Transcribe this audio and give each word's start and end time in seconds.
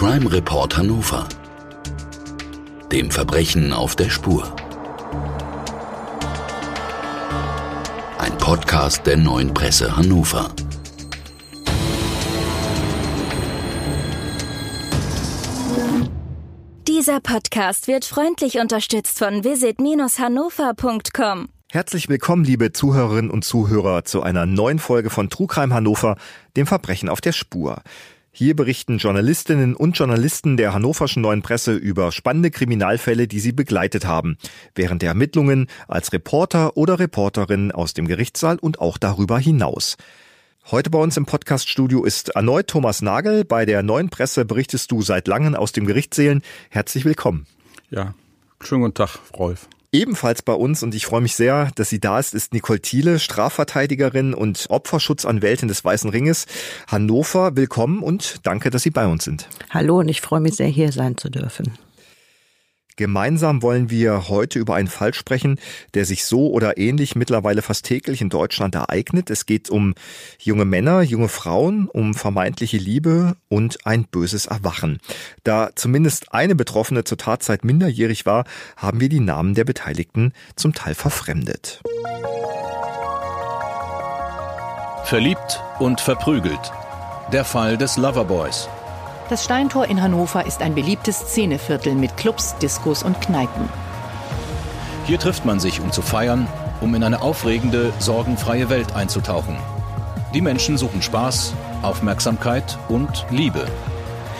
Crime 0.00 0.32
Report 0.32 0.72
Hannover. 0.78 1.28
Dem 2.90 3.10
Verbrechen 3.10 3.74
auf 3.74 3.96
der 3.96 4.08
Spur. 4.08 4.56
Ein 8.16 8.38
Podcast 8.38 9.06
der 9.06 9.18
neuen 9.18 9.52
Presse 9.52 9.94
Hannover. 9.94 10.54
Dieser 16.88 17.20
Podcast 17.20 17.86
wird 17.86 18.06
freundlich 18.06 18.58
unterstützt 18.58 19.18
von 19.18 19.44
visit-hannover.com. 19.44 21.50
Herzlich 21.70 22.08
willkommen, 22.08 22.44
liebe 22.44 22.72
Zuhörerinnen 22.72 23.30
und 23.30 23.44
Zuhörer, 23.44 24.04
zu 24.04 24.22
einer 24.22 24.46
neuen 24.46 24.78
Folge 24.78 25.10
von 25.10 25.28
Trugreim 25.28 25.74
Hannover, 25.74 26.16
dem 26.56 26.66
Verbrechen 26.66 27.10
auf 27.10 27.20
der 27.20 27.32
Spur. 27.32 27.82
Hier 28.40 28.56
berichten 28.56 28.96
Journalistinnen 28.96 29.76
und 29.76 29.98
Journalisten 29.98 30.56
der 30.56 30.72
hannoverschen 30.72 31.20
Neuen 31.20 31.42
Presse 31.42 31.74
über 31.74 32.10
spannende 32.10 32.50
Kriminalfälle, 32.50 33.28
die 33.28 33.38
sie 33.38 33.52
begleitet 33.52 34.06
haben, 34.06 34.38
während 34.74 35.02
der 35.02 35.10
Ermittlungen 35.10 35.66
als 35.88 36.14
Reporter 36.14 36.74
oder 36.78 36.98
Reporterin 36.98 37.70
aus 37.70 37.92
dem 37.92 38.08
Gerichtssaal 38.08 38.58
und 38.58 38.80
auch 38.80 38.96
darüber 38.96 39.38
hinaus. 39.38 39.98
Heute 40.70 40.88
bei 40.88 40.98
uns 40.98 41.18
im 41.18 41.26
Podcaststudio 41.26 42.02
ist 42.02 42.30
erneut 42.30 42.68
Thomas 42.68 43.02
Nagel. 43.02 43.44
Bei 43.44 43.66
der 43.66 43.82
Neuen 43.82 44.08
Presse 44.08 44.46
berichtest 44.46 44.90
du 44.90 45.02
seit 45.02 45.28
langem 45.28 45.54
aus 45.54 45.72
dem 45.72 45.84
Gerichtssälen. 45.84 46.40
Herzlich 46.70 47.04
willkommen. 47.04 47.46
Ja, 47.90 48.14
schönen 48.62 48.80
guten 48.80 48.94
Tag, 48.94 49.18
Rolf. 49.36 49.68
Ebenfalls 49.92 50.42
bei 50.42 50.52
uns, 50.52 50.84
und 50.84 50.94
ich 50.94 51.04
freue 51.04 51.20
mich 51.20 51.34
sehr, 51.34 51.72
dass 51.74 51.90
sie 51.90 51.98
da 51.98 52.20
ist, 52.20 52.32
ist 52.32 52.54
Nicole 52.54 52.78
Thiele, 52.80 53.18
Strafverteidigerin 53.18 54.34
und 54.34 54.66
Opferschutzanwältin 54.68 55.66
des 55.66 55.84
Weißen 55.84 56.08
Ringes 56.10 56.46
Hannover. 56.86 57.56
Willkommen 57.56 58.00
und 58.00 58.36
danke, 58.44 58.70
dass 58.70 58.84
Sie 58.84 58.90
bei 58.90 59.08
uns 59.08 59.24
sind. 59.24 59.48
Hallo 59.70 59.98
und 59.98 60.08
ich 60.08 60.20
freue 60.20 60.38
mich 60.38 60.54
sehr, 60.54 60.68
hier 60.68 60.92
sein 60.92 61.16
zu 61.16 61.28
dürfen. 61.28 61.76
Gemeinsam 63.00 63.62
wollen 63.62 63.88
wir 63.88 64.28
heute 64.28 64.58
über 64.58 64.74
einen 64.74 64.86
Fall 64.86 65.14
sprechen, 65.14 65.58
der 65.94 66.04
sich 66.04 66.26
so 66.26 66.50
oder 66.50 66.76
ähnlich 66.76 67.16
mittlerweile 67.16 67.62
fast 67.62 67.86
täglich 67.86 68.20
in 68.20 68.28
Deutschland 68.28 68.74
ereignet. 68.74 69.30
Es 69.30 69.46
geht 69.46 69.70
um 69.70 69.94
junge 70.38 70.66
Männer, 70.66 71.00
junge 71.00 71.28
Frauen, 71.28 71.88
um 71.88 72.12
vermeintliche 72.12 72.76
Liebe 72.76 73.36
und 73.48 73.86
ein 73.86 74.04
böses 74.04 74.44
Erwachen. 74.44 74.98
Da 75.44 75.70
zumindest 75.74 76.34
eine 76.34 76.54
Betroffene 76.54 77.02
zur 77.02 77.16
Tatzeit 77.16 77.64
minderjährig 77.64 78.26
war, 78.26 78.44
haben 78.76 79.00
wir 79.00 79.08
die 79.08 79.20
Namen 79.20 79.54
der 79.54 79.64
Beteiligten 79.64 80.34
zum 80.54 80.74
Teil 80.74 80.94
verfremdet. 80.94 81.80
Verliebt 85.04 85.62
und 85.78 86.02
verprügelt. 86.02 86.70
Der 87.32 87.46
Fall 87.46 87.78
des 87.78 87.96
Loverboys. 87.96 88.68
Das 89.30 89.44
Steintor 89.44 89.86
in 89.86 90.02
Hannover 90.02 90.44
ist 90.44 90.60
ein 90.60 90.74
beliebtes 90.74 91.16
Szeneviertel 91.20 91.94
mit 91.94 92.16
Clubs, 92.16 92.56
Diskos 92.58 93.04
und 93.04 93.20
Kneipen. 93.20 93.68
Hier 95.06 95.20
trifft 95.20 95.44
man 95.44 95.60
sich, 95.60 95.80
um 95.80 95.92
zu 95.92 96.02
feiern, 96.02 96.48
um 96.80 96.92
in 96.96 97.04
eine 97.04 97.22
aufregende, 97.22 97.92
sorgenfreie 98.00 98.68
Welt 98.70 98.96
einzutauchen. 98.96 99.56
Die 100.34 100.40
Menschen 100.40 100.76
suchen 100.76 101.00
Spaß, 101.00 101.54
Aufmerksamkeit 101.82 102.76
und 102.88 103.24
Liebe. 103.30 103.68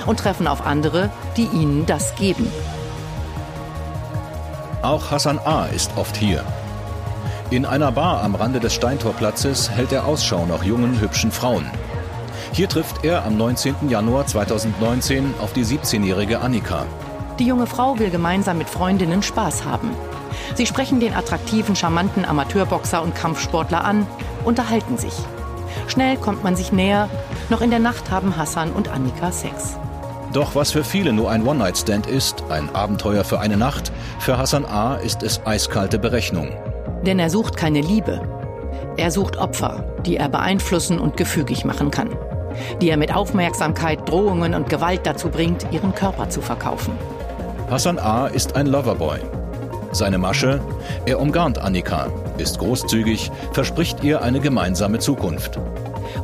Und 0.06 0.18
treffen 0.18 0.48
auf 0.48 0.66
andere, 0.66 1.08
die 1.36 1.46
ihnen 1.46 1.86
das 1.86 2.16
geben. 2.16 2.50
Auch 4.82 5.12
Hassan 5.12 5.38
A. 5.38 5.66
ist 5.66 5.92
oft 5.94 6.16
hier. 6.16 6.44
In 7.50 7.64
einer 7.64 7.92
Bar 7.92 8.24
am 8.24 8.34
Rande 8.34 8.58
des 8.58 8.74
Steintorplatzes 8.74 9.70
hält 9.70 9.92
er 9.92 10.04
Ausschau 10.04 10.46
nach 10.46 10.64
jungen, 10.64 11.00
hübschen 11.00 11.30
Frauen. 11.30 11.70
Hier 12.52 12.68
trifft 12.68 13.04
er 13.04 13.24
am 13.24 13.36
19. 13.36 13.88
Januar 13.88 14.26
2019 14.26 15.34
auf 15.40 15.52
die 15.52 15.64
17-jährige 15.64 16.40
Annika. 16.40 16.84
Die 17.38 17.46
junge 17.46 17.66
Frau 17.66 17.98
will 17.98 18.10
gemeinsam 18.10 18.58
mit 18.58 18.68
Freundinnen 18.68 19.22
Spaß 19.22 19.64
haben. 19.64 19.90
Sie 20.56 20.66
sprechen 20.66 20.98
den 20.98 21.14
attraktiven, 21.14 21.76
charmanten 21.76 22.24
Amateurboxer 22.24 23.02
und 23.02 23.14
Kampfsportler 23.14 23.84
an, 23.84 24.04
unterhalten 24.44 24.98
sich. 24.98 25.12
Schnell 25.86 26.16
kommt 26.16 26.42
man 26.42 26.56
sich 26.56 26.72
näher. 26.72 27.08
Noch 27.50 27.60
in 27.60 27.70
der 27.70 27.78
Nacht 27.78 28.10
haben 28.10 28.36
Hassan 28.36 28.72
und 28.72 28.88
Annika 28.88 29.30
Sex. 29.30 29.78
Doch 30.32 30.54
was 30.56 30.72
für 30.72 30.84
viele 30.84 31.12
nur 31.12 31.30
ein 31.30 31.46
One-Night-Stand 31.46 32.06
ist, 32.08 32.42
ein 32.50 32.74
Abenteuer 32.74 33.22
für 33.24 33.38
eine 33.38 33.56
Nacht, 33.56 33.92
für 34.18 34.38
Hassan 34.38 34.64
A. 34.64 34.96
ist 34.96 35.22
es 35.22 35.44
eiskalte 35.46 36.00
Berechnung. 36.00 36.50
Denn 37.06 37.20
er 37.20 37.30
sucht 37.30 37.56
keine 37.56 37.80
Liebe. 37.80 38.20
Er 38.96 39.10
sucht 39.12 39.36
Opfer, 39.36 39.84
die 40.04 40.16
er 40.16 40.28
beeinflussen 40.28 40.98
und 40.98 41.16
gefügig 41.16 41.64
machen 41.64 41.90
kann 41.90 42.10
die 42.80 42.90
er 42.90 42.96
mit 42.96 43.14
Aufmerksamkeit, 43.14 44.08
Drohungen 44.08 44.54
und 44.54 44.68
Gewalt 44.68 45.00
dazu 45.04 45.28
bringt, 45.28 45.66
ihren 45.70 45.94
Körper 45.94 46.28
zu 46.28 46.40
verkaufen. 46.40 46.92
Hassan 47.70 47.98
A. 47.98 48.26
ist 48.26 48.56
ein 48.56 48.66
Loverboy. 48.66 49.18
Seine 49.92 50.18
Masche? 50.18 50.60
Er 51.06 51.20
umgarnt 51.20 51.58
Annika, 51.58 52.08
ist 52.38 52.58
großzügig, 52.58 53.30
verspricht 53.52 54.04
ihr 54.04 54.22
eine 54.22 54.40
gemeinsame 54.40 54.98
Zukunft. 54.98 55.58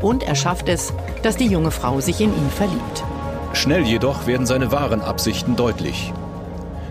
Und 0.00 0.22
er 0.22 0.34
schafft 0.34 0.68
es, 0.68 0.92
dass 1.22 1.36
die 1.36 1.46
junge 1.46 1.70
Frau 1.70 2.00
sich 2.00 2.20
in 2.20 2.30
ihn 2.30 2.50
verliebt. 2.50 3.04
Schnell 3.52 3.82
jedoch 3.82 4.26
werden 4.26 4.46
seine 4.46 4.70
wahren 4.70 5.00
Absichten 5.00 5.56
deutlich. 5.56 6.12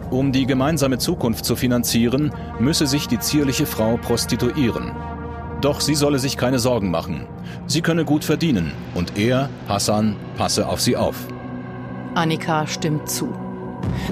Um 0.09 0.31
die 0.31 0.45
gemeinsame 0.45 0.97
Zukunft 0.97 1.45
zu 1.45 1.56
finanzieren, 1.56 2.34
müsse 2.59 2.88
sich 2.88 3.07
die 3.07 3.19
zierliche 3.19 3.66
Frau 3.66 3.97
prostituieren. 3.97 4.91
Doch 5.62 5.81
sie 5.81 5.95
solle 5.95 6.19
sich 6.19 6.38
keine 6.38 6.59
Sorgen 6.59 6.91
machen. 6.91 7.28
Sie 7.67 7.81
könne 7.81 8.05
gut 8.05 8.23
verdienen 8.23 8.71
und 8.93 9.17
er, 9.17 9.49
Hassan, 9.67 10.15
passe 10.37 10.67
auf 10.67 10.81
sie 10.81 10.95
auf. 10.95 11.15
Annika 12.13 12.67
stimmt 12.67 13.09
zu. 13.09 13.33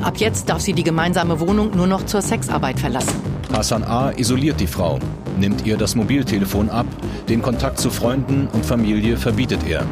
Ab 0.01 0.17
jetzt 0.17 0.49
darf 0.49 0.61
sie 0.61 0.73
die 0.73 0.83
gemeinsame 0.83 1.39
Wohnung 1.39 1.75
nur 1.75 1.87
noch 1.87 2.05
zur 2.05 2.21
Sexarbeit 2.21 2.79
verlassen. 2.79 3.21
Hassan 3.51 3.83
A. 3.83 4.11
isoliert 4.11 4.59
die 4.59 4.67
Frau, 4.67 4.97
nimmt 5.37 5.65
ihr 5.65 5.77
das 5.77 5.95
Mobiltelefon 5.95 6.69
ab, 6.69 6.87
den 7.29 7.41
Kontakt 7.43 7.77
zu 7.77 7.91
Freunden 7.91 8.47
und 8.51 8.65
Familie 8.65 9.17
verbietet 9.17 9.59
er. 9.67 9.85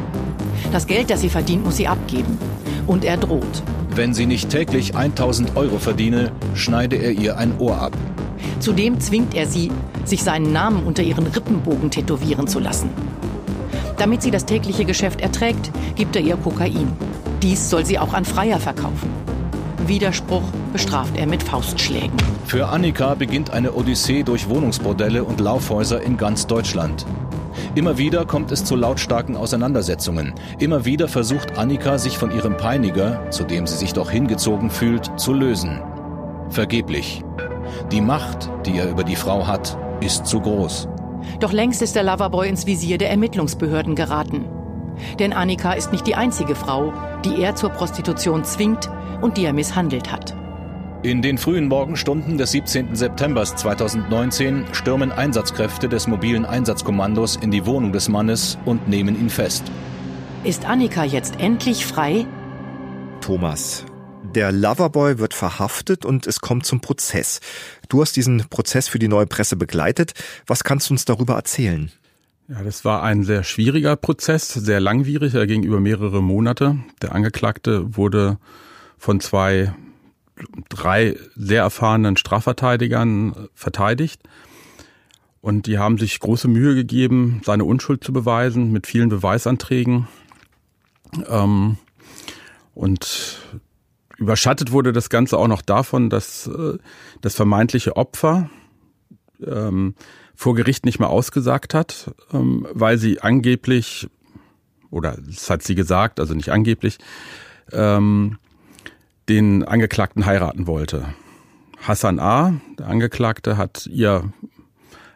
Das 0.72 0.86
Geld, 0.86 1.10
das 1.10 1.20
sie 1.20 1.28
verdient, 1.28 1.64
muss 1.64 1.76
sie 1.76 1.86
abgeben. 1.86 2.38
Und 2.88 3.04
er 3.04 3.16
droht. 3.16 3.62
Wenn 3.94 4.12
sie 4.12 4.26
nicht 4.26 4.50
täglich 4.50 4.96
1000 4.96 5.56
Euro 5.56 5.78
verdiene, 5.78 6.32
schneide 6.54 6.96
er 6.96 7.12
ihr 7.12 7.38
ein 7.38 7.54
Ohr 7.58 7.80
ab. 7.80 7.96
Zudem 8.58 8.98
zwingt 8.98 9.34
er 9.34 9.46
sie, 9.46 9.70
sich 10.04 10.22
seinen 10.24 10.52
Namen 10.52 10.84
unter 10.84 11.02
ihren 11.02 11.26
Rippenbogen 11.26 11.90
tätowieren 11.90 12.48
zu 12.48 12.58
lassen. 12.58 12.90
Damit 14.02 14.20
sie 14.20 14.32
das 14.32 14.44
tägliche 14.44 14.84
Geschäft 14.84 15.20
erträgt, 15.20 15.70
gibt 15.94 16.16
er 16.16 16.22
ihr 16.22 16.36
Kokain. 16.36 16.90
Dies 17.40 17.70
soll 17.70 17.86
sie 17.86 18.00
auch 18.00 18.14
an 18.14 18.24
Freier 18.24 18.58
verkaufen. 18.58 19.08
Widerspruch 19.86 20.42
bestraft 20.72 21.16
er 21.16 21.28
mit 21.28 21.40
Faustschlägen. 21.40 22.16
Für 22.44 22.66
Annika 22.66 23.14
beginnt 23.14 23.50
eine 23.50 23.72
Odyssee 23.72 24.24
durch 24.24 24.48
Wohnungsbordelle 24.48 25.22
und 25.22 25.38
Laufhäuser 25.38 26.02
in 26.02 26.16
ganz 26.16 26.48
Deutschland. 26.48 27.06
Immer 27.76 27.96
wieder 27.96 28.24
kommt 28.24 28.50
es 28.50 28.64
zu 28.64 28.74
lautstarken 28.74 29.36
Auseinandersetzungen. 29.36 30.34
Immer 30.58 30.84
wieder 30.84 31.06
versucht 31.06 31.56
Annika, 31.56 31.96
sich 31.96 32.18
von 32.18 32.32
ihrem 32.32 32.56
Peiniger, 32.56 33.30
zu 33.30 33.44
dem 33.44 33.68
sie 33.68 33.76
sich 33.76 33.92
doch 33.92 34.10
hingezogen 34.10 34.70
fühlt, 34.70 35.12
zu 35.16 35.32
lösen. 35.32 35.80
Vergeblich. 36.50 37.22
Die 37.92 38.00
Macht, 38.00 38.50
die 38.66 38.78
er 38.78 38.90
über 38.90 39.04
die 39.04 39.14
Frau 39.14 39.46
hat, 39.46 39.78
ist 40.00 40.26
zu 40.26 40.40
groß. 40.40 40.88
Doch 41.40 41.52
längst 41.52 41.82
ist 41.82 41.96
der 41.96 42.04
Loverboy 42.04 42.48
ins 42.48 42.66
Visier 42.66 42.98
der 42.98 43.10
Ermittlungsbehörden 43.10 43.94
geraten. 43.94 44.44
Denn 45.18 45.32
Annika 45.32 45.72
ist 45.72 45.92
nicht 45.92 46.06
die 46.06 46.14
einzige 46.14 46.54
Frau, 46.54 46.92
die 47.24 47.40
er 47.40 47.54
zur 47.54 47.70
Prostitution 47.70 48.44
zwingt 48.44 48.90
und 49.20 49.36
die 49.36 49.44
er 49.44 49.52
misshandelt 49.52 50.12
hat. 50.12 50.34
In 51.02 51.20
den 51.20 51.36
frühen 51.36 51.66
Morgenstunden 51.66 52.38
des 52.38 52.52
17. 52.52 52.94
September 52.94 53.44
2019 53.44 54.66
stürmen 54.70 55.10
Einsatzkräfte 55.10 55.88
des 55.88 56.06
mobilen 56.06 56.44
Einsatzkommandos 56.44 57.36
in 57.36 57.50
die 57.50 57.66
Wohnung 57.66 57.92
des 57.92 58.08
Mannes 58.08 58.56
und 58.64 58.88
nehmen 58.88 59.18
ihn 59.18 59.28
fest. 59.28 59.64
Ist 60.44 60.64
Annika 60.64 61.02
jetzt 61.02 61.40
endlich 61.40 61.84
frei? 61.86 62.24
Thomas, 63.20 63.84
der 64.34 64.52
Loverboy 64.52 65.18
wird 65.18 65.34
verhaftet 65.34 66.04
und 66.04 66.26
es 66.26 66.40
kommt 66.40 66.66
zum 66.66 66.80
Prozess. 66.80 67.40
Du 67.88 68.00
hast 68.00 68.16
diesen 68.16 68.48
Prozess 68.48 68.88
für 68.88 68.98
die 68.98 69.08
neue 69.08 69.26
Presse 69.26 69.56
begleitet. 69.56 70.12
Was 70.46 70.64
kannst 70.64 70.88
du 70.88 70.94
uns 70.94 71.04
darüber 71.04 71.34
erzählen? 71.34 71.90
Ja, 72.48 72.62
das 72.62 72.84
war 72.84 73.02
ein 73.02 73.22
sehr 73.24 73.44
schwieriger 73.44 73.96
Prozess, 73.96 74.48
sehr 74.52 74.80
langwierig. 74.80 75.34
Er 75.34 75.46
ging 75.46 75.62
über 75.62 75.80
mehrere 75.80 76.22
Monate. 76.22 76.78
Der 77.00 77.14
Angeklagte 77.14 77.96
wurde 77.96 78.38
von 78.98 79.20
zwei, 79.20 79.72
drei 80.68 81.16
sehr 81.36 81.62
erfahrenen 81.62 82.16
Strafverteidigern 82.16 83.48
verteidigt. 83.54 84.22
Und 85.40 85.66
die 85.66 85.78
haben 85.78 85.98
sich 85.98 86.20
große 86.20 86.46
Mühe 86.46 86.74
gegeben, 86.74 87.40
seine 87.44 87.64
Unschuld 87.64 88.04
zu 88.04 88.12
beweisen 88.12 88.70
mit 88.70 88.86
vielen 88.86 89.08
Beweisanträgen. 89.08 90.06
Ähm, 91.28 91.78
und 92.74 93.38
Überschattet 94.22 94.70
wurde 94.70 94.92
das 94.92 95.10
Ganze 95.10 95.36
auch 95.36 95.48
noch 95.48 95.62
davon, 95.62 96.08
dass 96.08 96.46
äh, 96.46 96.78
das 97.20 97.34
vermeintliche 97.34 97.96
Opfer 97.96 98.48
ähm, 99.44 99.96
vor 100.36 100.54
Gericht 100.54 100.84
nicht 100.84 101.00
mehr 101.00 101.10
ausgesagt 101.10 101.74
hat, 101.74 102.14
ähm, 102.32 102.66
weil 102.72 102.98
sie 102.98 103.20
angeblich, 103.20 104.08
oder 104.90 105.16
das 105.26 105.50
hat 105.50 105.64
sie 105.64 105.74
gesagt, 105.74 106.20
also 106.20 106.34
nicht 106.34 106.50
angeblich, 106.50 106.98
ähm, 107.72 108.38
den 109.28 109.64
Angeklagten 109.64 110.24
heiraten 110.24 110.68
wollte. 110.68 111.14
Hassan 111.80 112.20
A., 112.20 112.60
der 112.78 112.86
Angeklagte, 112.86 113.56
hat 113.56 113.86
ihr 113.86 114.32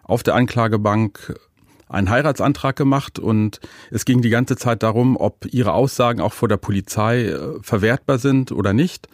auf 0.02 0.24
der 0.24 0.34
Anklagebank 0.34 1.38
einen 1.88 2.10
Heiratsantrag 2.10 2.76
gemacht 2.76 3.18
und 3.18 3.60
es 3.90 4.04
ging 4.04 4.22
die 4.22 4.30
ganze 4.30 4.56
Zeit 4.56 4.82
darum, 4.82 5.16
ob 5.16 5.46
ihre 5.46 5.72
Aussagen 5.72 6.20
auch 6.20 6.32
vor 6.32 6.48
der 6.48 6.56
Polizei 6.56 7.26
äh, 7.26 7.58
verwertbar 7.62 8.18
sind 8.18 8.52
oder 8.52 8.72
nicht. 8.72 9.08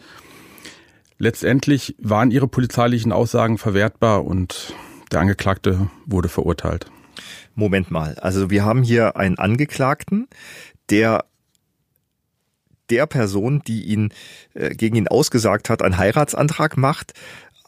Letztendlich 1.19 1.95
waren 1.99 2.31
ihre 2.31 2.49
polizeilichen 2.49 3.13
Aussagen 3.13 3.59
verwertbar 3.59 4.25
und 4.25 4.75
der 5.13 5.21
Angeklagte 5.21 5.91
wurde 6.07 6.29
verurteilt. 6.29 6.91
Moment 7.55 7.91
mal, 7.91 8.15
also 8.19 8.51
wir 8.51 8.65
haben 8.65 8.83
hier 8.83 9.17
einen 9.17 9.39
Angeklagten, 9.39 10.27
der 10.91 11.27
der 12.91 13.07
Person, 13.07 13.63
die 13.67 13.85
ihn 13.85 14.13
äh, 14.55 14.75
gegen 14.75 14.97
ihn 14.97 15.09
ausgesagt 15.09 15.71
hat, 15.71 15.83
einen 15.83 15.97
Heiratsantrag 15.97 16.77
macht. 16.77 17.15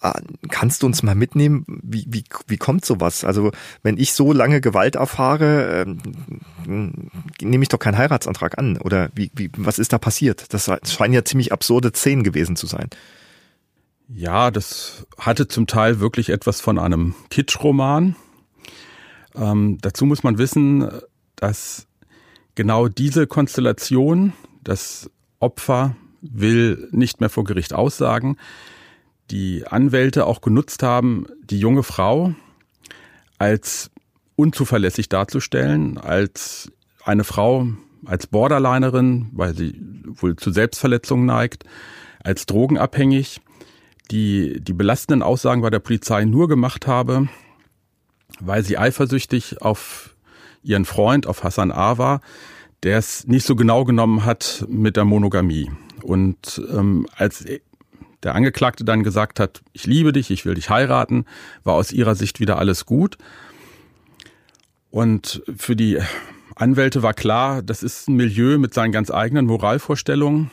Ah, 0.04 0.20
kannst 0.50 0.82
du 0.82 0.86
uns 0.86 1.02
mal 1.02 1.14
mitnehmen, 1.14 1.64
wie, 1.66 2.04
wie, 2.06 2.24
wie 2.46 2.58
kommt 2.58 2.84
sowas? 2.84 3.24
Also 3.24 3.52
wenn 3.82 3.96
ich 3.96 4.12
so 4.12 4.34
lange 4.34 4.60
Gewalt 4.60 4.96
erfahre, 4.96 5.86
ähm, 6.66 7.10
nehme 7.40 7.62
ich 7.62 7.70
doch 7.70 7.78
keinen 7.78 7.96
Heiratsantrag 7.96 8.58
an. 8.58 8.76
Oder 8.76 9.08
wie, 9.14 9.30
wie, 9.34 9.50
was 9.56 9.78
ist 9.78 9.94
da 9.94 9.98
passiert? 9.98 10.52
Das 10.52 10.70
scheinen 10.92 11.14
ja 11.14 11.24
ziemlich 11.24 11.52
absurde 11.52 11.90
Szenen 11.94 12.22
gewesen 12.22 12.54
zu 12.54 12.66
sein. 12.66 12.90
Ja, 14.08 14.50
das 14.50 15.06
hatte 15.16 15.48
zum 15.48 15.66
Teil 15.66 16.00
wirklich 16.00 16.28
etwas 16.28 16.60
von 16.60 16.78
einem 16.78 17.14
Kitschroman. 17.30 18.14
Ähm, 19.34 19.78
dazu 19.80 20.04
muss 20.04 20.22
man 20.22 20.36
wissen, 20.36 20.86
dass 21.36 21.86
genau 22.54 22.88
diese 22.88 23.26
Konstellation, 23.26 24.34
das 24.62 25.10
Opfer 25.40 25.96
will 26.20 26.88
nicht 26.92 27.20
mehr 27.20 27.30
vor 27.30 27.44
Gericht 27.44 27.72
aussagen, 27.72 28.36
die 29.30 29.66
Anwälte 29.66 30.26
auch 30.26 30.40
genutzt 30.40 30.82
haben, 30.82 31.26
die 31.44 31.58
junge 31.58 31.82
Frau 31.82 32.34
als 33.38 33.90
unzuverlässig 34.36 35.08
darzustellen, 35.08 35.98
als 35.98 36.70
eine 37.04 37.24
Frau, 37.24 37.68
als 38.04 38.26
Borderlinerin, 38.26 39.30
weil 39.32 39.54
sie 39.54 39.80
wohl 40.04 40.36
zu 40.36 40.50
Selbstverletzungen 40.50 41.26
neigt, 41.26 41.64
als 42.22 42.46
drogenabhängig, 42.46 43.40
die 44.10 44.60
die 44.60 44.72
belastenden 44.72 45.22
Aussagen 45.22 45.62
bei 45.62 45.70
der 45.70 45.78
Polizei 45.78 46.24
nur 46.24 46.48
gemacht 46.48 46.86
habe, 46.86 47.28
weil 48.40 48.64
sie 48.64 48.78
eifersüchtig 48.78 49.62
auf 49.62 50.16
ihren 50.62 50.84
Freund, 50.84 51.26
auf 51.26 51.44
Hassan 51.44 51.72
A. 51.72 51.98
war, 51.98 52.20
der 52.82 52.98
es 52.98 53.26
nicht 53.26 53.46
so 53.46 53.56
genau 53.56 53.84
genommen 53.84 54.24
hat 54.24 54.64
mit 54.68 54.96
der 54.96 55.04
Monogamie. 55.04 55.70
Und 56.02 56.60
ähm, 56.70 57.06
als 57.16 57.44
der 58.24 58.34
Angeklagte 58.34 58.84
dann 58.84 59.04
gesagt 59.04 59.38
hat, 59.38 59.62
ich 59.72 59.86
liebe 59.86 60.12
dich, 60.12 60.30
ich 60.30 60.44
will 60.44 60.54
dich 60.54 60.70
heiraten, 60.70 61.26
war 61.62 61.74
aus 61.74 61.92
ihrer 61.92 62.14
Sicht 62.14 62.40
wieder 62.40 62.58
alles 62.58 62.86
gut. 62.86 63.18
Und 64.90 65.42
für 65.56 65.76
die 65.76 66.00
Anwälte 66.56 67.02
war 67.02 67.14
klar, 67.14 67.62
das 67.62 67.82
ist 67.82 68.08
ein 68.08 68.16
Milieu 68.16 68.58
mit 68.58 68.74
seinen 68.74 68.92
ganz 68.92 69.10
eigenen 69.10 69.46
Moralvorstellungen, 69.46 70.50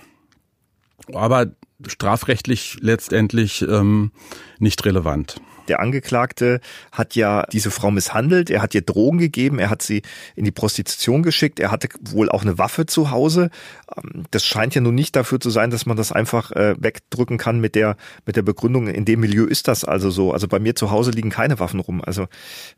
aber 1.14 1.48
strafrechtlich 1.88 2.78
letztendlich 2.82 3.62
ähm, 3.62 4.12
nicht 4.60 4.84
relevant. 4.86 5.42
Der 5.72 5.80
Angeklagte 5.80 6.60
hat 6.92 7.16
ja 7.16 7.46
diese 7.54 7.72
Frau 7.72 7.92
misshandelt, 7.92 8.50
er 8.50 8.62
hat 8.62 8.76
ihr 8.76 8.82
Drogen 8.82 9.20
gegeben, 9.20 9.58
er 9.58 9.70
hat 9.70 9.82
sie 9.82 10.02
in 10.36 10.44
die 10.44 10.52
Prostitution 10.52 11.24
geschickt, 11.24 11.62
er 11.62 11.72
hatte 11.72 11.88
wohl 12.02 12.28
auch 12.28 12.42
eine 12.42 12.58
Waffe 12.58 12.88
zu 12.88 13.10
Hause. 13.10 13.52
Ähm, 13.96 14.26
das 14.32 14.46
scheint 14.46 14.76
ja 14.76 14.82
nun 14.82 14.96
nicht 14.96 15.16
dafür 15.16 15.40
zu 15.40 15.50
sein, 15.50 15.72
dass 15.72 15.86
man 15.86 15.96
das 15.96 16.12
einfach 16.12 16.52
äh, 16.52 16.76
wegdrücken 16.78 17.38
kann 17.38 17.62
mit 17.62 17.76
der, 17.76 17.96
mit 18.26 18.36
der 18.36 18.42
Begründung, 18.42 18.88
in 18.88 19.06
dem 19.06 19.22
Milieu 19.22 19.46
ist 19.46 19.70
das 19.70 19.86
also 19.86 20.10
so. 20.10 20.34
Also 20.34 20.50
bei 20.50 20.60
mir 20.60 20.76
zu 20.76 20.92
Hause 20.92 21.12
liegen 21.12 21.30
keine 21.30 21.58
Waffen 21.60 21.80
rum. 21.80 22.02
Also 22.04 22.24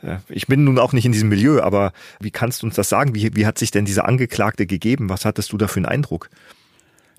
äh, 0.04 0.18
ich 0.30 0.46
bin 0.46 0.64
nun 0.64 0.78
auch 0.78 0.94
nicht 0.94 1.06
in 1.06 1.14
diesem 1.14 1.30
Milieu, 1.30 1.64
aber 1.64 1.94
wie 2.20 2.30
kannst 2.30 2.62
du 2.62 2.68
uns 2.68 2.76
das 2.76 2.90
sagen? 2.90 3.16
Wie, 3.16 3.36
wie 3.36 3.48
hat 3.48 3.58
sich 3.58 3.72
denn 3.72 3.86
dieser 3.86 4.08
Angeklagte 4.08 4.68
gegeben? 4.68 5.10
Was 5.10 5.26
hattest 5.26 5.52
du 5.52 5.58
da 5.58 5.68
für 5.68 5.78
einen 5.78 5.88
Eindruck? 5.88 6.30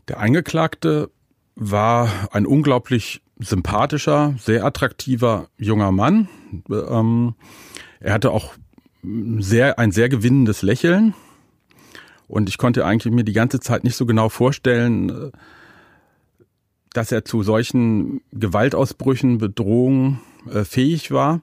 Der 0.06 0.20
Angeklagte 0.20 1.10
war 1.56 2.28
ein 2.30 2.46
unglaublich 2.46 3.23
sympathischer, 3.38 4.34
sehr 4.38 4.64
attraktiver 4.64 5.48
junger 5.58 5.92
Mann. 5.92 6.28
Ähm, 6.70 7.34
er 8.00 8.12
hatte 8.12 8.30
auch 8.30 8.54
sehr, 9.38 9.78
ein 9.78 9.92
sehr 9.92 10.08
gewinnendes 10.08 10.62
Lächeln. 10.62 11.14
Und 12.26 12.48
ich 12.48 12.58
konnte 12.58 12.84
eigentlich 12.84 13.12
mir 13.12 13.24
die 13.24 13.32
ganze 13.32 13.60
Zeit 13.60 13.84
nicht 13.84 13.96
so 13.96 14.06
genau 14.06 14.28
vorstellen, 14.28 15.10
äh, 15.10 15.30
dass 16.92 17.12
er 17.12 17.24
zu 17.24 17.42
solchen 17.42 18.22
Gewaltausbrüchen, 18.32 19.38
Bedrohungen 19.38 20.20
äh, 20.50 20.64
fähig 20.64 21.10
war. 21.10 21.40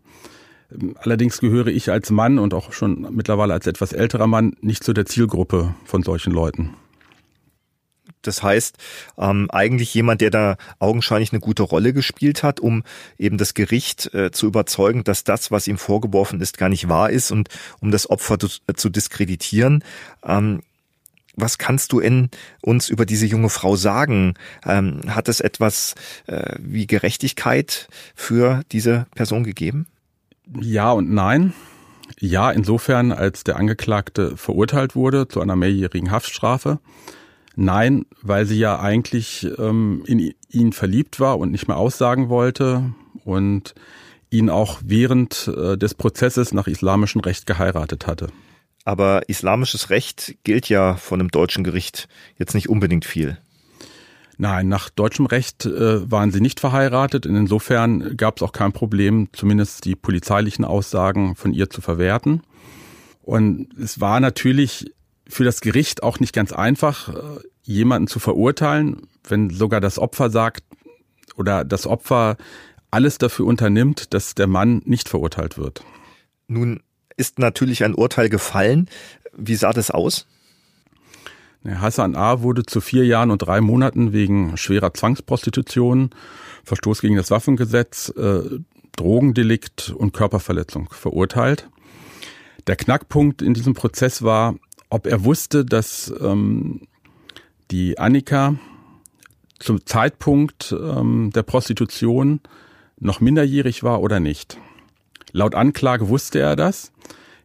Allerdings 0.96 1.40
gehöre 1.40 1.68
ich 1.68 1.92
als 1.92 2.10
Mann 2.12 2.40
und 2.40 2.54
auch 2.54 2.72
schon 2.72 3.08
mittlerweile 3.14 3.54
als 3.54 3.68
etwas 3.68 3.92
älterer 3.92 4.28
Mann 4.28 4.56
nicht 4.62 4.84
zu 4.86 4.94
der 4.94 5.06
Zielgruppe 5.06 5.76
von 5.84 6.02
solchen 6.02 6.32
Leuten. 6.32 6.76
Das 8.22 8.44
heißt, 8.44 8.78
ähm, 9.18 9.50
eigentlich 9.52 9.94
jemand, 9.94 10.22
der 10.22 10.30
da 10.30 10.58
augenscheinlich 10.80 11.32
eine 11.32 11.40
gute 11.40 11.64
Rolle 11.64 11.94
gespielt 11.94 12.44
hat, 12.44 12.60
um 12.60 12.84
eben 13.18 13.38
das 13.38 13.54
Gericht 13.54 14.14
äh, 14.14 14.32
zu 14.32 14.48
überzeugen, 14.48 15.04
dass 15.04 15.24
das, 15.24 15.52
was 15.52 15.68
ihm 15.68 15.78
vorgeworfen 15.78 16.42
ist, 16.42 16.58
gar 16.58 16.70
nicht 16.70 16.90
wahr 16.90 17.10
ist 17.10 17.32
und 17.32 17.50
um 17.80 17.92
das 17.92 18.10
Opfer 18.10 18.40
zu, 18.40 18.48
äh, 18.68 18.74
zu 18.74 18.90
diskreditieren. 18.90 19.84
Ähm, 20.24 20.62
was 21.36 21.58
kannst 21.58 21.94
du 21.94 22.00
in 22.00 22.30
uns 22.62 22.90
über 22.90 23.06
diese 23.06 23.26
junge 23.26 23.50
Frau 23.50 23.76
sagen? 23.76 24.34
Ähm, 24.66 25.02
hat 25.08 25.30
es 25.30 25.40
etwas 25.40 25.96
äh, 26.28 26.56
wie 26.60 26.88
Gerechtigkeit 26.88 27.88
für 28.16 28.64
diese 28.72 29.08
Person 29.16 29.44
gegeben? 29.44 29.88
Ja 30.60 30.92
und 30.92 31.12
nein. 31.12 31.54
Ja, 32.20 32.52
insofern, 32.52 33.12
als 33.12 33.44
der 33.44 33.56
Angeklagte 33.56 34.36
verurteilt 34.38 34.96
wurde 34.96 35.28
zu 35.28 35.42
einer 35.42 35.56
mehrjährigen 35.56 36.12
Haftstrafe. 36.12 36.80
Nein, 37.64 38.08
weil 38.24 38.48
sie 38.48 38.58
ja 38.58 38.80
eigentlich 38.80 39.48
ähm, 39.60 40.02
in 40.08 40.34
ihn 40.50 40.74
verliebt 40.74 41.20
war 41.20 41.38
und 41.38 41.52
nicht 41.52 41.68
mehr 41.68 41.78
aussagen 41.78 42.28
wollte 42.28 42.92
und 43.24 43.76
ihn 44.32 44.50
auch 44.50 44.80
während 44.84 45.48
äh, 45.48 45.78
des 45.78 45.94
Prozesses 45.94 46.56
nach 46.56 46.66
islamischem 46.66 47.22
Recht 47.22 47.46
geheiratet 47.46 48.08
hatte. 48.08 48.30
Aber 48.84 49.30
islamisches 49.30 49.92
Recht 49.92 50.38
gilt 50.44 50.70
ja 50.70 50.96
von 50.96 51.20
einem 51.20 51.30
deutschen 51.30 51.64
Gericht 51.64 52.08
jetzt 52.36 52.56
nicht 52.56 52.68
unbedingt 52.68 53.06
viel. 53.06 53.38
Nein, 54.40 54.68
nach 54.68 54.90
deutschem 54.90 55.28
Recht 55.28 55.68
äh, 55.68 56.10
waren 56.10 56.32
sie 56.32 56.42
nicht 56.42 56.60
verheiratet. 56.60 57.28
Insofern 57.28 58.18
gab 58.18 58.38
es 58.38 58.42
auch 58.42 58.54
kein 58.54 58.72
Problem, 58.72 59.28
zumindest 59.34 59.86
die 59.86 59.96
polizeilichen 59.96 60.66
Aussagen 60.66 61.36
von 61.36 61.54
ihr 61.54 61.70
zu 61.70 61.82
verwerten. 61.82 62.42
Und 63.22 63.68
es 63.78 64.02
war 64.02 64.20
natürlich 64.20 64.92
für 65.28 65.44
das 65.44 65.62
Gericht 65.62 66.02
auch 66.02 66.20
nicht 66.20 66.34
ganz 66.34 66.52
einfach, 66.52 67.10
äh, 67.10 67.40
jemanden 67.64 68.08
zu 68.08 68.20
verurteilen, 68.20 69.08
wenn 69.28 69.50
sogar 69.50 69.82
das 69.82 70.00
Opfer 70.00 70.30
sagt 70.30 70.64
oder 71.36 71.64
das 71.64 71.88
Opfer 71.88 72.38
alles 72.90 73.18
dafür 73.18 73.46
unternimmt, 73.46 74.14
dass 74.14 74.36
der 74.36 74.48
Mann 74.48 74.82
nicht 74.86 75.10
verurteilt 75.10 75.58
wird. 75.58 75.84
Nun 76.48 76.82
ist 77.18 77.40
natürlich 77.40 77.84
ein 77.84 77.96
Urteil 77.96 78.30
gefallen. 78.30 78.90
Wie 79.34 79.56
sah 79.56 79.72
das 79.72 79.92
aus? 79.92 80.28
Hassan 81.64 82.16
A. 82.16 82.42
wurde 82.42 82.64
zu 82.64 82.82
vier 82.82 83.06
Jahren 83.06 83.30
und 83.32 83.40
drei 83.40 83.62
Monaten 83.62 84.14
wegen 84.14 84.58
schwerer 84.58 84.94
Zwangsprostitution, 84.94 86.10
Verstoß 86.64 87.02
gegen 87.02 87.16
das 87.16 87.32
Waffengesetz, 87.32 88.10
äh, 88.18 88.42
Drogendelikt 88.96 89.94
und 89.96 90.14
Körperverletzung 90.14 90.90
verurteilt. 90.92 91.70
Der 92.68 92.76
Knackpunkt 92.76 93.42
in 93.42 93.54
diesem 93.54 93.74
Prozess 93.74 94.22
war, 94.22 94.56
ob 94.90 95.08
er 95.08 95.24
wusste, 95.24 95.64
dass 95.64 96.14
ähm, 96.20 96.82
die 97.72 97.98
Annika 97.98 98.56
zum 99.60 99.86
Zeitpunkt 99.86 100.76
ähm, 100.78 101.32
der 101.34 101.44
Prostitution 101.44 102.42
noch 103.00 103.22
minderjährig 103.22 103.84
war 103.84 104.02
oder 104.02 104.20
nicht. 104.20 104.58
Laut 105.32 105.56
Anklage 105.56 106.10
wusste 106.10 106.40
er 106.40 106.56
das. 106.56 106.92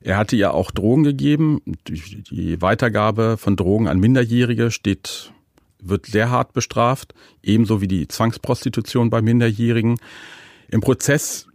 Er 0.01 0.17
hatte 0.17 0.37
ihr 0.37 0.55
auch 0.55 0.71
Drogen 0.71 1.05
gegeben. 1.05 1.61
Die, 1.89 2.61
Weitergabe 2.61 3.37
von 3.39 3.57
Drogen 3.57 3.89
an 3.89 3.99
Minderjährige 3.99 4.71
steht, 4.71 5.33
wird 5.81 6.07
sehr 6.07 6.31
hart 6.31 6.53
bestraft, 6.53 7.15
ebenso 7.43 7.81
wie 7.81 7.89
die 7.89 8.09
Zwangsprostitution 8.09 9.11
bei 9.11 9.23
Minderjährigen. 9.23 9.99
Im 10.69 10.81
Prozess 10.81 11.49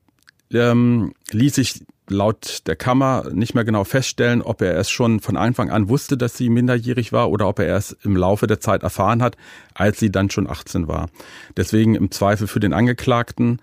ähm, 0.52 1.14
ließ 1.32 1.56
sich 1.56 1.84
laut 2.12 2.68
der 2.68 2.76
Kammer 2.76 3.26
nicht 3.32 3.56
mehr 3.56 3.64
genau 3.64 3.84
feststellen, 3.84 4.42
ob 4.42 4.62
er 4.62 4.78
es 4.78 4.90
schon 4.90 5.20
von 5.20 5.38
Anfang 5.38 5.70
an 5.70 5.90
wusste, 5.90 6.18
dass 6.18 6.38
sie 6.38 6.50
minderjährig 6.50 7.12
war 7.12 7.30
oder 7.30 7.48
ob 7.48 7.60
er 7.60 7.76
es 7.76 7.98
im 8.04 8.16
Laufe 8.16 8.48
der 8.48 8.60
Zeit 8.60 8.84
erfahren 8.84 9.22
hat, 9.22 9.38
als 9.74 10.00
sie 10.00 10.12
dann 10.12 10.30
schon 10.30 10.50
18 10.50 10.88
war. 10.88 11.10
Deswegen 11.58 11.96
im 11.96 12.12
Zweifel 12.12 12.48
für 12.48 12.60
den 12.60 12.74
Angeklagten. 12.74 13.62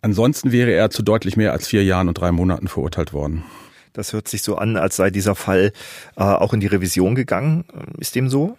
Ansonsten 0.00 0.52
wäre 0.52 0.72
er 0.72 0.90
zu 0.90 1.02
deutlich 1.02 1.36
mehr 1.36 1.52
als 1.52 1.66
vier 1.66 1.84
Jahren 1.84 2.08
und 2.08 2.18
drei 2.18 2.30
Monaten 2.30 2.68
verurteilt 2.68 3.12
worden. 3.12 3.44
Das 3.92 4.12
hört 4.12 4.28
sich 4.28 4.42
so 4.42 4.56
an, 4.56 4.76
als 4.76 4.96
sei 4.96 5.10
dieser 5.10 5.34
Fall 5.34 5.72
äh, 6.16 6.22
auch 6.22 6.52
in 6.52 6.60
die 6.60 6.66
Revision 6.66 7.14
gegangen. 7.14 7.64
Ist 7.98 8.14
dem 8.14 8.28
so? 8.28 8.56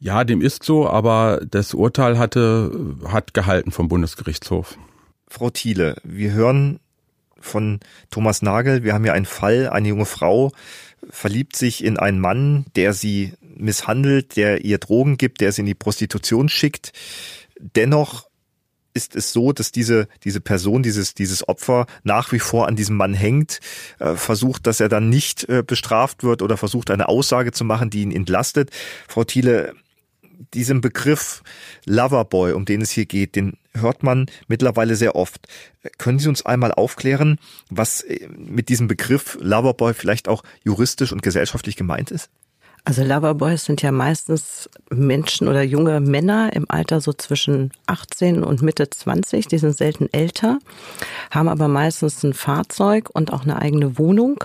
Ja, 0.00 0.24
dem 0.24 0.40
ist 0.40 0.64
so, 0.64 0.88
aber 0.88 1.40
das 1.48 1.74
Urteil 1.74 2.18
hatte, 2.18 2.96
hat 3.06 3.34
gehalten 3.34 3.70
vom 3.70 3.88
Bundesgerichtshof. 3.88 4.76
Frau 5.28 5.50
Thiele, 5.50 5.96
wir 6.02 6.32
hören 6.32 6.80
von 7.42 7.80
Thomas 8.10 8.42
Nagel, 8.42 8.82
wir 8.82 8.94
haben 8.94 9.04
ja 9.04 9.12
einen 9.12 9.26
Fall, 9.26 9.68
eine 9.68 9.88
junge 9.88 10.06
Frau 10.06 10.52
verliebt 11.10 11.56
sich 11.56 11.84
in 11.84 11.98
einen 11.98 12.20
Mann, 12.20 12.66
der 12.76 12.92
sie 12.92 13.32
misshandelt, 13.56 14.36
der 14.36 14.64
ihr 14.64 14.78
Drogen 14.78 15.18
gibt, 15.18 15.40
der 15.40 15.52
sie 15.52 15.62
in 15.62 15.66
die 15.66 15.74
Prostitution 15.74 16.48
schickt. 16.48 16.92
Dennoch 17.58 18.28
ist 18.94 19.16
es 19.16 19.32
so, 19.32 19.52
dass 19.52 19.72
diese, 19.72 20.06
diese 20.24 20.40
Person, 20.40 20.82
dieses, 20.82 21.14
dieses 21.14 21.48
Opfer 21.48 21.86
nach 22.02 22.32
wie 22.32 22.38
vor 22.38 22.68
an 22.68 22.76
diesem 22.76 22.96
Mann 22.96 23.14
hängt, 23.14 23.60
äh, 23.98 24.14
versucht, 24.14 24.66
dass 24.66 24.80
er 24.80 24.88
dann 24.88 25.08
nicht 25.08 25.48
äh, 25.48 25.62
bestraft 25.66 26.24
wird 26.24 26.42
oder 26.42 26.56
versucht, 26.56 26.90
eine 26.90 27.08
Aussage 27.08 27.52
zu 27.52 27.64
machen, 27.64 27.90
die 27.90 28.02
ihn 28.02 28.12
entlastet. 28.12 28.70
Frau 29.08 29.24
Thiele, 29.24 29.74
diesem 30.54 30.80
Begriff 30.80 31.42
Loverboy, 31.86 32.52
um 32.52 32.64
den 32.64 32.82
es 32.82 32.90
hier 32.90 33.06
geht, 33.06 33.36
den 33.36 33.56
hört 33.74 34.02
man 34.02 34.26
mittlerweile 34.48 34.96
sehr 34.96 35.16
oft. 35.16 35.46
Können 35.98 36.18
Sie 36.18 36.28
uns 36.28 36.44
einmal 36.44 36.72
aufklären, 36.72 37.38
was 37.70 38.02
äh, 38.02 38.28
mit 38.28 38.68
diesem 38.68 38.88
Begriff 38.88 39.38
Loverboy 39.40 39.94
vielleicht 39.94 40.28
auch 40.28 40.42
juristisch 40.64 41.12
und 41.12 41.22
gesellschaftlich 41.22 41.76
gemeint 41.76 42.10
ist? 42.10 42.30
Also 42.84 43.04
Loverboys 43.04 43.64
sind 43.64 43.80
ja 43.80 43.92
meistens 43.92 44.68
Menschen 44.90 45.46
oder 45.46 45.62
junge 45.62 46.00
Männer 46.00 46.52
im 46.52 46.66
Alter 46.68 47.00
so 47.00 47.12
zwischen 47.12 47.70
18 47.86 48.42
und 48.42 48.60
Mitte 48.60 48.90
20. 48.90 49.46
Die 49.46 49.58
sind 49.58 49.76
selten 49.76 50.08
älter, 50.10 50.58
haben 51.30 51.48
aber 51.48 51.68
meistens 51.68 52.24
ein 52.24 52.34
Fahrzeug 52.34 53.08
und 53.12 53.32
auch 53.32 53.44
eine 53.44 53.62
eigene 53.62 53.98
Wohnung 53.98 54.44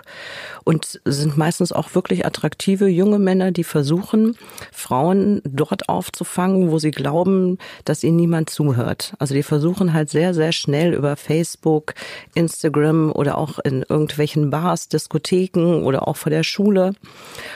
und 0.66 1.02
sind 1.04 1.36
meistens 1.36 1.72
auch 1.72 1.96
wirklich 1.96 2.28
attraktive 2.28 2.88
junge 2.88 3.18
Männer, 3.18 3.52
die 3.52 3.64
versuchen, 3.64 4.38
Frauen 4.72 5.42
dort 5.44 5.90
aufzufangen, 5.90 6.70
wo 6.70 6.78
sie 6.78 6.92
glauben, 6.92 7.58
dass 7.86 8.04
ihnen 8.04 8.18
niemand 8.18 8.52
zuhört. 8.52 9.16
Also 9.18 9.34
die 9.34 9.44
versuchen 9.44 9.94
halt 9.94 10.12
sehr, 10.12 10.36
sehr 10.36 10.52
schnell 10.52 10.94
über 10.94 11.16
Facebook, 11.16 11.96
Instagram 12.36 13.12
oder 13.12 13.40
auch 13.40 13.58
in 13.58 13.84
irgendwelchen 13.90 14.52
Bars, 14.52 14.90
Diskotheken 14.90 15.84
oder 15.84 16.08
auch 16.08 16.18
vor 16.18 16.30
der 16.30 16.44
Schule 16.44 16.94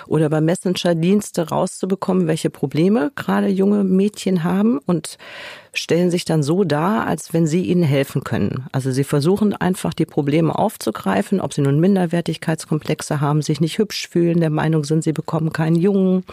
oder 0.07 0.27
bei 0.29 0.41
Messen 0.41 0.70
Messenger-Dienste 0.71 1.49
rauszubekommen, 1.49 2.27
welche 2.27 2.49
Probleme 2.49 3.11
gerade 3.15 3.47
junge 3.47 3.83
Mädchen 3.83 4.43
haben 4.43 4.79
und 4.79 5.17
stellen 5.73 6.11
sich 6.11 6.25
dann 6.25 6.43
so 6.43 6.65
dar, 6.65 7.07
als 7.07 7.33
wenn 7.33 7.47
sie 7.47 7.63
ihnen 7.63 7.83
helfen 7.83 8.23
können. 8.23 8.65
Also 8.73 8.91
sie 8.91 9.05
versuchen 9.05 9.53
einfach 9.53 9.93
die 9.93 10.05
Probleme 10.05 10.57
aufzugreifen, 10.57 11.39
ob 11.39 11.53
sie 11.53 11.61
nun 11.61 11.79
Minderwertigkeitskomplexe 11.79 13.21
haben, 13.21 13.41
sich 13.41 13.61
nicht 13.61 13.77
hübsch 13.77 14.09
fühlen, 14.09 14.41
der 14.41 14.49
Meinung 14.49 14.83
sind, 14.83 15.03
sie 15.03 15.13
bekommen 15.13 15.53
keinen 15.53 15.77
Jungen 15.77 16.25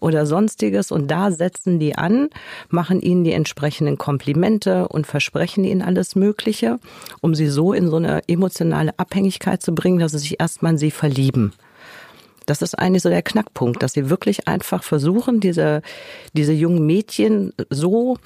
oder 0.00 0.26
sonstiges. 0.26 0.92
Und 0.92 1.10
da 1.10 1.30
setzen 1.30 1.78
die 1.78 1.96
an, 1.96 2.28
machen 2.68 3.00
ihnen 3.00 3.24
die 3.24 3.32
entsprechenden 3.32 3.96
Komplimente 3.96 4.88
und 4.88 5.06
versprechen 5.06 5.64
ihnen 5.64 5.80
alles 5.80 6.14
Mögliche, 6.14 6.78
um 7.22 7.34
sie 7.34 7.48
so 7.48 7.72
in 7.72 7.88
so 7.88 7.96
eine 7.96 8.20
emotionale 8.28 8.98
Abhängigkeit 8.98 9.62
zu 9.62 9.74
bringen, 9.74 9.98
dass 9.98 10.12
sie 10.12 10.18
sich 10.18 10.40
erstmal 10.40 10.72
in 10.72 10.78
sie 10.78 10.90
verlieben. 10.90 11.52
Das 12.46 12.62
ist 12.62 12.78
eigentlich 12.78 13.02
so 13.02 13.08
der 13.08 13.22
Knackpunkt, 13.22 13.82
dass 13.82 13.92
sie 13.92 14.10
wirklich 14.10 14.48
einfach 14.48 14.82
versuchen, 14.82 15.40
diese, 15.40 15.82
diese 16.32 16.52
jungen 16.52 16.84
Mädchen 16.84 17.52
so 17.70 18.18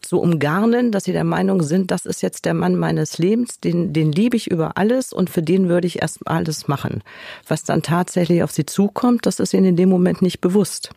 zu 0.00 0.20
umgarnen, 0.20 0.92
dass 0.92 1.04
sie 1.04 1.12
der 1.12 1.24
Meinung 1.24 1.62
sind, 1.62 1.90
das 1.90 2.06
ist 2.06 2.22
jetzt 2.22 2.44
der 2.44 2.54
Mann 2.54 2.76
meines 2.76 3.18
Lebens, 3.18 3.60
den, 3.60 3.92
den 3.92 4.12
liebe 4.12 4.36
ich 4.36 4.50
über 4.50 4.76
alles 4.76 5.12
und 5.12 5.30
für 5.30 5.42
den 5.42 5.68
würde 5.68 5.86
ich 5.86 6.02
erst 6.02 6.26
alles 6.26 6.68
machen. 6.68 7.02
Was 7.48 7.64
dann 7.64 7.82
tatsächlich 7.82 8.42
auf 8.42 8.52
sie 8.52 8.66
zukommt, 8.66 9.26
das 9.26 9.40
ist 9.40 9.54
ihnen 9.54 9.66
in 9.66 9.76
dem 9.76 9.88
Moment 9.88 10.22
nicht 10.22 10.40
bewusst. 10.40 10.90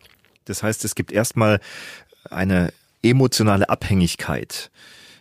Das 0.44 0.62
heißt, 0.62 0.84
es 0.84 0.94
gibt 0.94 1.12
erstmal 1.12 1.60
eine 2.30 2.72
emotionale 3.02 3.68
Abhängigkeit 3.68 4.70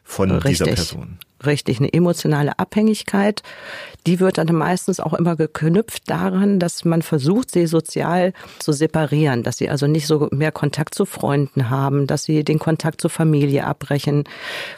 von 0.04 0.32
Richtig. 0.32 0.52
dieser 0.52 0.66
Person 0.66 1.20
richtig, 1.46 1.79
eine 1.79 1.91
emotionale 1.94 2.58
Abhängigkeit. 2.60 3.44
Die 4.06 4.20
wird 4.20 4.38
dann 4.38 4.53
meistens 4.56 5.00
auch 5.00 5.13
immer 5.13 5.36
geknüpft 5.36 6.10
daran, 6.10 6.60
dass 6.60 6.86
man 6.86 7.01
versucht, 7.01 7.51
sie 7.51 7.67
sozial 7.67 8.34
zu 8.60 8.72
separieren, 8.72 9.44
dass 9.44 9.58
sie 9.58 9.70
also 9.70 9.88
nicht 9.88 10.08
so 10.08 10.27
mehr 10.32 10.51
Kontakt 10.51 10.96
zu 10.96 11.06
Freunden 11.06 11.70
haben, 11.70 12.08
dass 12.08 12.24
sie 12.24 12.44
den 12.44 12.60
Kontakt 12.60 13.01
zur 13.01 13.10
Familie 13.10 13.65
abbrechen, 13.65 14.24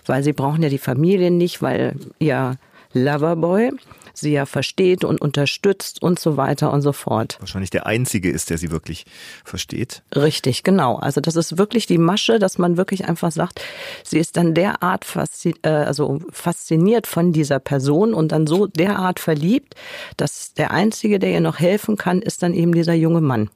weil 0.05 0.23
sie 0.23 0.33
brauchen 0.33 0.63
ja 0.63 0.69
die 0.69 0.77
Familie 0.77 1.31
nicht, 1.31 1.61
weil 1.61 1.95
ihr 2.19 2.57
Loverboy 2.93 3.71
sie 4.19 4.31
ja 4.31 4.45
versteht 4.45 5.03
und 5.03 5.21
unterstützt 5.21 6.01
und 6.01 6.19
so 6.19 6.37
weiter 6.37 6.71
und 6.71 6.81
so 6.81 6.93
fort. 6.93 7.37
Wahrscheinlich 7.39 7.69
der 7.69 7.85
einzige 7.85 8.29
ist, 8.29 8.49
der 8.49 8.57
sie 8.57 8.71
wirklich 8.71 9.05
versteht. 9.43 10.03
Richtig, 10.15 10.63
genau. 10.63 10.97
Also 10.97 11.21
das 11.21 11.35
ist 11.35 11.57
wirklich 11.57 11.85
die 11.85 11.97
Masche, 11.97 12.39
dass 12.39 12.57
man 12.57 12.77
wirklich 12.77 13.05
einfach 13.07 13.31
sagt, 13.31 13.61
sie 14.03 14.19
ist 14.19 14.37
dann 14.37 14.53
derart 14.53 15.05
fasziniert, 15.05 15.65
äh, 15.65 15.69
also 15.69 16.21
fasziniert 16.31 17.07
von 17.07 17.33
dieser 17.33 17.59
Person 17.59 18.13
und 18.13 18.31
dann 18.31 18.47
so 18.47 18.67
derart 18.67 19.19
verliebt, 19.19 19.75
dass 20.17 20.53
der 20.53 20.71
einzige, 20.71 21.19
der 21.19 21.31
ihr 21.31 21.41
noch 21.41 21.59
helfen 21.59 21.97
kann, 21.97 22.21
ist 22.21 22.43
dann 22.43 22.53
eben 22.53 22.73
dieser 22.73 22.93
junge 22.93 23.21
Mann. 23.21 23.49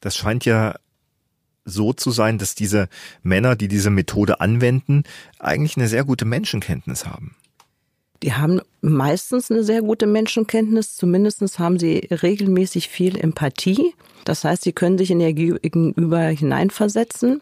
Das 0.00 0.16
scheint 0.16 0.44
ja 0.44 0.74
so 1.64 1.92
zu 1.92 2.10
sein, 2.10 2.38
dass 2.38 2.54
diese 2.54 2.88
Männer, 3.22 3.56
die 3.56 3.68
diese 3.68 3.90
Methode 3.90 4.40
anwenden, 4.40 5.04
eigentlich 5.38 5.76
eine 5.76 5.88
sehr 5.88 6.04
gute 6.04 6.24
Menschenkenntnis 6.24 7.06
haben. 7.06 7.36
Die 8.22 8.34
haben 8.34 8.60
meistens 8.82 9.50
eine 9.50 9.64
sehr 9.64 9.80
gute 9.80 10.06
Menschenkenntnis, 10.06 10.96
zumindest 10.96 11.58
haben 11.58 11.78
sie 11.78 12.08
regelmäßig 12.10 12.88
viel 12.88 13.18
Empathie. 13.18 13.94
Das 14.26 14.44
heißt, 14.44 14.62
sie 14.62 14.72
können 14.72 14.98
sich 14.98 15.10
in 15.10 15.20
ihr 15.20 15.32
Gegenüber 15.32 16.20
hineinversetzen 16.20 17.40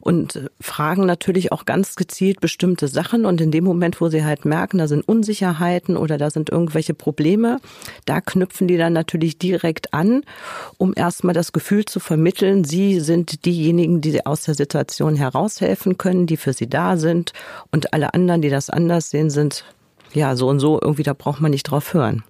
und 0.00 0.48
fragen 0.60 1.04
natürlich 1.04 1.50
auch 1.50 1.64
ganz 1.64 1.96
gezielt 1.96 2.40
bestimmte 2.40 2.86
Sachen. 2.86 3.26
Und 3.26 3.40
in 3.40 3.50
dem 3.50 3.64
Moment, 3.64 4.00
wo 4.00 4.08
sie 4.08 4.24
halt 4.24 4.44
merken, 4.44 4.78
da 4.78 4.86
sind 4.86 5.06
Unsicherheiten 5.06 5.96
oder 5.96 6.18
da 6.18 6.30
sind 6.30 6.50
irgendwelche 6.50 6.94
Probleme, 6.94 7.58
da 8.04 8.20
knüpfen 8.20 8.68
die 8.68 8.76
dann 8.76 8.92
natürlich 8.92 9.38
direkt 9.38 9.92
an, 9.92 10.22
um 10.78 10.92
erstmal 10.94 11.34
das 11.34 11.52
Gefühl 11.52 11.84
zu 11.86 11.98
vermitteln, 11.98 12.62
sie 12.62 13.00
sind 13.00 13.44
diejenigen, 13.44 14.00
die 14.00 14.24
aus 14.24 14.42
der 14.42 14.54
Situation 14.54 15.16
heraushelfen 15.16 15.98
können, 15.98 16.26
die 16.26 16.36
für 16.36 16.52
sie 16.52 16.68
da 16.68 16.96
sind. 16.96 17.32
Und 17.72 17.92
alle 17.92 18.14
anderen, 18.14 18.42
die 18.42 18.50
das 18.50 18.70
anders 18.70 19.10
sehen, 19.10 19.30
sind 19.30 19.64
ja, 20.12 20.36
so 20.36 20.48
und 20.48 20.60
so, 20.60 20.80
irgendwie, 20.80 21.02
da 21.02 21.14
braucht 21.14 21.40
man 21.40 21.50
nicht 21.50 21.64
drauf 21.64 21.94
hören. 21.94 22.24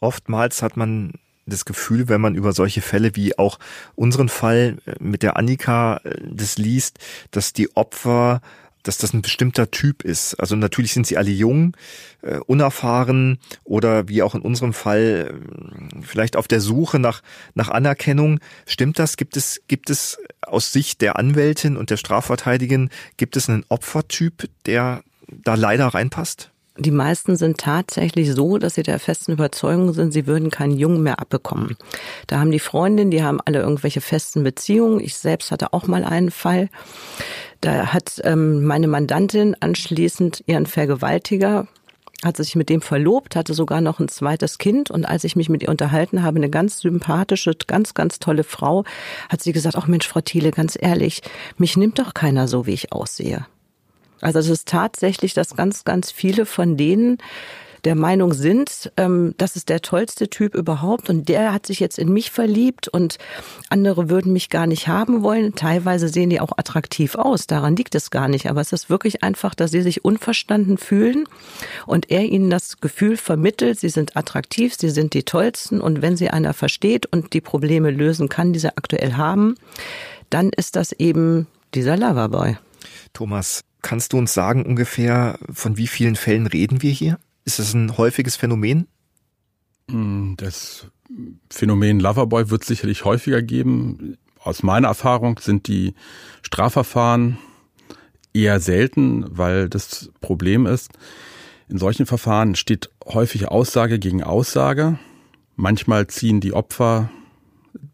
Oftmals 0.00 0.62
hat 0.62 0.76
man 0.76 1.14
das 1.46 1.64
Gefühl, 1.64 2.08
wenn 2.08 2.20
man 2.20 2.34
über 2.34 2.52
solche 2.52 2.82
Fälle 2.82 3.14
wie 3.14 3.38
auch 3.38 3.58
unseren 3.94 4.28
Fall 4.28 4.78
äh, 4.86 4.94
mit 4.98 5.22
der 5.22 5.36
Annika 5.36 5.98
äh, 5.98 6.20
das 6.28 6.58
liest, 6.58 6.98
dass 7.30 7.52
die 7.52 7.74
Opfer 7.76 8.40
dass 8.86 8.98
das 8.98 9.12
ein 9.12 9.22
bestimmter 9.22 9.70
Typ 9.70 10.04
ist. 10.04 10.34
Also 10.34 10.54
natürlich 10.54 10.92
sind 10.92 11.06
sie 11.06 11.16
alle 11.16 11.30
jung, 11.30 11.76
äh, 12.22 12.36
unerfahren 12.46 13.38
oder 13.64 14.08
wie 14.08 14.22
auch 14.22 14.34
in 14.34 14.42
unserem 14.42 14.72
Fall 14.72 15.40
vielleicht 16.02 16.36
auf 16.36 16.46
der 16.46 16.60
Suche 16.60 16.98
nach, 16.98 17.22
nach 17.54 17.68
Anerkennung. 17.68 18.38
Stimmt 18.64 18.98
das? 18.98 19.16
Gibt 19.16 19.36
es, 19.36 19.60
gibt 19.66 19.90
es 19.90 20.18
aus 20.42 20.72
Sicht 20.72 21.00
der 21.00 21.16
Anwältin 21.16 21.76
und 21.76 21.90
der 21.90 21.96
Strafverteidigerin, 21.96 22.90
gibt 23.16 23.36
es 23.36 23.48
einen 23.48 23.64
Opfertyp, 23.68 24.48
der 24.66 25.02
da 25.26 25.56
leider 25.56 25.88
reinpasst? 25.88 26.50
Die 26.78 26.90
meisten 26.90 27.36
sind 27.36 27.58
tatsächlich 27.58 28.32
so, 28.32 28.58
dass 28.58 28.74
sie 28.74 28.82
der 28.82 28.98
festen 28.98 29.32
Überzeugung 29.32 29.92
sind, 29.92 30.12
sie 30.12 30.26
würden 30.26 30.50
keinen 30.50 30.76
Jungen 30.76 31.02
mehr 31.02 31.20
abbekommen. 31.20 31.76
Da 32.26 32.38
haben 32.38 32.50
die 32.50 32.58
Freundinnen, 32.58 33.10
die 33.10 33.22
haben 33.22 33.40
alle 33.44 33.60
irgendwelche 33.60 34.00
festen 34.00 34.44
Beziehungen. 34.44 35.00
Ich 35.00 35.16
selbst 35.16 35.50
hatte 35.50 35.72
auch 35.72 35.86
mal 35.86 36.04
einen 36.04 36.30
Fall. 36.30 36.68
Da 37.62 37.94
hat 37.94 38.20
ähm, 38.24 38.64
meine 38.64 38.88
Mandantin 38.88 39.56
anschließend 39.58 40.44
ihren 40.46 40.66
Vergewaltiger 40.66 41.66
hat 42.24 42.36
sich 42.38 42.56
mit 42.56 42.70
dem 42.70 42.80
verlobt, 42.80 43.36
hatte 43.36 43.52
sogar 43.54 43.80
noch 43.80 44.00
ein 44.00 44.08
zweites 44.08 44.58
Kind 44.58 44.90
und 44.90 45.04
als 45.04 45.24
ich 45.24 45.36
mich 45.36 45.48
mit 45.48 45.62
ihr 45.62 45.68
unterhalten 45.68 46.22
habe, 46.22 46.36
eine 46.36 46.48
ganz 46.48 46.80
sympathische, 46.80 47.52
ganz, 47.66 47.92
ganz 47.94 48.18
tolle 48.18 48.42
Frau, 48.42 48.84
hat 49.28 49.42
sie 49.42 49.52
gesagt, 49.52 49.76
ach 49.76 49.86
Mensch, 49.86 50.08
Frau 50.08 50.22
Thiele, 50.22 50.50
ganz 50.50 50.78
ehrlich, 50.80 51.20
mich 51.58 51.76
nimmt 51.76 51.98
doch 51.98 52.14
keiner 52.14 52.48
so, 52.48 52.66
wie 52.66 52.72
ich 52.72 52.90
aussehe. 52.92 53.46
Also 54.20 54.38
es 54.38 54.48
ist 54.48 54.68
tatsächlich, 54.68 55.34
dass 55.34 55.56
ganz, 55.56 55.84
ganz 55.84 56.10
viele 56.10 56.46
von 56.46 56.76
denen 56.76 57.18
der 57.86 57.94
Meinung 57.94 58.34
sind, 58.34 58.90
ähm, 58.96 59.34
das 59.38 59.54
ist 59.54 59.68
der 59.68 59.80
tollste 59.80 60.28
Typ 60.28 60.56
überhaupt 60.56 61.08
und 61.08 61.28
der 61.28 61.52
hat 61.52 61.66
sich 61.66 61.78
jetzt 61.78 62.00
in 62.00 62.12
mich 62.12 62.32
verliebt 62.32 62.88
und 62.88 63.18
andere 63.70 64.10
würden 64.10 64.32
mich 64.32 64.50
gar 64.50 64.66
nicht 64.66 64.88
haben 64.88 65.22
wollen. 65.22 65.54
Teilweise 65.54 66.08
sehen 66.08 66.28
die 66.28 66.40
auch 66.40 66.50
attraktiv 66.56 67.14
aus, 67.14 67.46
daran 67.46 67.76
liegt 67.76 67.94
es 67.94 68.10
gar 68.10 68.26
nicht, 68.26 68.50
aber 68.50 68.60
es 68.60 68.72
ist 68.72 68.90
wirklich 68.90 69.22
einfach, 69.22 69.54
dass 69.54 69.70
sie 69.70 69.82
sich 69.82 70.04
unverstanden 70.04 70.78
fühlen 70.78 71.28
und 71.86 72.10
er 72.10 72.24
ihnen 72.24 72.50
das 72.50 72.80
Gefühl 72.80 73.16
vermittelt, 73.16 73.78
sie 73.78 73.90
sind 73.90 74.16
attraktiv, 74.16 74.74
sie 74.76 74.90
sind 74.90 75.14
die 75.14 75.22
tollsten 75.22 75.80
und 75.80 76.02
wenn 76.02 76.16
sie 76.16 76.30
einer 76.30 76.54
versteht 76.54 77.06
und 77.06 77.34
die 77.34 77.40
Probleme 77.40 77.92
lösen 77.92 78.28
kann, 78.28 78.52
die 78.52 78.58
sie 78.58 78.76
aktuell 78.76 79.12
haben, 79.12 79.54
dann 80.28 80.50
ist 80.50 80.74
das 80.74 80.90
eben 80.90 81.46
dieser 81.72 81.96
Loverboy. 81.96 82.56
Thomas, 83.12 83.62
Kannst 83.86 84.12
du 84.12 84.18
uns 84.18 84.34
sagen 84.34 84.66
ungefähr, 84.66 85.38
von 85.48 85.76
wie 85.76 85.86
vielen 85.86 86.16
Fällen 86.16 86.48
reden 86.48 86.82
wir 86.82 86.90
hier? 86.90 87.20
Ist 87.44 87.60
das 87.60 87.72
ein 87.72 87.96
häufiges 87.96 88.34
Phänomen? 88.34 88.88
Hm, 89.88 90.34
das 90.36 90.88
Phänomen 91.48 92.00
Loverboy 92.00 92.50
wird 92.50 92.64
sicherlich 92.64 93.04
häufiger 93.04 93.42
geben. 93.42 94.18
aus 94.40 94.64
meiner 94.64 94.88
Erfahrung 94.88 95.38
sind 95.38 95.68
die 95.68 95.94
Strafverfahren 96.42 97.38
eher 98.34 98.58
selten, 98.58 99.24
weil 99.28 99.68
das 99.68 100.10
Problem 100.20 100.66
ist, 100.66 100.90
in 101.68 101.78
solchen 101.78 102.06
Verfahren 102.06 102.56
steht 102.56 102.90
häufig 103.04 103.46
Aussage 103.46 104.00
gegen 104.00 104.24
Aussage. 104.24 104.98
Manchmal 105.54 106.08
ziehen 106.08 106.40
die 106.40 106.54
Opfer 106.54 107.08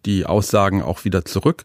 die 0.07 0.25
Aussagen 0.25 0.81
auch 0.81 1.05
wieder 1.05 1.27
zurück, 1.27 1.65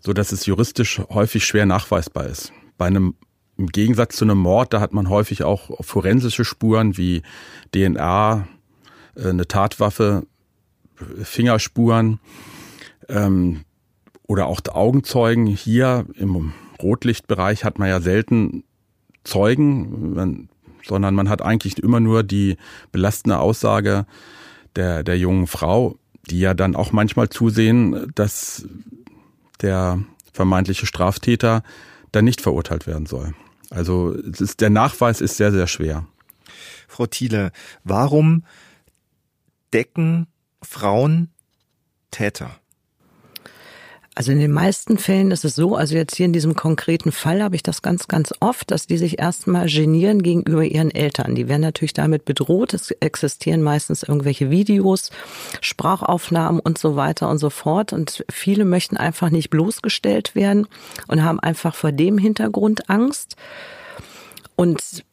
so 0.00 0.12
dass 0.12 0.32
es 0.32 0.44
juristisch 0.44 1.00
häufig 1.08 1.44
schwer 1.44 1.66
nachweisbar 1.66 2.26
ist. 2.26 2.52
Bei 2.76 2.86
einem 2.86 3.14
im 3.58 3.66
Gegensatz 3.66 4.16
zu 4.16 4.24
einem 4.24 4.38
Mord, 4.38 4.72
da 4.72 4.80
hat 4.80 4.94
man 4.94 5.10
häufig 5.10 5.42
auch 5.42 5.84
forensische 5.84 6.44
Spuren 6.44 6.96
wie 6.96 7.22
DNA, 7.74 8.46
äh, 9.16 9.28
eine 9.28 9.46
Tatwaffe, 9.46 10.26
Fingerspuren 11.22 12.20
ähm, 13.08 13.64
oder 14.26 14.46
auch 14.46 14.60
Augenzeugen. 14.68 15.46
Hier 15.46 16.06
im 16.14 16.52
Rotlichtbereich 16.80 17.64
hat 17.64 17.78
man 17.78 17.88
ja 17.88 18.00
selten 18.00 18.64
Zeugen, 19.24 20.48
sondern 20.84 21.14
man 21.14 21.28
hat 21.28 21.42
eigentlich 21.42 21.82
immer 21.82 22.00
nur 22.00 22.22
die 22.22 22.56
belastende 22.92 23.38
Aussage 23.38 24.06
der, 24.76 25.02
der 25.02 25.18
jungen 25.18 25.46
Frau, 25.46 25.96
die 26.30 26.40
ja 26.40 26.54
dann 26.54 26.76
auch 26.76 26.92
manchmal 26.92 27.28
zusehen, 27.28 28.10
dass 28.14 28.66
der 29.60 30.00
vermeintliche 30.32 30.86
Straftäter 30.86 31.62
dann 32.12 32.24
nicht 32.24 32.40
verurteilt 32.40 32.86
werden 32.86 33.06
soll. 33.06 33.34
Also 33.70 34.12
ist, 34.12 34.60
der 34.60 34.70
Nachweis 34.70 35.20
ist 35.20 35.36
sehr, 35.36 35.52
sehr 35.52 35.66
schwer. 35.66 36.06
Frau 36.86 37.06
Thiele, 37.06 37.52
warum 37.84 38.44
decken 39.72 40.26
Frauen 40.62 41.30
Täter? 42.10 42.58
Also 44.18 44.32
in 44.32 44.40
den 44.40 44.50
meisten 44.50 44.98
Fällen 44.98 45.30
ist 45.30 45.44
es 45.44 45.54
so, 45.54 45.76
also 45.76 45.94
jetzt 45.94 46.16
hier 46.16 46.26
in 46.26 46.32
diesem 46.32 46.56
konkreten 46.56 47.12
Fall 47.12 47.40
habe 47.40 47.54
ich 47.54 47.62
das 47.62 47.82
ganz, 47.82 48.08
ganz 48.08 48.34
oft, 48.40 48.68
dass 48.72 48.88
die 48.88 48.98
sich 48.98 49.20
erstmal 49.20 49.68
genieren 49.68 50.24
gegenüber 50.24 50.64
ihren 50.64 50.90
Eltern. 50.90 51.36
Die 51.36 51.46
werden 51.46 51.60
natürlich 51.60 51.92
damit 51.92 52.24
bedroht. 52.24 52.74
Es 52.74 52.90
existieren 52.90 53.62
meistens 53.62 54.02
irgendwelche 54.02 54.50
Videos, 54.50 55.12
Sprachaufnahmen 55.60 56.58
und 56.58 56.78
so 56.78 56.96
weiter 56.96 57.30
und 57.30 57.38
so 57.38 57.48
fort. 57.48 57.92
Und 57.92 58.24
viele 58.28 58.64
möchten 58.64 58.96
einfach 58.96 59.30
nicht 59.30 59.50
bloßgestellt 59.50 60.34
werden 60.34 60.66
und 61.06 61.22
haben 61.22 61.38
einfach 61.38 61.76
vor 61.76 61.92
dem 61.92 62.18
Hintergrund 62.18 62.90
Angst. 62.90 63.36
Und 64.56 65.04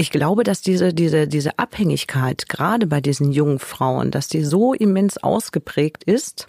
ich 0.00 0.10
glaube, 0.10 0.44
dass 0.44 0.62
diese, 0.62 0.94
diese, 0.94 1.28
diese 1.28 1.58
Abhängigkeit, 1.58 2.48
gerade 2.48 2.86
bei 2.86 3.02
diesen 3.02 3.32
jungen 3.32 3.58
Frauen, 3.58 4.10
dass 4.10 4.28
die 4.28 4.42
so 4.42 4.72
immens 4.72 5.18
ausgeprägt 5.18 6.04
ist, 6.04 6.48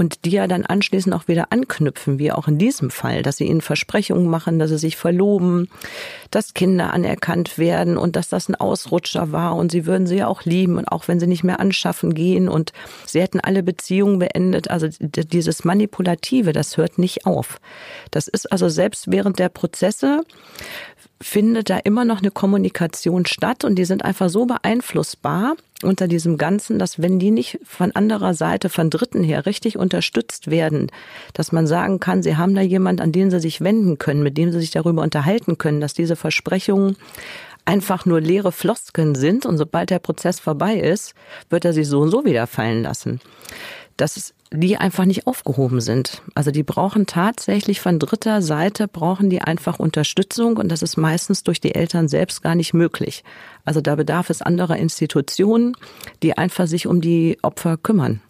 und 0.00 0.24
die 0.24 0.30
ja 0.30 0.46
dann 0.46 0.64
anschließend 0.64 1.12
auch 1.12 1.26
wieder 1.26 1.50
anknüpfen, 1.50 2.20
wie 2.20 2.30
auch 2.30 2.46
in 2.46 2.56
diesem 2.56 2.88
Fall, 2.88 3.22
dass 3.22 3.38
sie 3.38 3.46
ihnen 3.46 3.60
Versprechungen 3.60 4.28
machen, 4.28 4.60
dass 4.60 4.70
sie 4.70 4.78
sich 4.78 4.96
verloben, 4.96 5.68
dass 6.30 6.54
Kinder 6.54 6.92
anerkannt 6.92 7.58
werden 7.58 7.98
und 7.98 8.14
dass 8.14 8.28
das 8.28 8.48
ein 8.48 8.54
Ausrutscher 8.54 9.32
war 9.32 9.56
und 9.56 9.72
sie 9.72 9.86
würden 9.86 10.06
sie 10.06 10.18
ja 10.18 10.28
auch 10.28 10.44
lieben 10.44 10.78
und 10.78 10.86
auch 10.86 11.08
wenn 11.08 11.18
sie 11.18 11.26
nicht 11.26 11.42
mehr 11.42 11.58
anschaffen 11.58 12.14
gehen 12.14 12.48
und 12.48 12.72
sie 13.06 13.20
hätten 13.20 13.40
alle 13.40 13.64
Beziehungen 13.64 14.20
beendet. 14.20 14.70
Also 14.70 14.86
dieses 15.00 15.64
Manipulative, 15.64 16.52
das 16.52 16.76
hört 16.76 16.98
nicht 16.98 17.26
auf. 17.26 17.60
Das 18.12 18.28
ist 18.28 18.52
also 18.52 18.68
selbst 18.68 19.10
während 19.10 19.40
der 19.40 19.48
Prozesse 19.48 20.22
findet 21.20 21.70
da 21.70 21.78
immer 21.78 22.04
noch 22.04 22.20
eine 22.20 22.30
Kommunikation 22.30 23.26
statt 23.26 23.64
und 23.64 23.76
die 23.76 23.84
sind 23.84 24.04
einfach 24.04 24.28
so 24.28 24.46
beeinflussbar 24.46 25.56
unter 25.82 26.08
diesem 26.08 26.38
Ganzen, 26.38 26.78
dass 26.78 27.00
wenn 27.00 27.18
die 27.18 27.30
nicht 27.30 27.58
von 27.64 27.92
anderer 27.92 28.34
Seite, 28.34 28.68
von 28.68 28.90
Dritten 28.90 29.22
her 29.22 29.46
richtig 29.46 29.78
unterstützt 29.78 30.50
werden, 30.50 30.90
dass 31.34 31.52
man 31.52 31.66
sagen 31.66 32.00
kann, 32.00 32.22
sie 32.22 32.36
haben 32.36 32.54
da 32.54 32.60
jemand, 32.60 33.00
an 33.00 33.12
den 33.12 33.30
sie 33.30 33.40
sich 33.40 33.60
wenden 33.60 33.98
können, 33.98 34.22
mit 34.22 34.36
dem 34.36 34.52
sie 34.52 34.60
sich 34.60 34.70
darüber 34.70 35.02
unterhalten 35.02 35.58
können, 35.58 35.80
dass 35.80 35.94
diese 35.94 36.16
Versprechungen 36.16 36.96
einfach 37.64 38.06
nur 38.06 38.20
leere 38.20 38.50
Floskeln 38.50 39.14
sind 39.14 39.44
und 39.44 39.58
sobald 39.58 39.90
der 39.90 39.98
Prozess 39.98 40.40
vorbei 40.40 40.76
ist, 40.76 41.14
wird 41.50 41.64
er 41.64 41.72
sie 41.72 41.84
so 41.84 42.00
und 42.00 42.10
so 42.10 42.24
wieder 42.24 42.46
fallen 42.46 42.82
lassen. 42.82 43.20
Das 43.98 44.32
die 44.50 44.78
einfach 44.78 45.04
nicht 45.04 45.26
aufgehoben 45.26 45.80
sind. 45.80 46.22
Also 46.34 46.50
die 46.50 46.62
brauchen 46.62 47.06
tatsächlich 47.06 47.80
von 47.80 47.98
dritter 47.98 48.40
Seite, 48.40 48.88
brauchen 48.88 49.28
die 49.28 49.42
einfach 49.42 49.78
Unterstützung 49.78 50.56
und 50.56 50.70
das 50.70 50.82
ist 50.82 50.96
meistens 50.96 51.42
durch 51.42 51.60
die 51.60 51.74
Eltern 51.74 52.08
selbst 52.08 52.42
gar 52.42 52.54
nicht 52.54 52.72
möglich. 52.72 53.24
Also 53.64 53.80
da 53.80 53.94
bedarf 53.96 54.30
es 54.30 54.40
anderer 54.40 54.76
Institutionen, 54.76 55.76
die 56.22 56.38
einfach 56.38 56.66
sich 56.66 56.86
um 56.86 57.00
die 57.00 57.38
Opfer 57.42 57.76
kümmern 57.76 58.20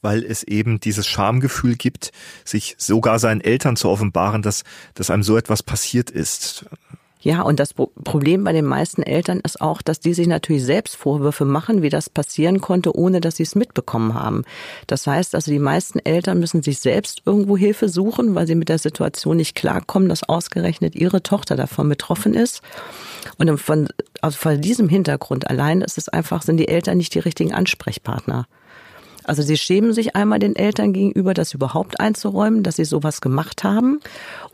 weil 0.00 0.22
es 0.22 0.44
eben 0.44 0.78
dieses 0.78 1.08
Schamgefühl 1.08 1.74
gibt, 1.74 2.12
sich 2.44 2.76
sogar 2.78 3.18
seinen 3.18 3.40
Eltern 3.40 3.74
zu 3.74 3.88
offenbaren, 3.88 4.42
dass, 4.42 4.62
dass 4.94 5.10
einem 5.10 5.24
so 5.24 5.36
etwas 5.36 5.64
passiert 5.64 6.08
ist. 6.08 6.66
Ja, 7.20 7.42
und 7.42 7.58
das 7.58 7.74
Problem 7.74 8.44
bei 8.44 8.52
den 8.52 8.64
meisten 8.64 9.02
Eltern 9.02 9.40
ist 9.40 9.60
auch, 9.60 9.82
dass 9.82 9.98
die 9.98 10.14
sich 10.14 10.28
natürlich 10.28 10.64
selbst 10.64 10.96
Vorwürfe 10.96 11.44
machen, 11.44 11.82
wie 11.82 11.88
das 11.88 12.08
passieren 12.08 12.60
konnte, 12.60 12.96
ohne 12.96 13.20
dass 13.20 13.36
sie 13.36 13.42
es 13.42 13.56
mitbekommen 13.56 14.14
haben. 14.14 14.44
Das 14.86 15.06
heißt 15.06 15.34
also, 15.34 15.50
die 15.50 15.58
meisten 15.58 15.98
Eltern 15.98 16.38
müssen 16.38 16.62
sich 16.62 16.78
selbst 16.78 17.22
irgendwo 17.24 17.56
Hilfe 17.56 17.88
suchen, 17.88 18.34
weil 18.36 18.46
sie 18.46 18.54
mit 18.54 18.68
der 18.68 18.78
Situation 18.78 19.38
nicht 19.38 19.56
klarkommen, 19.56 20.08
dass 20.08 20.28
ausgerechnet 20.28 20.94
ihre 20.94 21.22
Tochter 21.22 21.56
davon 21.56 21.88
betroffen 21.88 22.34
ist. 22.34 22.62
Und 23.36 23.58
von, 23.58 23.88
also 24.20 24.38
von 24.38 24.60
diesem 24.60 24.88
Hintergrund 24.88 25.50
allein 25.50 25.80
ist 25.80 25.98
es 25.98 26.08
einfach, 26.08 26.42
sind 26.42 26.58
die 26.58 26.68
Eltern 26.68 26.98
nicht 26.98 27.14
die 27.14 27.20
richtigen 27.20 27.52
Ansprechpartner. 27.52 28.46
Also 29.28 29.42
sie 29.42 29.58
schämen 29.58 29.92
sich 29.92 30.16
einmal 30.16 30.38
den 30.38 30.56
Eltern 30.56 30.94
gegenüber, 30.94 31.34
das 31.34 31.52
überhaupt 31.52 32.00
einzuräumen, 32.00 32.62
dass 32.62 32.76
sie 32.76 32.86
sowas 32.86 33.20
gemacht 33.20 33.62
haben. 33.62 34.00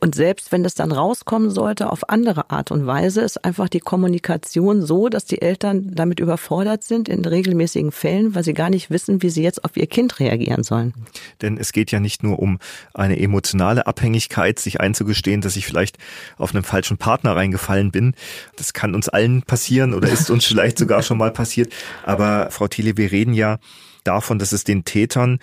Und 0.01 0.17
selbst 0.17 0.51
wenn 0.51 0.65
das 0.65 0.75
dann 0.75 0.91
rauskommen 0.91 1.51
sollte 1.51 1.91
auf 1.91 2.09
andere 2.11 2.51
Art 2.51 2.73
und 2.73 2.85
Weise, 2.85 3.21
ist 3.21 3.45
einfach 3.45 3.69
die 3.69 3.79
Kommunikation 3.79 4.83
so, 4.83 5.09
dass 5.09 5.27
die 5.27 5.41
Eltern 5.41 5.95
damit 5.95 6.19
überfordert 6.19 6.83
sind 6.83 7.09
in 7.09 7.25
regelmäßigen 7.25 7.93
Fällen, 7.93 8.35
weil 8.35 8.43
sie 8.43 8.53
gar 8.53 8.69
nicht 8.69 8.91
wissen, 8.91 9.23
wie 9.23 9.31
sie 9.31 9.45
jetzt 9.45 9.65
auf 9.65 9.77
ihr 9.77 9.87
Kind 9.87 10.19
reagieren 10.19 10.65
sollen. 10.65 10.93
Denn 11.41 11.57
es 11.57 11.73
geht 11.73 11.93
ja 11.93 12.01
nicht 12.01 12.25
nur 12.25 12.41
um 12.41 12.59
eine 12.95 13.19
emotionale 13.21 13.87
Abhängigkeit, 13.87 14.59
sich 14.59 14.81
einzugestehen, 14.81 15.41
dass 15.41 15.55
ich 15.55 15.67
vielleicht 15.67 15.99
auf 16.37 16.53
einen 16.53 16.65
falschen 16.65 16.99
Partner 16.99 17.37
reingefallen 17.37 17.93
bin. 17.93 18.15
Das 18.57 18.73
kann 18.73 18.97
uns 18.97 19.09
allen 19.09 19.43
passieren 19.43 19.95
oder 19.95 20.09
ist 20.09 20.31
uns 20.31 20.45
vielleicht 20.47 20.79
sogar 20.79 21.03
schon 21.05 21.19
mal 21.19 21.31
passiert. 21.31 21.73
Aber 22.05 22.49
Frau 22.51 22.67
Thiele, 22.67 22.97
wir 22.97 23.13
reden 23.13 23.35
ja 23.35 23.59
davon, 24.05 24.39
dass 24.39 24.53
es 24.53 24.65
den 24.65 24.85
Tätern 24.85 25.39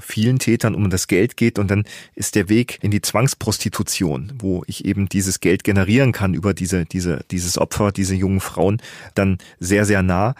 vielen 0.00 0.38
Tätern 0.38 0.74
um 0.74 0.90
das 0.90 1.06
Geld 1.06 1.36
geht 1.36 1.58
und 1.58 1.70
dann 1.70 1.84
ist 2.14 2.34
der 2.34 2.48
Weg 2.48 2.78
in 2.82 2.90
die 2.90 3.00
Zwangsprostitution, 3.00 4.32
wo 4.38 4.62
ich 4.66 4.84
eben 4.84 5.08
dieses 5.08 5.40
Geld 5.40 5.64
generieren 5.64 6.12
kann 6.12 6.34
über 6.34 6.54
diese, 6.54 6.84
diese, 6.84 7.24
dieses 7.30 7.58
Opfer, 7.58 7.92
diese 7.92 8.14
jungen 8.14 8.40
Frauen, 8.40 8.82
dann 9.14 9.38
sehr, 9.60 9.84
sehr 9.84 10.02
nah. 10.02 10.34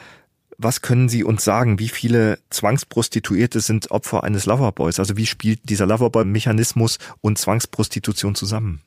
Was 0.60 0.82
können 0.82 1.08
Sie 1.08 1.22
uns 1.22 1.44
sagen? 1.44 1.78
Wie 1.78 1.88
viele 1.88 2.40
Zwangsprostituierte 2.50 3.60
sind 3.60 3.92
Opfer 3.92 4.24
eines 4.24 4.44
Loverboys? 4.44 4.98
Also 4.98 5.16
wie 5.16 5.26
spielt 5.26 5.60
dieser 5.70 5.86
Loverboy-Mechanismus 5.86 6.98
und 7.20 7.38
Zwangsprostitution 7.38 8.34
zusammen? 8.34 8.80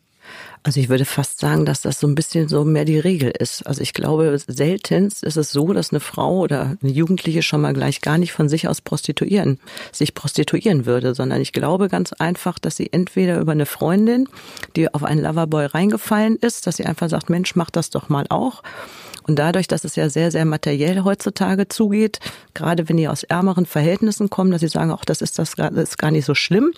Also 0.63 0.79
ich 0.79 0.89
würde 0.89 1.05
fast 1.05 1.39
sagen, 1.39 1.65
dass 1.65 1.81
das 1.81 1.99
so 1.99 2.07
ein 2.07 2.13
bisschen 2.13 2.47
so 2.47 2.63
mehr 2.63 2.85
die 2.85 2.99
Regel 2.99 3.31
ist. 3.31 3.65
Also 3.65 3.81
ich 3.81 3.93
glaube, 3.93 4.37
seltenst 4.45 5.23
ist 5.23 5.37
es 5.37 5.51
so, 5.51 5.73
dass 5.73 5.91
eine 5.91 5.99
Frau 5.99 6.39
oder 6.39 6.77
eine 6.81 6.91
Jugendliche 6.91 7.41
schon 7.41 7.61
mal 7.61 7.73
gleich 7.73 8.01
gar 8.01 8.19
nicht 8.19 8.31
von 8.31 8.47
sich 8.47 8.67
aus 8.67 8.81
prostituieren, 8.81 9.59
sich 9.91 10.13
prostituieren 10.13 10.85
würde, 10.85 11.15
sondern 11.15 11.41
ich 11.41 11.51
glaube 11.51 11.89
ganz 11.89 12.13
einfach, 12.13 12.59
dass 12.59 12.75
sie 12.75 12.93
entweder 12.93 13.39
über 13.39 13.53
eine 13.53 13.65
Freundin, 13.65 14.27
die 14.75 14.93
auf 14.93 15.03
einen 15.03 15.23
Loverboy 15.23 15.65
reingefallen 15.65 16.35
ist, 16.35 16.67
dass 16.67 16.77
sie 16.77 16.85
einfach 16.85 17.09
sagt, 17.09 17.29
Mensch, 17.29 17.55
mach 17.55 17.71
das 17.71 17.89
doch 17.89 18.09
mal 18.09 18.25
auch. 18.29 18.61
Und 19.27 19.37
dadurch, 19.37 19.67
dass 19.67 19.83
es 19.83 19.95
ja 19.95 20.09
sehr, 20.09 20.31
sehr 20.31 20.45
materiell 20.45 21.03
heutzutage 21.03 21.67
zugeht, 21.67 22.19
gerade 22.53 22.89
wenn 22.89 22.97
die 22.97 23.07
aus 23.07 23.23
ärmeren 23.23 23.65
Verhältnissen 23.65 24.29
kommen, 24.29 24.51
dass 24.51 24.61
sie 24.61 24.67
sagen, 24.67 24.91
auch 24.91 25.05
das 25.05 25.21
ist 25.21 25.37
das, 25.39 25.53
das 25.55 25.71
ist 25.71 25.97
gar 25.97 26.11
nicht 26.11 26.25
so 26.25 26.35
schlimm, 26.35 26.71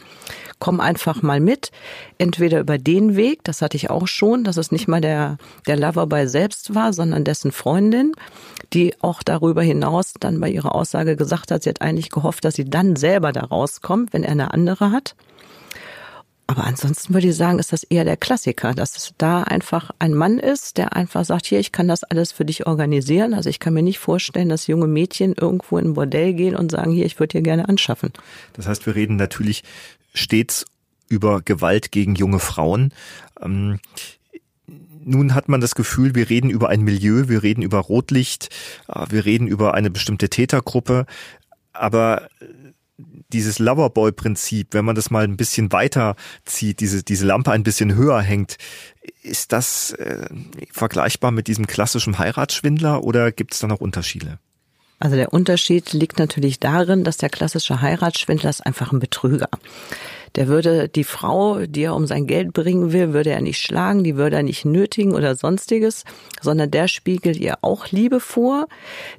komm 0.59 0.79
einfach 0.79 1.21
mal 1.21 1.39
mit. 1.39 1.71
Entweder 2.17 2.59
über 2.59 2.77
den 2.77 3.15
Weg, 3.15 3.43
das 3.43 3.61
hatte 3.61 3.77
ich 3.77 3.89
auch 3.89 4.07
schon, 4.07 4.43
dass 4.43 4.57
es 4.57 4.71
nicht 4.71 4.87
mal 4.87 5.01
der, 5.01 5.37
der 5.67 5.77
Loverboy 5.77 6.27
selbst 6.27 6.75
war, 6.75 6.93
sondern 6.93 7.23
dessen 7.23 7.51
Freundin, 7.51 8.13
die 8.73 8.93
auch 9.01 9.23
darüber 9.23 9.61
hinaus 9.61 10.13
dann 10.19 10.39
bei 10.39 10.49
ihrer 10.49 10.75
Aussage 10.75 11.15
gesagt 11.15 11.51
hat, 11.51 11.63
sie 11.63 11.69
hat 11.69 11.81
eigentlich 11.81 12.09
gehofft, 12.09 12.45
dass 12.45 12.55
sie 12.55 12.65
dann 12.65 12.95
selber 12.95 13.31
da 13.31 13.41
rauskommt, 13.41 14.13
wenn 14.13 14.23
er 14.23 14.31
eine 14.31 14.53
andere 14.53 14.91
hat. 14.91 15.15
Aber 16.45 16.65
ansonsten 16.65 17.13
würde 17.13 17.29
ich 17.29 17.35
sagen, 17.35 17.57
ist 17.57 17.71
das 17.71 17.83
eher 17.83 18.03
der 18.03 18.17
Klassiker, 18.17 18.73
dass 18.73 18.97
es 18.97 19.13
da 19.17 19.43
einfach 19.43 19.91
ein 19.99 20.13
Mann 20.13 20.39
ist, 20.39 20.77
der 20.77 20.93
einfach 20.93 21.23
sagt, 21.23 21.45
hier, 21.45 21.59
ich 21.59 21.71
kann 21.71 21.87
das 21.87 22.03
alles 22.03 22.31
für 22.31 22.43
dich 22.43 22.67
organisieren. 22.67 23.33
Also 23.33 23.49
ich 23.49 23.59
kann 23.59 23.73
mir 23.73 23.81
nicht 23.81 23.99
vorstellen, 23.99 24.49
dass 24.49 24.67
junge 24.67 24.87
Mädchen 24.87 25.33
irgendwo 25.39 25.77
in 25.77 25.89
ein 25.89 25.93
Bordell 25.93 26.33
gehen 26.33 26.55
und 26.55 26.71
sagen, 26.71 26.91
hier, 26.91 27.05
ich 27.05 27.19
würde 27.19 27.33
hier 27.33 27.41
gerne 27.41 27.69
anschaffen. 27.69 28.11
Das 28.53 28.67
heißt, 28.67 28.85
wir 28.85 28.95
reden 28.95 29.15
natürlich 29.15 29.63
stets 30.13 30.65
über 31.07 31.41
Gewalt 31.41 31.91
gegen 31.91 32.15
junge 32.15 32.39
Frauen. 32.39 32.91
Ähm, 33.41 33.79
nun 35.05 35.35
hat 35.35 35.49
man 35.49 35.61
das 35.61 35.75
Gefühl, 35.75 36.15
wir 36.15 36.29
reden 36.29 36.49
über 36.49 36.69
ein 36.69 36.81
Milieu, 36.81 37.27
wir 37.27 37.43
reden 37.43 37.61
über 37.61 37.79
Rotlicht, 37.79 38.49
äh, 38.87 39.05
wir 39.09 39.25
reden 39.25 39.47
über 39.47 39.73
eine 39.73 39.89
bestimmte 39.89 40.29
Tätergruppe, 40.29 41.05
aber 41.71 42.27
dieses 42.97 43.59
Loverboy-Prinzip, 43.59 44.73
wenn 44.73 44.85
man 44.85 44.95
das 44.95 45.09
mal 45.09 45.23
ein 45.23 45.37
bisschen 45.37 45.71
weiter 45.71 46.15
zieht, 46.45 46.79
diese, 46.79 47.03
diese 47.03 47.25
Lampe 47.25 47.51
ein 47.51 47.63
bisschen 47.63 47.95
höher 47.95 48.21
hängt, 48.21 48.57
ist 49.23 49.51
das 49.51 49.91
äh, 49.93 50.27
vergleichbar 50.71 51.31
mit 51.31 51.47
diesem 51.47 51.65
klassischen 51.65 52.19
Heiratsschwindler 52.19 53.03
oder 53.03 53.31
gibt 53.31 53.53
es 53.53 53.59
da 53.59 53.67
noch 53.67 53.81
Unterschiede? 53.81 54.39
Also 54.99 55.15
der 55.15 55.33
Unterschied 55.33 55.91
liegt 55.91 56.19
natürlich 56.19 56.59
darin, 56.59 57.03
dass 57.03 57.17
der 57.17 57.29
klassische 57.29 57.81
Heiratsschwindler 57.81 58.49
ist 58.49 58.65
einfach 58.65 58.91
ein 58.91 58.99
Betrüger 58.99 59.49
der 60.35 60.47
würde 60.47 60.89
die 60.89 61.03
Frau, 61.03 61.65
die 61.65 61.83
er 61.83 61.95
um 61.95 62.07
sein 62.07 62.27
Geld 62.27 62.53
bringen 62.53 62.91
will, 62.91 63.13
würde 63.13 63.29
er 63.29 63.41
nicht 63.41 63.59
schlagen, 63.59 64.03
die 64.03 64.15
würde 64.15 64.37
er 64.37 64.43
nicht 64.43 64.65
nötigen 64.65 65.13
oder 65.13 65.35
sonstiges, 65.35 66.03
sondern 66.41 66.71
der 66.71 66.87
spiegelt 66.87 67.37
ihr 67.37 67.57
auch 67.61 67.87
Liebe 67.87 68.19
vor, 68.19 68.67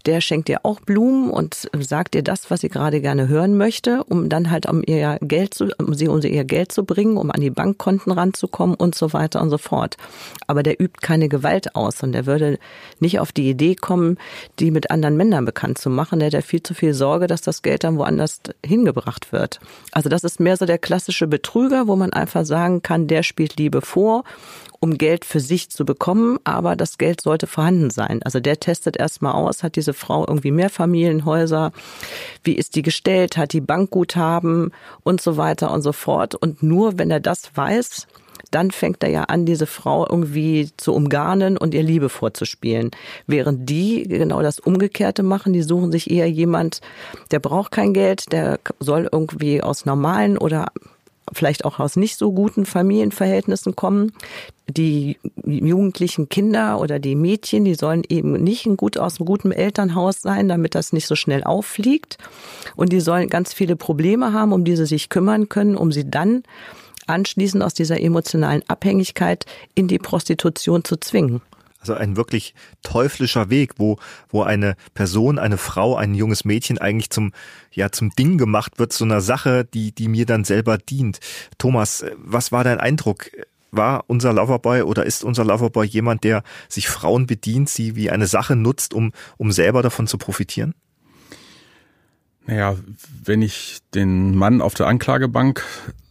der 0.07 0.21
schenkt 0.21 0.49
ihr 0.49 0.61
auch 0.65 0.81
Blumen 0.81 1.31
und 1.31 1.69
sagt 1.79 2.15
ihr 2.15 2.23
das, 2.23 2.51
was 2.51 2.61
sie 2.61 2.69
gerade 2.69 3.01
gerne 3.01 3.29
hören 3.29 3.57
möchte, 3.57 4.05
um 4.05 4.29
dann 4.29 4.51
halt 4.51 4.67
um 4.69 4.83
ihr 4.85 5.19
Geld 5.23 5.55
zu, 5.55 5.69
um 5.79 5.95
sie 5.95 6.09
um 6.09 6.21
ihr 6.21 6.45
Geld 6.45 6.73
zu 6.73 6.85
bringen, 6.85 7.17
um 7.17 7.31
an 7.31 7.41
die 7.41 7.51
Bankkonten 7.51 8.13
ranzukommen 8.13 8.75
und 8.75 8.95
so 8.95 9.13
weiter 9.13 9.41
und 9.41 9.51
so 9.51 9.59
fort. 9.59 9.97
Aber 10.47 10.63
der 10.63 10.81
übt 10.81 10.99
keine 11.01 11.29
Gewalt 11.29 11.77
aus 11.77 12.03
und 12.03 12.13
der 12.13 12.27
würde 12.27 12.59
nicht 12.99 13.21
auf 13.21 13.33
die 13.33 13.49
Idee 13.49 13.75
kommen, 13.75 14.19
die 14.59 14.71
mit 14.71 14.91
anderen 14.91 15.17
Männern 15.17 15.45
bekannt 15.45 15.79
zu 15.79 15.91
machen. 15.91 16.19
Der 16.19 16.27
hat 16.27 16.35
ja 16.35 16.43
viel 16.43 16.63
zu 16.63 16.75
viel 16.75 16.95
Sorge, 16.95 17.27
dass 17.27 17.43
das 17.43 17.63
Geld 17.63 17.85
dann 17.85 17.99
woanders 17.99 18.41
hingebracht 18.65 19.33
wird. 19.33 19.61
Also 19.93 20.09
das 20.09 20.25
ist 20.25 20.41
mehr 20.41 20.57
so 20.57 20.67
der 20.67 20.79
klassische 20.79 21.04
klassische 21.05 21.27
Betrüger, 21.27 21.87
wo 21.87 21.97
man 21.97 22.15
einfach 22.15 22.47
sagen 22.47 22.81
kann, 22.81 23.07
der 23.09 23.23
spielt 23.23 23.59
Liebe 23.59 23.83
vor, 23.83 24.25
um 24.81 24.97
Geld 24.97 25.27
für 25.27 25.39
sich 25.39 25.69
zu 25.69 25.85
bekommen, 25.85 26.39
aber 26.45 26.77
das 26.77 26.97
Geld 26.97 27.21
sollte 27.21 27.47
vorhanden 27.47 27.91
sein. 27.91 28.23
Also 28.23 28.41
der 28.41 28.59
testet 28.59 28.97
erstmal 28.97 29.35
aus, 29.35 29.63
hat 29.63 29.77
diese 29.77 29.93
Frau 29.93 30.27
irgendwie 30.27 30.51
mehr 30.51 30.71
Familienhäuser, 30.71 31.73
wie 32.43 32.55
ist 32.55 32.75
die 32.75 32.81
gestellt, 32.81 33.37
hat 33.37 33.53
die 33.53 33.61
Bankguthaben 33.61 34.73
und 35.03 35.21
so 35.21 35.37
weiter 35.37 35.73
und 35.73 35.83
so 35.83 35.93
fort. 35.93 36.35
Und 36.35 36.63
nur 36.63 36.99
wenn 36.99 37.11
er 37.11 37.21
das 37.21 37.55
weiß, 37.55 38.07
dann 38.55 38.71
fängt 38.71 39.03
er 39.03 39.11
ja 39.11 39.25
an, 39.25 39.47
diese 39.47 39.67
Frau 39.67 40.07
irgendwie 40.09 40.71
zu 40.77 40.95
umgarnen 40.95 41.57
und 41.57 41.75
ihr 41.75 41.83
Liebe 41.83 42.09
vorzuspielen. 42.09 42.93
Während 43.27 43.69
die 43.69 44.05
genau 44.05 44.43
das 44.43 44.61
Umgekehrte 44.61 45.25
machen, 45.25 45.53
die 45.53 45.63
suchen 45.63 45.91
sich 45.91 46.11
eher 46.11 46.31
jemand, 46.31 46.81
der 47.33 47.41
braucht 47.41 47.73
kein 47.73 47.93
Geld, 47.93 48.33
der 48.33 48.61
soll 48.79 49.09
irgendwie 49.11 49.61
aus 49.61 49.87
normalen 49.87 50.39
oder 50.39 50.67
vielleicht 51.33 51.65
auch 51.65 51.79
aus 51.81 51.97
nicht 51.97 52.17
so 52.19 52.33
guten 52.33 52.67
Familienverhältnissen 52.67 53.77
kommen. 53.77 54.13
Die 54.69 55.19
jugendlichen 55.45 56.29
Kinder 56.29 56.81
oder 56.81 56.99
die 56.99 57.15
Mädchen, 57.15 57.65
die 57.65 57.75
sollen 57.75 58.03
eben 58.09 58.33
nicht 58.33 58.67
ein 58.67 58.77
gut, 58.77 58.99
aus 58.99 59.19
einem 59.19 59.27
guten 59.27 59.53
Elternhaus 59.53 60.23
sein, 60.23 60.49
damit 60.49 60.75
das 60.75 60.93
nicht 60.93 61.07
so 61.07 61.17
schnell 61.17 61.45
auffliegt. 61.45 62.19
Und 62.77 62.93
die 62.93 63.01
sollen 63.01 63.29
ganz 63.29 63.53
viele 63.53 63.77
Probleme 63.77 64.33
haben, 64.33 64.53
um 64.53 64.65
die 64.65 64.77
sie 64.77 64.87
sich 64.87 65.09
kümmern 65.09 65.49
können, 65.49 65.77
um 65.77 65.93
sie 65.93 66.09
dann 66.09 66.43
anschließend 67.07 67.63
aus 67.63 67.75
dieser 67.75 68.01
emotionalen 68.01 68.63
Abhängigkeit 68.69 69.47
in 69.75 69.89
die 69.89 69.99
Prostitution 69.99 70.85
zu 70.85 70.97
zwingen. 70.97 71.43
Also 71.85 71.93
ein 72.01 72.17
wirklich 72.17 72.55
teuflischer 72.83 73.51
Weg, 73.51 73.75
wo, 73.77 73.99
wo 74.31 74.43
eine 74.43 74.75
Person, 74.95 75.39
eine 75.39 75.59
Frau, 75.59 75.97
ein 75.97 76.15
junges 76.15 76.47
Mädchen 76.47 76.79
eigentlich 76.79 77.11
zum, 77.11 77.33
ja, 77.73 77.93
zum 77.93 78.09
Ding 78.09 78.39
gemacht 78.39 78.79
wird, 78.79 78.95
zu 78.95 79.05
einer 79.05 79.21
Sache, 79.21 79.67
die, 79.67 79.93
die 79.93 80.09
mir 80.09 80.25
dann 80.25 80.45
selber 80.45 80.79
dient. 80.79 81.21
Thomas, 81.59 82.03
was 82.17 82.53
war 82.53 82.65
dein 82.65 82.81
Eindruck? 82.81 83.31
War 83.71 84.05
unser 84.07 84.33
Loverboy 84.33 84.81
oder 84.81 85.05
ist 85.05 85.25
unser 85.25 85.45
Loverboy 85.45 85.85
jemand, 85.85 86.25
der 86.25 86.43
sich 86.71 86.89
Frauen 86.89 87.27
bedient, 87.27 87.69
sie 87.69 87.97
wie 87.97 88.09
eine 88.09 88.29
Sache 88.29 88.57
nutzt, 88.57 88.95
um, 88.95 89.13
um 89.37 89.53
selber 89.53 89.83
davon 89.83 90.07
zu 90.07 90.17
profitieren? 90.17 90.75
Naja, 92.47 92.77
wenn 93.23 93.43
ich 93.43 93.81
den 93.93 94.35
Mann 94.35 94.63
auf 94.63 94.73
der 94.73 94.87
Anklagebank, 94.87 95.63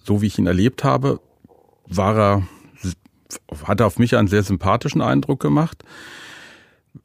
so 0.03 0.21
wie 0.21 0.27
ich 0.27 0.37
ihn 0.37 0.45
erlebt 0.45 0.83
habe, 0.83 1.19
war 1.87 2.15
er 2.15 2.47
hat 3.65 3.81
auf 3.81 3.99
mich 3.99 4.15
einen 4.15 4.27
sehr 4.27 4.43
sympathischen 4.43 5.01
Eindruck 5.01 5.39
gemacht. 5.39 5.83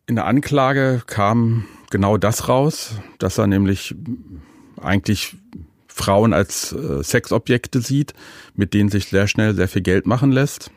In 0.06 0.16
der 0.16 0.26
Anklage 0.26 1.02
kam 1.06 1.66
genau 1.90 2.16
das 2.16 2.48
raus, 2.48 2.94
dass 3.18 3.38
er 3.38 3.46
nämlich 3.46 3.94
eigentlich 4.80 5.36
Frauen 5.86 6.32
als 6.32 6.72
äh, 6.72 7.02
Sexobjekte 7.02 7.80
sieht, 7.80 8.14
mit 8.54 8.74
denen 8.74 8.88
sich 8.88 9.08
sehr 9.08 9.26
schnell 9.26 9.54
sehr 9.54 9.68
viel 9.68 9.82
Geld 9.82 10.06
machen 10.06 10.30
lässt. 10.30 10.70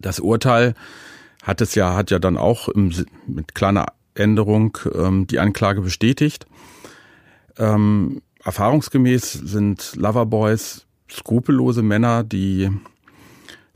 Das 0.00 0.20
Urteil 0.20 0.74
hat 1.42 1.60
es 1.60 1.74
ja, 1.74 1.94
hat 1.94 2.10
ja 2.10 2.18
dann 2.18 2.36
auch 2.36 2.68
im, 2.68 2.92
mit 3.26 3.54
kleiner 3.54 3.86
Änderung 4.14 4.78
ähm, 4.94 5.26
die 5.26 5.38
Anklage 5.38 5.82
bestätigt. 5.82 6.46
Ähm, 7.58 8.22
erfahrungsgemäß 8.42 9.32
sind 9.32 9.94
Loverboys 9.96 10.86
skrupellose 11.10 11.82
Männer, 11.82 12.24
die 12.24 12.70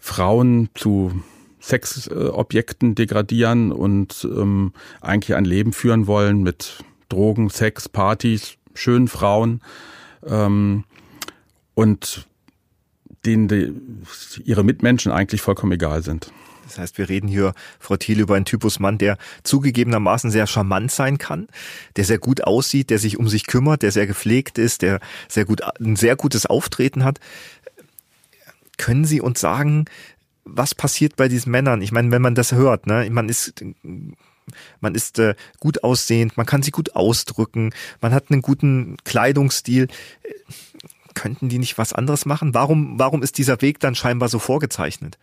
Frauen 0.09 0.71
zu 0.75 1.23
Sexobjekten 1.61 2.95
degradieren 2.95 3.73
und 3.73 4.27
ähm, 4.31 4.73
eigentlich 5.03 5.37
ein 5.37 5.45
Leben 5.45 5.75
führen 5.75 6.07
wollen 6.07 6.43
mit 6.43 6.83
Drogen, 7.11 7.51
Sex, 7.51 7.91
Partys, 7.91 8.55
schönen 8.73 9.09
Frauen 9.09 9.61
ähm, 10.27 10.85
und 11.75 12.27
denen 13.27 13.49
die, 13.49 13.75
ihre 14.45 14.65
Mitmenschen 14.65 15.13
eigentlich 15.13 15.43
vollkommen 15.43 15.73
egal 15.73 16.03
sind. 16.03 16.33
Das 16.69 16.79
heißt, 16.79 16.99
wir 16.99 17.09
reden 17.09 17.29
hier, 17.29 17.55
Frau 17.79 17.97
Thiel, 17.97 18.21
über 18.21 18.35
einen 18.35 18.45
Typus 18.45 18.79
Mann, 18.79 18.99
der 18.99 19.17
zugegebenermaßen 19.43 20.31
sehr 20.31 20.47
charmant 20.47 20.91
sein 20.91 21.17
kann, 21.17 21.49
der 21.97 22.05
sehr 22.05 22.19
gut 22.19 22.45
aussieht, 22.45 22.91
der 22.91 22.99
sich 22.99 23.19
um 23.19 23.27
sich 23.29 23.47
kümmert, 23.47 23.83
der 23.83 23.91
sehr 23.91 24.07
gepflegt 24.07 24.59
ist, 24.59 24.83
der 24.83 25.01
sehr 25.29 25.47
gut, 25.47 25.63
ein 25.81 25.97
sehr 25.97 26.15
gutes 26.15 26.45
Auftreten 26.45 27.05
hat. 27.05 27.21
Können 28.79 29.05
Sie 29.05 29.21
uns 29.21 29.41
sagen, 29.41 29.85
was 30.45 30.75
passiert 30.75 31.17
bei 31.17 31.29
diesen 31.29 31.51
Männern? 31.51 31.83
Ich 31.83 31.93
meine, 31.93 32.11
wenn 32.11 32.23
man 32.23 32.35
das 32.35 32.53
hört, 32.53 32.87
ne, 32.87 33.07
man 33.11 33.29
ist 33.29 33.63
man 34.81 34.95
ist 34.95 35.19
äh, 35.19 35.35
gut 35.61 35.85
aussehend, 35.85 36.39
man 36.39 36.47
kann 36.47 36.63
sich 36.63 36.73
gut 36.73 36.97
ausdrücken, 36.97 37.75
man 38.01 38.15
hat 38.15 38.31
einen 38.31 38.41
guten 38.41 38.97
Kleidungsstil. 39.05 39.89
Könnten 41.15 41.49
die 41.49 41.59
nicht 41.59 41.79
was 41.79 41.93
anderes 41.93 42.27
machen? 42.27 42.55
Warum, 42.55 42.99
warum 42.99 43.23
ist 43.23 43.39
dieser 43.39 43.61
Weg 43.61 43.81
dann 43.81 43.95
scheinbar 43.95 44.29
so 44.29 44.39
vorgezeichnet? 44.39 45.19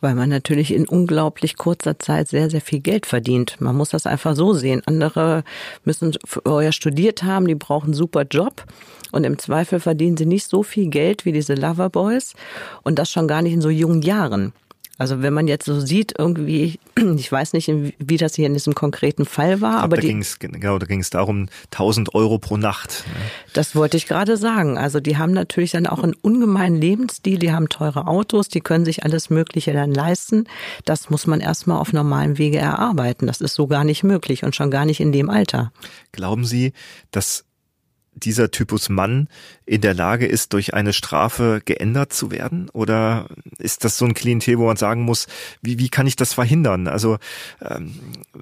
Weil 0.00 0.14
man 0.14 0.28
natürlich 0.28 0.72
in 0.72 0.88
unglaublich 0.88 1.56
kurzer 1.56 1.98
Zeit 1.98 2.28
sehr, 2.28 2.50
sehr 2.50 2.60
viel 2.60 2.80
Geld 2.80 3.06
verdient. 3.06 3.60
Man 3.60 3.76
muss 3.76 3.90
das 3.90 4.06
einfach 4.06 4.34
so 4.34 4.54
sehen. 4.54 4.82
Andere 4.86 5.44
müssen 5.84 6.14
vorher 6.24 6.72
studiert 6.72 7.22
haben, 7.22 7.46
die 7.46 7.54
brauchen 7.54 7.88
einen 7.88 7.94
super 7.94 8.22
Job. 8.22 8.64
Und 9.12 9.24
im 9.24 9.38
Zweifel 9.38 9.80
verdienen 9.80 10.16
sie 10.16 10.26
nicht 10.26 10.46
so 10.46 10.62
viel 10.62 10.88
Geld 10.88 11.24
wie 11.24 11.32
diese 11.32 11.54
Loverboys. 11.54 12.34
Und 12.82 12.98
das 12.98 13.10
schon 13.10 13.28
gar 13.28 13.42
nicht 13.42 13.52
in 13.52 13.60
so 13.60 13.70
jungen 13.70 14.02
Jahren. 14.02 14.52
Also 15.00 15.22
wenn 15.22 15.32
man 15.32 15.48
jetzt 15.48 15.64
so 15.64 15.80
sieht, 15.80 16.12
irgendwie, 16.18 16.78
ich 17.16 17.32
weiß 17.32 17.54
nicht, 17.54 17.72
wie 17.98 18.18
das 18.18 18.34
hier 18.34 18.44
in 18.44 18.52
diesem 18.52 18.74
konkreten 18.74 19.24
Fall 19.24 19.62
war, 19.62 19.70
glaub, 19.72 19.84
aber 19.84 19.96
da 19.96 20.02
ging 20.02 20.20
es 20.20 20.38
genau, 20.38 20.78
da 20.78 20.84
ging 20.84 21.00
es 21.00 21.08
darum 21.08 21.48
1000 21.70 22.14
Euro 22.14 22.38
pro 22.38 22.58
Nacht. 22.58 23.04
Ne? 23.08 23.14
Das 23.54 23.74
wollte 23.74 23.96
ich 23.96 24.06
gerade 24.06 24.36
sagen. 24.36 24.76
Also 24.76 25.00
die 25.00 25.16
haben 25.16 25.32
natürlich 25.32 25.70
dann 25.70 25.86
auch 25.86 26.02
einen 26.02 26.12
ungemeinen 26.12 26.78
Lebensstil, 26.78 27.38
die 27.38 27.50
haben 27.50 27.70
teure 27.70 28.08
Autos, 28.08 28.48
die 28.48 28.60
können 28.60 28.84
sich 28.84 29.02
alles 29.02 29.30
Mögliche 29.30 29.72
dann 29.72 29.90
leisten. 29.90 30.44
Das 30.84 31.08
muss 31.08 31.26
man 31.26 31.40
erstmal 31.40 31.78
auf 31.78 31.94
normalem 31.94 32.36
Wege 32.36 32.58
erarbeiten. 32.58 33.26
Das 33.26 33.40
ist 33.40 33.54
so 33.54 33.68
gar 33.68 33.84
nicht 33.84 34.02
möglich 34.02 34.44
und 34.44 34.54
schon 34.54 34.70
gar 34.70 34.84
nicht 34.84 35.00
in 35.00 35.12
dem 35.12 35.30
Alter. 35.30 35.72
Glauben 36.12 36.44
Sie, 36.44 36.74
dass 37.10 37.46
dieser 38.14 38.50
Typus 38.50 38.88
Mann 38.88 39.28
in 39.66 39.80
der 39.80 39.94
Lage 39.94 40.26
ist, 40.26 40.52
durch 40.52 40.74
eine 40.74 40.92
Strafe 40.92 41.62
geändert 41.64 42.12
zu 42.12 42.30
werden? 42.30 42.68
Oder 42.70 43.28
ist 43.58 43.84
das 43.84 43.96
so 43.96 44.04
ein 44.04 44.14
Klientel, 44.14 44.58
wo 44.58 44.66
man 44.66 44.76
sagen 44.76 45.02
muss, 45.02 45.26
wie, 45.62 45.78
wie 45.78 45.88
kann 45.88 46.06
ich 46.06 46.16
das 46.16 46.32
verhindern? 46.32 46.88
Also 46.88 47.18
ähm, 47.62 47.94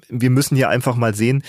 wir 0.07 0.29
müssen 0.29 0.55
hier 0.55 0.69
einfach 0.69 0.95
mal 0.95 1.13
sehen, 1.13 1.43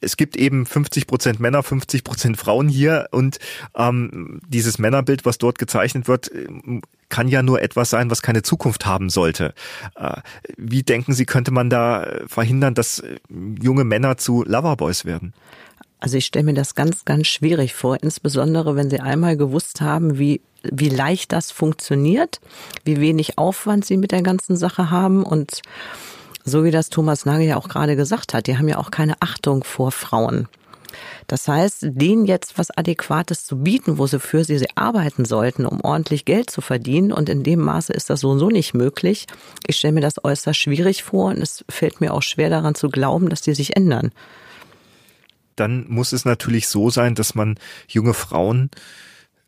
es 0.00 0.16
gibt 0.16 0.36
eben 0.36 0.66
50 0.66 1.06
Prozent 1.06 1.40
Männer, 1.40 1.62
50 1.62 2.04
Prozent 2.04 2.36
Frauen 2.36 2.68
hier 2.68 3.08
und 3.10 3.38
ähm, 3.76 4.40
dieses 4.48 4.78
Männerbild, 4.78 5.24
was 5.24 5.38
dort 5.38 5.58
gezeichnet 5.58 6.08
wird, 6.08 6.30
kann 7.08 7.28
ja 7.28 7.42
nur 7.42 7.62
etwas 7.62 7.90
sein, 7.90 8.10
was 8.10 8.22
keine 8.22 8.42
Zukunft 8.42 8.86
haben 8.86 9.10
sollte. 9.10 9.54
Äh, 9.96 10.20
wie 10.56 10.82
denken 10.82 11.12
Sie, 11.12 11.26
könnte 11.26 11.50
man 11.50 11.70
da 11.70 12.06
verhindern, 12.26 12.74
dass 12.74 13.02
junge 13.60 13.84
Männer 13.84 14.16
zu 14.16 14.44
Loverboys 14.44 15.04
werden? 15.04 15.34
Also 16.04 16.18
ich 16.18 16.26
stelle 16.26 16.44
mir 16.44 16.52
das 16.52 16.74
ganz, 16.74 17.06
ganz 17.06 17.28
schwierig 17.28 17.72
vor, 17.72 17.96
insbesondere 18.02 18.76
wenn 18.76 18.90
Sie 18.90 19.00
einmal 19.00 19.38
gewusst 19.38 19.80
haben, 19.80 20.18
wie, 20.18 20.42
wie 20.62 20.90
leicht 20.90 21.32
das 21.32 21.50
funktioniert, 21.50 22.42
wie 22.84 23.00
wenig 23.00 23.38
Aufwand 23.38 23.86
Sie 23.86 23.96
mit 23.96 24.12
der 24.12 24.20
ganzen 24.20 24.54
Sache 24.54 24.90
haben 24.90 25.22
und 25.22 25.62
so 26.44 26.62
wie 26.62 26.70
das 26.70 26.90
Thomas 26.90 27.24
Nagel 27.24 27.46
ja 27.46 27.56
auch 27.56 27.70
gerade 27.70 27.96
gesagt 27.96 28.34
hat, 28.34 28.48
die 28.48 28.58
haben 28.58 28.68
ja 28.68 28.76
auch 28.76 28.90
keine 28.90 29.14
Achtung 29.22 29.64
vor 29.64 29.92
Frauen. 29.92 30.46
Das 31.26 31.48
heißt, 31.48 31.78
denen 31.80 32.26
jetzt 32.26 32.58
was 32.58 32.70
Adäquates 32.70 33.46
zu 33.46 33.56
bieten, 33.56 33.96
wo 33.96 34.06
sie 34.06 34.20
für 34.20 34.44
sie, 34.44 34.58
sie 34.58 34.68
arbeiten 34.74 35.24
sollten, 35.24 35.64
um 35.64 35.80
ordentlich 35.80 36.26
Geld 36.26 36.50
zu 36.50 36.60
verdienen. 36.60 37.12
Und 37.12 37.30
in 37.30 37.42
dem 37.42 37.60
Maße 37.60 37.94
ist 37.94 38.10
das 38.10 38.20
so 38.20 38.28
und 38.28 38.40
so 38.40 38.50
nicht 38.50 38.74
möglich. 38.74 39.26
Ich 39.66 39.76
stelle 39.76 39.94
mir 39.94 40.02
das 40.02 40.22
äußerst 40.22 40.60
schwierig 40.60 41.02
vor 41.02 41.30
und 41.30 41.38
es 41.38 41.64
fällt 41.70 42.02
mir 42.02 42.12
auch 42.12 42.22
schwer 42.22 42.50
daran 42.50 42.74
zu 42.74 42.90
glauben, 42.90 43.30
dass 43.30 43.40
die 43.40 43.54
sich 43.54 43.74
ändern. 43.74 44.12
Dann 45.56 45.86
muss 45.88 46.12
es 46.12 46.24
natürlich 46.24 46.68
so 46.68 46.90
sein, 46.90 47.14
dass 47.14 47.34
man 47.34 47.56
junge 47.88 48.14
Frauen 48.14 48.70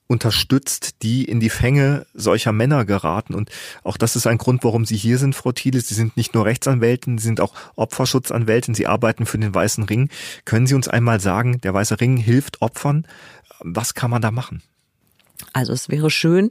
unterstützt, 0.08 1.02
die 1.02 1.24
in 1.24 1.40
die 1.40 1.50
Fänge 1.50 2.06
solcher 2.14 2.52
Männer 2.52 2.84
geraten. 2.84 3.34
Und 3.34 3.50
auch 3.82 3.96
das 3.96 4.16
ist 4.16 4.26
ein 4.26 4.38
Grund, 4.38 4.62
warum 4.64 4.84
Sie 4.84 4.96
hier 4.96 5.18
sind, 5.18 5.34
Frau 5.34 5.52
Thiele. 5.52 5.80
Sie 5.80 5.94
sind 5.94 6.16
nicht 6.16 6.34
nur 6.34 6.44
Rechtsanwältin, 6.44 7.18
Sie 7.18 7.26
sind 7.26 7.40
auch 7.40 7.54
Opferschutzanwältin. 7.74 8.74
Sie 8.74 8.86
arbeiten 8.86 9.26
für 9.26 9.38
den 9.38 9.54
Weißen 9.54 9.84
Ring. 9.84 10.08
Können 10.44 10.66
Sie 10.66 10.74
uns 10.74 10.88
einmal 10.88 11.20
sagen, 11.20 11.60
der 11.60 11.74
Weiße 11.74 12.00
Ring 12.00 12.16
hilft 12.16 12.62
Opfern? 12.62 13.06
Was 13.60 13.94
kann 13.94 14.10
man 14.10 14.22
da 14.22 14.30
machen? 14.30 14.62
Also 15.52 15.72
es 15.72 15.88
wäre 15.88 16.10
schön, 16.10 16.50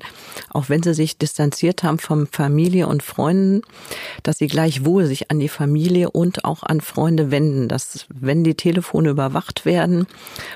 auch 0.50 0.70
wenn 0.70 0.84
sie 0.84 0.94
sich 0.94 1.18
distanziert 1.18 1.84
haben 1.84 2.00
von 2.00 2.28
Familie 2.28 2.88
und 2.88 3.04
Freunden, 3.04 3.62
dass 4.24 4.38
sie 4.38 4.48
gleichwohl 4.48 5.06
sich 5.06 5.32
an 5.32 5.40
die 5.40 5.50
Familie 5.50 6.12
und 6.12 6.46
auch 6.46 6.64
an 6.64 6.82
Freunde 6.82 7.32
wenden, 7.32 7.68
dass 7.68 8.06
wenn 8.10 8.44
die 8.44 8.56
Telefone 8.56 9.10
überwacht 9.10 9.66
werden 9.66 10.08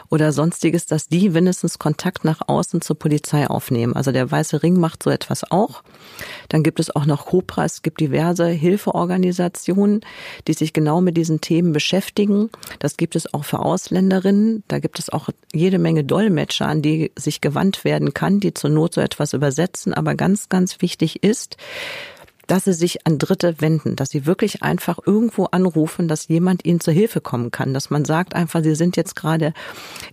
oder 0.10 0.32
sonstiges, 0.32 0.86
dass 0.86 1.08
die 1.08 1.30
mindestens 1.30 1.80
Kontakt 1.80 2.26
nach 2.26 2.42
außen 2.48 2.82
zur 2.82 2.98
Polizei 2.98 3.48
aufnehmen. 3.48 3.96
Also 3.96 4.12
der 4.12 4.30
Weiße 4.30 4.64
Ring 4.64 4.80
macht 4.80 5.04
so 5.04 5.10
etwas 5.10 5.50
auch. 5.52 5.84
Dann 6.50 6.64
gibt 6.64 6.80
es 6.80 6.96
auch 6.96 7.06
noch 7.06 7.28
Cobra, 7.28 7.66
es 7.66 7.82
gibt 7.82 8.00
diverse 8.00 8.48
Hilfeorganisationen, 8.48 10.02
die 10.48 10.54
sich 10.54 10.74
genau 10.74 11.02
mit 11.02 11.18
diesen 11.18 11.42
Themen 11.42 11.74
beschäftigen. 11.74 12.50
Das 12.80 12.98
gibt 12.98 13.16
es 13.16 13.34
auch 13.34 13.46
für 13.46 13.60
Ausländerinnen. 13.60 14.64
Da 14.68 14.80
gibt 14.80 15.00
es 15.00 15.10
auch 15.10 15.30
jede 15.54 15.80
Menge 15.80 16.04
Dolmetscher, 16.04 16.68
an 16.68 16.82
die 16.82 17.12
sich 17.18 17.42
gewandt 17.42 17.84
werden 17.84 18.14
kann, 18.14 18.19
die 18.40 18.54
zur 18.54 18.70
Not 18.70 18.96
so 18.96 19.02
etwas 19.02 19.34
übersetzen. 19.34 19.94
Aber 19.94 20.16
ganz, 20.16 20.50
ganz 20.50 20.82
wichtig 20.82 21.24
ist, 21.24 21.58
dass 22.50 22.64
sie 22.64 22.74
sich 22.74 23.06
an 23.06 23.20
Dritte 23.20 23.62
wenden, 23.62 23.96
dass 23.96 24.10
sie 24.10 24.26
wirklich 24.26 24.64
einfach 24.64 24.98
irgendwo 25.06 25.46
anrufen, 25.46 26.08
dass 26.08 26.28
jemand 26.28 26.66
ihnen 26.66 26.80
zur 26.80 26.94
Hilfe 26.94 27.22
kommen 27.22 27.52
kann, 27.52 27.76
dass 27.76 27.92
man 27.92 28.06
sagt 28.06 28.34
einfach, 28.34 28.64
sie 28.64 28.76
sind 28.76 28.98
jetzt 28.98 29.16
gerade 29.16 29.54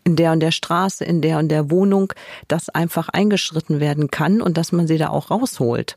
in 0.05 0.16
der 0.16 0.33
und 0.33 0.40
der 0.40 0.51
Straße, 0.51 1.05
in 1.05 1.23
der 1.23 1.38
und 1.38 1.49
der 1.49 1.71
Wohnung, 1.71 2.12
dass 2.47 2.69
einfach 2.69 3.09
eingeschritten 3.09 3.81
werden 3.81 4.11
kann 4.11 4.42
und 4.42 4.59
dass 4.59 4.71
man 4.71 4.87
sie 4.87 4.99
da 4.99 5.09
auch 5.09 5.31
rausholt. 5.31 5.97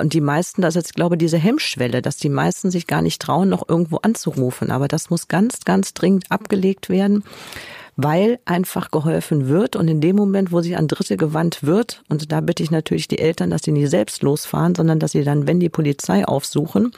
Und 0.00 0.12
die 0.12 0.20
meisten, 0.20 0.62
das 0.62 0.76
ist 0.76 0.82
jetzt, 0.82 0.94
glaube 0.94 1.16
ich, 1.16 1.18
diese 1.18 1.38
Hemmschwelle, 1.38 2.02
dass 2.02 2.16
die 2.16 2.28
meisten 2.28 2.70
sich 2.70 2.86
gar 2.86 3.02
nicht 3.02 3.20
trauen, 3.20 3.48
noch 3.48 3.68
irgendwo 3.68 3.96
anzurufen. 3.98 4.70
Aber 4.70 4.88
das 4.88 5.10
muss 5.10 5.28
ganz, 5.28 5.60
ganz 5.64 5.94
dringend 5.94 6.30
abgelegt 6.30 6.88
werden 6.88 7.24
weil 7.96 8.40
einfach 8.44 8.90
geholfen 8.90 9.48
wird 9.48 9.76
und 9.76 9.88
in 9.88 10.00
dem 10.00 10.16
Moment, 10.16 10.52
wo 10.52 10.60
sich 10.60 10.76
an 10.76 10.88
Dritte 10.88 11.16
gewandt 11.16 11.62
wird, 11.62 12.02
und 12.08 12.32
da 12.32 12.40
bitte 12.40 12.62
ich 12.62 12.70
natürlich 12.70 13.08
die 13.08 13.18
Eltern, 13.18 13.50
dass 13.50 13.62
sie 13.62 13.72
nicht 13.72 13.90
selbst 13.90 14.22
losfahren, 14.22 14.74
sondern 14.74 14.98
dass 14.98 15.12
sie 15.12 15.22
dann, 15.22 15.46
wenn 15.46 15.60
die 15.60 15.68
Polizei 15.68 16.26
aufsuchen, 16.26 16.92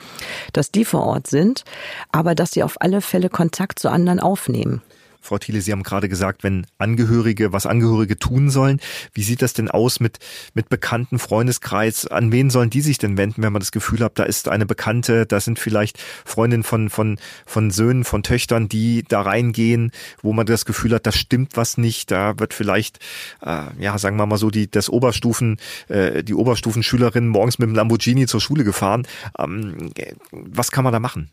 dass 0.52 0.70
die 0.70 0.84
vor 0.84 1.04
Ort 1.04 1.26
sind, 1.26 1.64
aber 2.12 2.34
dass 2.34 2.52
sie 2.52 2.62
auf 2.62 2.80
alle 2.80 3.00
Fälle 3.00 3.28
Kontakt 3.28 3.78
zu 3.78 3.90
anderen 3.90 4.20
aufnehmen. 4.20 4.82
Frau 5.26 5.38
Thiele, 5.38 5.60
Sie 5.60 5.72
haben 5.72 5.82
gerade 5.82 6.08
gesagt, 6.08 6.44
wenn 6.44 6.66
Angehörige, 6.78 7.52
was 7.52 7.66
Angehörige 7.66 8.16
tun 8.16 8.48
sollen. 8.48 8.80
Wie 9.12 9.24
sieht 9.24 9.42
das 9.42 9.54
denn 9.54 9.70
aus 9.70 9.98
mit, 9.98 10.18
mit 10.54 10.68
bekannten 10.68 11.18
Freundeskreis? 11.18 12.06
An 12.06 12.30
wen 12.30 12.48
sollen 12.48 12.70
die 12.70 12.80
sich 12.80 12.98
denn 12.98 13.18
wenden, 13.18 13.42
wenn 13.42 13.52
man 13.52 13.60
das 13.60 13.72
Gefühl 13.72 14.00
hat, 14.00 14.18
da 14.18 14.22
ist 14.22 14.48
eine 14.48 14.66
Bekannte, 14.66 15.26
da 15.26 15.40
sind 15.40 15.58
vielleicht 15.58 15.98
Freundinnen 16.24 16.62
von, 16.62 16.90
von, 16.90 17.18
von 17.44 17.70
Söhnen, 17.72 18.04
von 18.04 18.22
Töchtern, 18.22 18.68
die 18.68 19.02
da 19.02 19.22
reingehen, 19.22 19.90
wo 20.22 20.32
man 20.32 20.46
das 20.46 20.64
Gefühl 20.64 20.94
hat, 20.94 21.06
da 21.06 21.12
stimmt 21.12 21.56
was 21.56 21.76
nicht, 21.76 22.10
da 22.12 22.38
wird 22.38 22.54
vielleicht, 22.54 23.00
äh, 23.42 23.64
ja, 23.78 23.98
sagen 23.98 24.16
wir 24.16 24.26
mal 24.26 24.38
so, 24.38 24.50
die, 24.50 24.70
das 24.70 24.88
Oberstufen, 24.88 25.58
äh, 25.88 26.22
die 26.22 26.34
Oberstufenschülerin 26.34 27.26
morgens 27.26 27.58
mit 27.58 27.68
dem 27.68 27.74
Lamborghini 27.74 28.26
zur 28.26 28.40
Schule 28.40 28.62
gefahren. 28.62 29.06
Ähm, 29.38 29.90
was 30.30 30.70
kann 30.70 30.84
man 30.84 30.92
da 30.92 31.00
machen? 31.00 31.30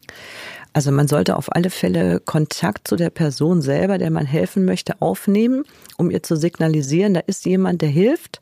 Also 0.73 0.91
man 0.91 1.07
sollte 1.07 1.37
auf 1.37 1.55
alle 1.55 1.69
Fälle 1.69 2.19
Kontakt 2.19 2.87
zu 2.87 2.95
der 2.95 3.11
Person 3.11 3.61
selber, 3.83 3.97
der 3.97 4.11
man 4.11 4.25
helfen 4.25 4.63
möchte, 4.63 5.01
aufnehmen, 5.01 5.65
um 5.97 6.09
ihr 6.09 6.23
zu 6.23 6.37
signalisieren, 6.37 7.13
da 7.13 7.19
ist 7.19 7.45
jemand, 7.45 7.81
der 7.81 7.89
hilft. 7.89 8.39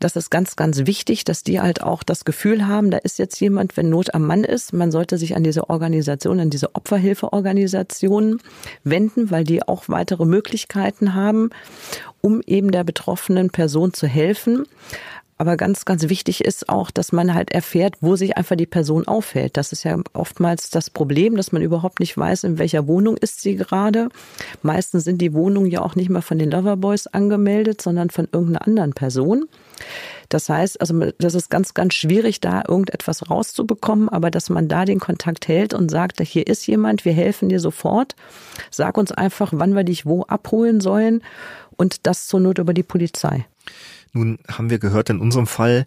Das 0.00 0.16
ist 0.16 0.30
ganz, 0.30 0.56
ganz 0.56 0.84
wichtig, 0.84 1.22
dass 1.22 1.44
die 1.44 1.60
halt 1.60 1.80
auch 1.80 2.02
das 2.02 2.24
Gefühl 2.24 2.66
haben, 2.66 2.90
da 2.90 2.98
ist 2.98 3.20
jetzt 3.20 3.40
jemand, 3.40 3.76
wenn 3.76 3.88
Not 3.88 4.14
am 4.14 4.26
Mann 4.26 4.42
ist. 4.42 4.72
Man 4.72 4.90
sollte 4.90 5.16
sich 5.16 5.36
an 5.36 5.44
diese 5.44 5.70
Organisation, 5.70 6.40
an 6.40 6.50
diese 6.50 6.74
Opferhilfeorganisationen 6.74 8.42
wenden, 8.82 9.30
weil 9.30 9.44
die 9.44 9.62
auch 9.62 9.84
weitere 9.86 10.24
Möglichkeiten 10.24 11.14
haben, 11.14 11.50
um 12.20 12.42
eben 12.46 12.72
der 12.72 12.82
betroffenen 12.82 13.50
Person 13.50 13.94
zu 13.94 14.08
helfen. 14.08 14.66
Aber 15.38 15.56
ganz, 15.56 15.84
ganz 15.84 16.08
wichtig 16.08 16.42
ist 16.44 16.68
auch, 16.70 16.90
dass 16.90 17.12
man 17.12 17.34
halt 17.34 17.52
erfährt, 17.52 17.96
wo 18.00 18.16
sich 18.16 18.38
einfach 18.38 18.56
die 18.56 18.66
Person 18.66 19.06
aufhält. 19.06 19.58
Das 19.58 19.70
ist 19.70 19.84
ja 19.84 19.98
oftmals 20.14 20.70
das 20.70 20.88
Problem, 20.88 21.36
dass 21.36 21.52
man 21.52 21.60
überhaupt 21.60 22.00
nicht 22.00 22.16
weiß, 22.16 22.44
in 22.44 22.58
welcher 22.58 22.86
Wohnung 22.86 23.18
ist 23.18 23.42
sie 23.42 23.56
gerade. 23.56 24.08
Meistens 24.62 25.04
sind 25.04 25.20
die 25.20 25.34
Wohnungen 25.34 25.70
ja 25.70 25.82
auch 25.82 25.94
nicht 25.94 26.08
mal 26.08 26.22
von 26.22 26.38
den 26.38 26.50
Loverboys 26.50 27.06
angemeldet, 27.06 27.82
sondern 27.82 28.08
von 28.08 28.28
irgendeiner 28.32 28.66
anderen 28.66 28.92
Person. 28.94 29.44
Das 30.30 30.48
heißt, 30.48 30.80
also 30.80 31.12
das 31.18 31.34
ist 31.34 31.50
ganz, 31.50 31.74
ganz 31.74 31.94
schwierig, 31.94 32.40
da 32.40 32.64
irgendetwas 32.66 33.30
rauszubekommen, 33.30 34.08
aber 34.08 34.30
dass 34.30 34.48
man 34.48 34.68
da 34.68 34.84
den 34.84 35.00
Kontakt 35.00 35.48
hält 35.48 35.74
und 35.74 35.90
sagt, 35.90 36.20
hier 36.20 36.46
ist 36.46 36.66
jemand, 36.66 37.04
wir 37.04 37.12
helfen 37.12 37.50
dir 37.50 37.60
sofort. 37.60 38.16
Sag 38.70 38.96
uns 38.96 39.12
einfach, 39.12 39.52
wann 39.54 39.76
wir 39.76 39.84
dich 39.84 40.06
wo 40.06 40.22
abholen 40.22 40.80
sollen 40.80 41.22
und 41.76 42.06
das 42.06 42.26
zur 42.26 42.40
Not 42.40 42.58
über 42.58 42.72
die 42.72 42.82
Polizei. 42.82 43.44
Nun 44.16 44.38
haben 44.50 44.70
wir 44.70 44.78
gehört, 44.78 45.10
in 45.10 45.20
unserem 45.20 45.46
Fall 45.46 45.84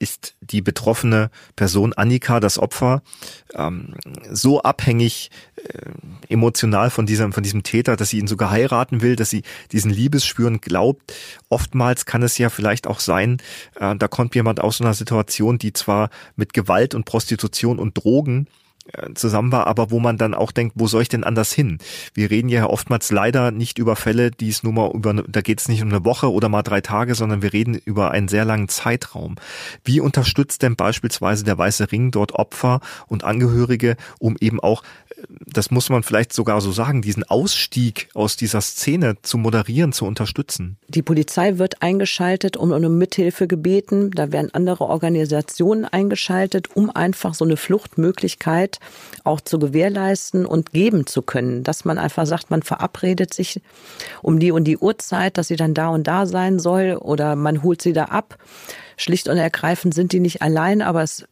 ist 0.00 0.34
die 0.40 0.62
betroffene 0.62 1.30
Person 1.56 1.92
Annika, 1.92 2.40
das 2.40 2.58
Opfer, 2.58 3.02
ähm, 3.54 3.94
so 4.30 4.62
abhängig 4.62 5.30
äh, 5.56 5.90
emotional 6.28 6.90
von 6.90 7.04
diesem, 7.04 7.32
von 7.32 7.42
diesem 7.42 7.62
Täter, 7.62 7.96
dass 7.96 8.08
sie 8.08 8.18
ihn 8.18 8.26
sogar 8.26 8.50
heiraten 8.50 9.02
will, 9.02 9.14
dass 9.14 9.28
sie 9.30 9.42
diesen 9.72 9.90
Liebesspüren 9.90 10.60
glaubt. 10.62 11.12
Oftmals 11.50 12.06
kann 12.06 12.22
es 12.22 12.38
ja 12.38 12.48
vielleicht 12.48 12.86
auch 12.86 12.98
sein, 12.98 13.42
äh, 13.78 13.94
da 13.94 14.08
kommt 14.08 14.34
jemand 14.34 14.60
aus 14.60 14.78
so 14.78 14.84
einer 14.84 14.94
Situation, 14.94 15.58
die 15.58 15.74
zwar 15.74 16.08
mit 16.34 16.54
Gewalt 16.54 16.94
und 16.94 17.04
Prostitution 17.04 17.78
und 17.78 17.98
Drogen 17.98 18.48
zusammen 19.14 19.52
war, 19.52 19.66
aber 19.66 19.90
wo 19.90 20.00
man 20.00 20.18
dann 20.18 20.34
auch 20.34 20.52
denkt, 20.52 20.74
wo 20.76 20.86
soll 20.86 21.02
ich 21.02 21.08
denn 21.08 21.24
anders 21.24 21.52
hin? 21.52 21.78
Wir 22.14 22.30
reden 22.30 22.48
ja 22.48 22.66
oftmals 22.66 23.10
leider 23.10 23.50
nicht 23.50 23.78
über 23.78 23.96
Fälle, 23.96 24.30
die 24.30 24.48
es 24.48 24.62
nur 24.62 24.72
mal 24.72 24.90
über, 24.92 25.14
da 25.14 25.40
geht 25.40 25.60
es 25.60 25.68
nicht 25.68 25.82
um 25.82 25.88
eine 25.88 26.04
Woche 26.04 26.32
oder 26.32 26.48
mal 26.48 26.62
drei 26.62 26.80
Tage, 26.80 27.14
sondern 27.14 27.42
wir 27.42 27.52
reden 27.52 27.74
über 27.84 28.10
einen 28.10 28.28
sehr 28.28 28.44
langen 28.44 28.68
Zeitraum. 28.68 29.36
Wie 29.84 30.00
unterstützt 30.00 30.62
denn 30.62 30.76
beispielsweise 30.76 31.44
der 31.44 31.58
Weiße 31.58 31.92
Ring 31.92 32.10
dort 32.10 32.32
Opfer 32.32 32.80
und 33.06 33.24
Angehörige, 33.24 33.96
um 34.18 34.36
eben 34.40 34.60
auch 34.60 34.82
das 35.46 35.70
muss 35.70 35.88
man 35.90 36.02
vielleicht 36.02 36.32
sogar 36.32 36.60
so 36.60 36.72
sagen, 36.72 37.02
diesen 37.02 37.24
Ausstieg 37.24 38.08
aus 38.14 38.36
dieser 38.36 38.60
Szene 38.60 39.16
zu 39.22 39.38
moderieren, 39.38 39.92
zu 39.92 40.06
unterstützen? 40.06 40.76
Die 40.88 41.02
Polizei 41.02 41.58
wird 41.58 41.82
eingeschaltet 41.82 42.56
und 42.56 42.72
um 42.72 42.98
Mithilfe 42.98 43.46
gebeten. 43.46 44.10
Da 44.12 44.32
werden 44.32 44.50
andere 44.52 44.84
Organisationen 44.84 45.84
eingeschaltet, 45.84 46.74
um 46.74 46.90
einfach 46.90 47.34
so 47.34 47.44
eine 47.44 47.56
Fluchtmöglichkeit 47.56 48.69
auch 49.24 49.40
zu 49.40 49.58
gewährleisten 49.58 50.46
und 50.46 50.72
geben 50.72 51.06
zu 51.06 51.22
können. 51.22 51.64
Dass 51.64 51.84
man 51.84 51.98
einfach 51.98 52.26
sagt, 52.26 52.50
man 52.50 52.62
verabredet 52.62 53.34
sich 53.34 53.60
um 54.22 54.38
die 54.38 54.52
und 54.52 54.64
die 54.64 54.78
Uhrzeit, 54.78 55.38
dass 55.38 55.48
sie 55.48 55.56
dann 55.56 55.74
da 55.74 55.88
und 55.88 56.06
da 56.06 56.26
sein 56.26 56.58
soll 56.58 56.96
oder 57.00 57.34
man 57.36 57.62
holt 57.62 57.82
sie 57.82 57.92
da 57.92 58.04
ab 58.04 58.38
schlicht 59.00 59.28
und 59.28 59.38
ergreifend 59.38 59.94
sind 59.94 60.12
die 60.12 60.20
nicht 60.20 60.42
allein, 60.42 60.82
aber 60.82 61.02
es 61.02 61.24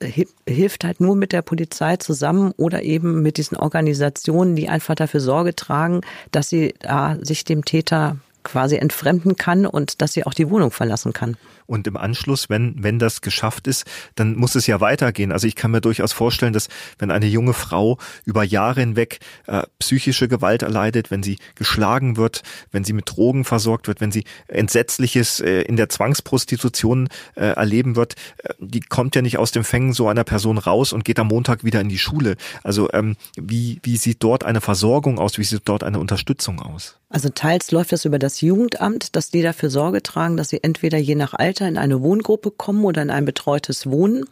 hilft 0.46 0.85
halt 0.85 1.01
nur 1.01 1.16
mit 1.16 1.33
der 1.33 1.42
Polizei 1.42 1.96
zusammen 1.96 2.53
oder 2.57 2.83
eben 2.83 3.22
mit 3.22 3.37
diesen 3.37 3.59
Organisationen, 3.59 4.57
die 4.57 4.68
einfach 4.68 4.94
dafür 4.94 5.20
Sorge 5.20 5.55
tragen, 5.55 6.01
dass 6.33 6.48
sie 6.48 6.74
da 6.81 7.18
sich 7.20 7.44
dem 7.44 7.64
Täter 7.64 8.16
quasi 8.42 8.77
entfremden 8.77 9.37
kann 9.37 9.66
und 9.66 10.01
dass 10.01 10.14
sie 10.14 10.24
auch 10.24 10.35
die 10.35 10.48
Wohnung 10.51 10.70
verlassen 10.70 11.12
kann. 11.12 11.37
Und 11.68 11.87
im 11.87 11.98
Anschluss, 11.98 12.48
wenn, 12.48 12.83
wenn 12.83 12.98
das 12.98 13.20
geschafft 13.20 13.66
ist, 13.66 13.85
dann 14.14 14.37
muss 14.37 14.54
es 14.54 14.66
ja 14.66 14.81
weitergehen. 14.81 15.33
Also 15.33 15.46
ich 15.46 15.54
kann 15.54 15.70
mir 15.70 15.83
durchaus 15.83 16.14
vorstellen, 16.14 16.54
dass 16.54 16.68
wenn 16.98 17.11
eine 17.11 17.26
junge 17.26 17.52
Frau 17.52 17.98
über 18.24 18.42
Jahre 18.42 18.81
hinweg 18.81 19.18
äh, 19.46 19.64
psychische 19.78 20.28
Gewalt 20.28 20.62
erleidet, 20.62 21.11
wenn 21.11 21.22
sie 21.22 21.37
geschlagen 21.57 22.16
wird, 22.16 22.42
wenn 22.72 22.85
sie 22.85 22.94
mit 22.94 23.11
Drogen 23.14 23.44
versorgt 23.44 23.87
wird, 23.87 24.00
wenn 24.00 24.11
sie 24.11 24.24
Entsetzliches 24.46 25.40
äh, 25.40 25.61
in 25.61 25.76
der 25.76 25.90
Zwangsprostitution 25.90 27.11
äh, 27.35 27.48
erleben 27.48 27.96
wird, 27.96 28.14
äh, 28.38 28.54
die 28.61 28.81
kommt 28.81 29.14
ja 29.14 29.20
nicht 29.20 29.37
aus 29.37 29.52
dem 29.52 29.62
Fängen 29.62 29.92
so 29.92 30.09
einer 30.09 30.24
Person 30.24 30.57
raus 30.57 30.94
und 30.94 31.04
geht 31.04 31.18
am 31.18 31.28
Montag 31.28 31.64
wieder 31.64 31.83
in 31.83 31.90
die 31.90 31.98
Schule. 31.98 32.37
Also 32.62 32.90
ähm, 32.94 33.16
wie, 33.37 33.78
wie 33.83 33.98
sieht 33.98 34.22
dort 34.22 34.42
eine 34.42 34.62
Versorgung 34.62 35.18
aus? 35.18 35.37
Wie 35.37 35.44
sieht 35.44 35.62
dort 35.66 35.85
eine 35.85 35.98
Unterstützung 35.98 36.62
aus? 36.62 36.96
Also 37.11 37.31
teils 37.31 37.70
läuft 37.70 37.92
das 37.92 38.04
über 38.04 38.18
das 38.18 38.42
Jugendamt, 38.42 39.16
dass 39.16 39.31
die 39.31 39.40
dafür 39.40 39.70
Sorge 39.70 40.02
tragen, 40.02 40.37
dass 40.37 40.50
sie 40.50 40.62
entweder 40.62 40.98
je 40.98 41.14
nach 41.14 41.33
Alter 41.33 41.58
in 41.66 41.79
eine 41.79 42.03
Wohngruppe 42.03 42.51
kommen 42.51 42.85
oder 42.85 43.03
in 43.03 43.11
ein 43.11 43.25
betreutes 43.25 43.87
Wohnen. 43.88 44.25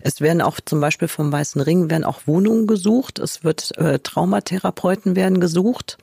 Es 0.00 0.20
werden 0.20 0.40
auch 0.40 0.60
zum 0.64 0.80
Beispiel 0.80 1.08
vom 1.08 1.32
Weißen 1.32 1.60
Ring 1.60 1.90
werden 1.90 2.04
auch 2.04 2.26
Wohnungen 2.26 2.66
gesucht. 2.66 3.18
Es 3.18 3.44
wird 3.44 3.76
äh, 3.78 3.98
Traumatherapeuten 3.98 5.16
werden 5.16 5.40
gesucht, 5.40 5.98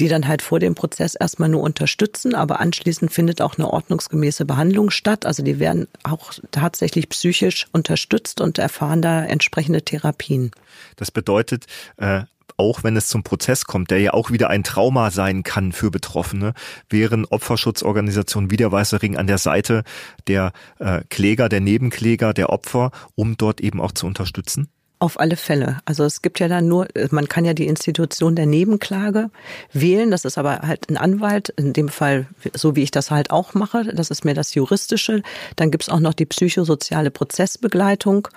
die 0.00 0.08
dann 0.08 0.28
halt 0.28 0.42
vor 0.42 0.60
dem 0.60 0.74
Prozess 0.74 1.14
erstmal 1.14 1.48
nur 1.48 1.62
unterstützen, 1.62 2.34
aber 2.34 2.60
anschließend 2.60 3.12
findet 3.12 3.42
auch 3.42 3.58
eine 3.58 3.68
ordnungsgemäße 3.68 4.44
Behandlung 4.44 4.90
statt. 4.90 5.26
Also 5.26 5.42
die 5.42 5.58
werden 5.58 5.88
auch 6.02 6.32
tatsächlich 6.50 7.08
psychisch 7.08 7.66
unterstützt 7.72 8.40
und 8.40 8.58
erfahren 8.58 9.02
da 9.02 9.24
entsprechende 9.24 9.82
Therapien. 9.82 10.50
Das 10.96 11.10
bedeutet, 11.10 11.66
äh, 11.96 12.22
auch 12.56 12.84
wenn 12.84 12.96
es 12.96 13.08
zum 13.08 13.22
Prozess 13.22 13.64
kommt, 13.64 13.90
der 13.90 14.00
ja 14.00 14.12
auch 14.12 14.30
wieder 14.30 14.50
ein 14.50 14.64
Trauma 14.64 15.10
sein 15.10 15.42
kann 15.42 15.72
für 15.72 15.90
Betroffene, 15.90 16.54
wären 16.88 17.24
Opferschutzorganisationen 17.24 18.50
wie 18.50 18.56
der 18.56 18.72
Weiße 18.72 19.02
Ring 19.02 19.16
an 19.16 19.26
der 19.26 19.38
Seite 19.38 19.84
der 20.26 20.52
äh, 20.78 21.02
Kläger, 21.10 21.48
der 21.48 21.60
Nebenkläger, 21.60 22.32
der 22.32 22.50
Opfer, 22.50 22.90
um 23.14 23.36
dort 23.36 23.60
eben 23.60 23.80
auch 23.80 23.92
zu 23.92 24.06
unterstützen? 24.06 24.68
Auf 25.00 25.20
alle 25.20 25.36
Fälle. 25.36 25.78
Also 25.84 26.04
es 26.04 26.22
gibt 26.22 26.40
ja 26.40 26.48
dann 26.48 26.66
nur, 26.66 26.86
man 27.10 27.28
kann 27.28 27.44
ja 27.44 27.52
die 27.52 27.66
Institution 27.66 28.36
der 28.36 28.46
Nebenklage 28.46 29.30
wählen. 29.72 30.10
Das 30.10 30.24
ist 30.24 30.38
aber 30.38 30.60
halt 30.60 30.88
ein 30.88 30.96
Anwalt, 30.96 31.50
in 31.56 31.72
dem 31.72 31.88
Fall, 31.88 32.26
so 32.54 32.74
wie 32.76 32.82
ich 32.82 32.90
das 32.90 33.10
halt 33.10 33.30
auch 33.30 33.54
mache. 33.54 33.84
Das 33.92 34.10
ist 34.10 34.24
mir 34.24 34.34
das 34.34 34.54
Juristische. 34.54 35.22
Dann 35.56 35.70
gibt's 35.70 35.88
auch 35.88 36.00
noch 36.00 36.14
die 36.14 36.26
psychosoziale 36.26 37.10
Prozessbegleitung. 37.10 38.28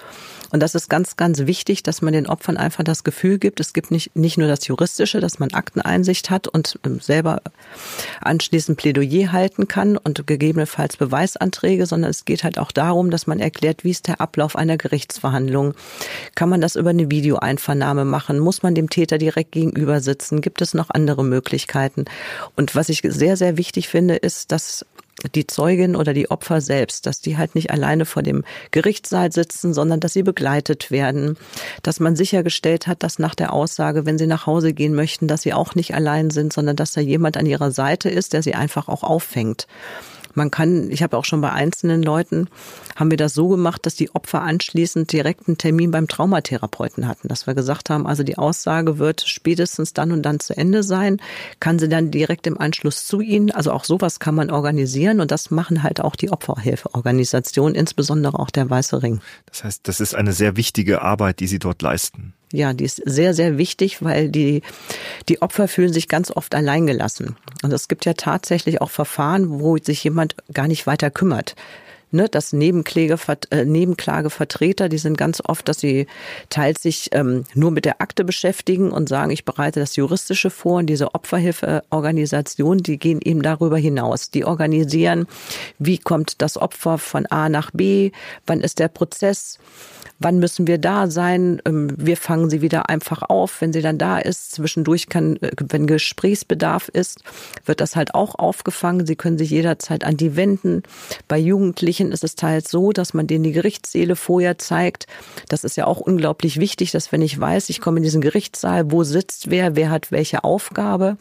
Und 0.51 0.61
das 0.61 0.75
ist 0.75 0.89
ganz, 0.89 1.17
ganz 1.17 1.39
wichtig, 1.39 1.83
dass 1.83 2.01
man 2.01 2.13
den 2.13 2.27
Opfern 2.27 2.57
einfach 2.57 2.83
das 2.83 3.03
Gefühl 3.03 3.37
gibt, 3.37 3.59
es 3.59 3.73
gibt 3.73 3.91
nicht, 3.91 4.15
nicht 4.15 4.37
nur 4.37 4.47
das 4.47 4.65
Juristische, 4.65 5.19
dass 5.19 5.39
man 5.39 5.51
Akteneinsicht 5.51 6.29
hat 6.29 6.47
und 6.47 6.79
ähm, 6.85 6.99
selber 6.99 7.41
anschließend 8.21 8.77
Plädoyer 8.77 9.31
halten 9.31 9.67
kann 9.67 9.97
und 9.97 10.25
gegebenenfalls 10.25 10.97
Beweisanträge, 10.97 11.85
sondern 11.85 12.11
es 12.11 12.25
geht 12.25 12.43
halt 12.43 12.57
auch 12.57 12.71
darum, 12.71 13.11
dass 13.11 13.27
man 13.27 13.39
erklärt, 13.39 13.83
wie 13.83 13.91
ist 13.91 14.07
der 14.07 14.21
Ablauf 14.21 14.55
einer 14.55 14.77
Gerichtsverhandlung. 14.77 15.73
Kann 16.35 16.46
man 16.49 16.61
das 16.61 16.75
über 16.75 16.89
eine 16.91 17.11
Videoeinvernahme 17.11 18.05
machen? 18.05 18.39
Muss 18.39 18.63
man 18.63 18.75
dem 18.75 18.89
Täter 18.89 19.17
direkt 19.17 19.51
gegenüber 19.51 20.01
sitzen? 20.01 20.41
Gibt 20.41 20.61
es 20.61 20.73
noch 20.73 20.89
andere 20.89 21.23
Möglichkeiten? 21.23 22.05
Und 22.55 22.75
was 22.75 22.89
ich 22.89 23.01
sehr, 23.03 23.37
sehr 23.37 23.57
wichtig 23.57 23.87
finde, 23.87 24.15
ist, 24.15 24.51
dass 24.51 24.85
die 25.33 25.47
Zeugin 25.47 25.95
oder 25.95 26.13
die 26.13 26.29
Opfer 26.29 26.61
selbst, 26.61 27.05
dass 27.05 27.21
die 27.21 27.37
halt 27.37 27.55
nicht 27.55 27.71
alleine 27.71 28.05
vor 28.05 28.21
dem 28.21 28.43
Gerichtssaal 28.71 29.31
sitzen, 29.31 29.73
sondern 29.73 29.99
dass 29.99 30.13
sie 30.13 30.23
begleitet 30.23 30.91
werden, 30.91 31.37
dass 31.81 31.99
man 31.99 32.15
sichergestellt 32.15 32.85
hat, 32.85 33.01
dass 33.01 33.17
nach 33.17 33.33
der 33.33 33.51
Aussage, 33.53 34.05
wenn 34.05 34.17
sie 34.17 34.27
nach 34.27 34.45
Hause 34.45 34.73
gehen 34.73 34.93
möchten, 34.93 35.27
dass 35.27 35.41
sie 35.41 35.53
auch 35.53 35.73
nicht 35.73 35.95
allein 35.95 36.29
sind, 36.29 36.53
sondern 36.53 36.75
dass 36.75 36.91
da 36.91 37.01
jemand 37.01 37.37
an 37.37 37.47
ihrer 37.47 37.71
Seite 37.71 38.09
ist, 38.09 38.33
der 38.33 38.43
sie 38.43 38.53
einfach 38.53 38.87
auch 38.87 39.03
auffängt. 39.03 39.67
Man 40.37 40.51
kann, 40.51 40.91
ich 40.91 41.01
habe 41.01 41.17
auch 41.17 41.25
schon 41.25 41.41
bei 41.41 41.51
einzelnen 41.51 42.03
Leuten, 42.03 42.47
haben 42.95 43.09
wir 43.09 43.17
das 43.17 43.33
so 43.33 43.47
gemacht, 43.47 43.87
dass 43.87 43.95
die 43.95 44.13
Opfer 44.13 44.43
anschließend 44.43 45.11
direkt 45.11 45.47
einen 45.47 45.57
Termin 45.57 45.89
beim 45.89 46.07
Traumatherapeuten 46.07 47.07
hatten, 47.07 47.27
dass 47.27 47.47
wir 47.47 47.55
gesagt 47.55 47.89
haben, 47.89 48.05
also 48.05 48.21
die 48.21 48.37
Aussage 48.37 48.99
wird 48.99 49.21
spätestens 49.21 49.93
dann 49.93 50.11
und 50.11 50.21
dann 50.21 50.39
zu 50.39 50.55
Ende 50.55 50.83
sein, 50.83 51.19
kann 51.59 51.79
sie 51.79 51.89
dann 51.89 52.11
direkt 52.11 52.45
im 52.45 52.59
Anschluss 52.59 53.07
zu 53.07 53.19
ihnen, 53.19 53.49
also 53.49 53.71
auch 53.71 53.83
sowas 53.83 54.19
kann 54.19 54.35
man 54.35 54.51
organisieren 54.51 55.21
und 55.21 55.31
das 55.31 55.49
machen 55.49 55.81
halt 55.81 56.01
auch 56.01 56.15
die 56.15 56.29
Opferhilfeorganisationen, 56.29 57.73
insbesondere 57.73 58.37
auch 58.37 58.51
der 58.51 58.69
Weiße 58.69 59.01
Ring. 59.01 59.21
Das 59.47 59.63
heißt, 59.63 59.87
das 59.87 59.99
ist 59.99 60.13
eine 60.13 60.33
sehr 60.33 60.55
wichtige 60.55 61.01
Arbeit, 61.01 61.39
die 61.39 61.47
Sie 61.47 61.57
dort 61.57 61.81
leisten. 61.81 62.33
Ja, 62.53 62.73
die 62.73 62.85
ist 62.85 63.01
sehr, 63.05 63.33
sehr 63.33 63.57
wichtig, 63.57 64.01
weil 64.01 64.29
die, 64.29 64.61
die 65.27 65.41
Opfer 65.41 65.67
fühlen 65.67 65.91
sich 65.91 66.07
ganz 66.07 66.31
oft 66.31 66.55
alleingelassen. 66.55 67.35
Und 67.61 67.73
es 67.73 67.89
gibt 67.89 68.05
ja 68.05 68.13
tatsächlich 68.13 68.81
auch 68.81 68.89
Verfahren, 68.89 69.59
wo 69.59 69.77
sich 69.77 70.03
jemand 70.03 70.35
gar 70.53 70.67
nicht 70.67 70.87
weiter 70.87 71.11
kümmert. 71.11 71.55
Ne, 72.09 72.29
das 72.29 72.53
äh, 72.53 72.55
Nebenklagevertreter, 72.55 74.87
die 74.87 74.97
sind 74.97 75.17
ganz 75.17 75.41
oft, 75.43 75.67
dass 75.67 75.81
sie 75.81 76.07
teils 76.49 76.81
sich 76.81 77.09
ähm, 77.11 77.43
nur 77.53 77.71
mit 77.71 77.83
der 77.83 78.01
Akte 78.01 78.23
beschäftigen 78.23 78.91
und 78.91 79.09
sagen, 79.09 79.31
ich 79.31 79.43
bereite 79.43 79.81
das 79.81 79.97
Juristische 79.97 80.49
vor. 80.49 80.77
Und 80.77 80.85
diese 80.85 81.13
Opferhilfeorganisationen, 81.13 82.81
die 82.81 82.97
gehen 82.97 83.19
eben 83.21 83.41
darüber 83.41 83.77
hinaus. 83.77 84.31
Die 84.31 84.45
organisieren, 84.45 85.27
wie 85.79 85.97
kommt 85.97 86.41
das 86.41 86.57
Opfer 86.57 86.97
von 86.97 87.25
A 87.25 87.49
nach 87.49 87.71
B, 87.71 88.11
wann 88.45 88.61
ist 88.61 88.79
der 88.79 88.87
Prozess 88.87 89.59
wann 90.19 90.39
müssen 90.39 90.67
wir 90.67 90.77
da 90.77 91.09
sein? 91.09 91.61
Ähm, 91.65 91.93
wir 91.95 92.17
fangen 92.17 92.49
sie 92.49 92.61
wieder 92.61 92.89
einfach 92.89 93.21
auf, 93.23 93.61
wenn 93.61 93.73
sie 93.73 93.81
dann 93.81 93.97
da 93.97 94.17
ist. 94.17 94.51
Zwischendurch 94.53 95.09
kann, 95.09 95.37
äh, 95.37 95.51
wenn 95.69 95.87
Gesprächsbedarf 95.87 96.89
ist, 96.89 97.21
wird 97.65 97.81
das 97.81 97.95
halt 97.95 98.15
auch 98.15 98.35
aufgefangen. 98.35 99.05
Sie 99.05 99.15
können 99.15 99.37
sich 99.37 99.51
jederzeit 99.51 100.03
an 100.03 100.17
die 100.17 100.35
wenden. 100.35 100.83
Bei 101.27 101.37
Jugendlichen 101.37 102.11
ist 102.11 102.23
es 102.23 102.35
teils 102.35 102.71
so, 102.71 102.91
dass 102.91 103.13
man 103.13 103.27
denen 103.27 103.43
die 103.43 103.51
Gerichtssäle 103.51 104.15
vorher 104.15 104.57
zeigt. 104.57 105.07
Das 105.49 105.63
ist 105.63 105.77
ja 105.77 105.85
auch 105.85 105.99
unglaublich 105.99 106.59
wichtig, 106.59 106.91
dass 106.91 107.11
wenn 107.11 107.21
ich 107.21 107.39
weiß, 107.39 107.69
ich 107.69 107.81
komme 107.81 107.97
in 107.97 108.03
diesen 108.03 108.21
Gerichtssaal, 108.21 108.91
wo 108.91 109.03
sitzt 109.03 109.49
wer, 109.49 109.75
wer 109.75 109.91
hat 109.91 110.11
welche 110.11 110.43
Aufgabe, 110.43 111.17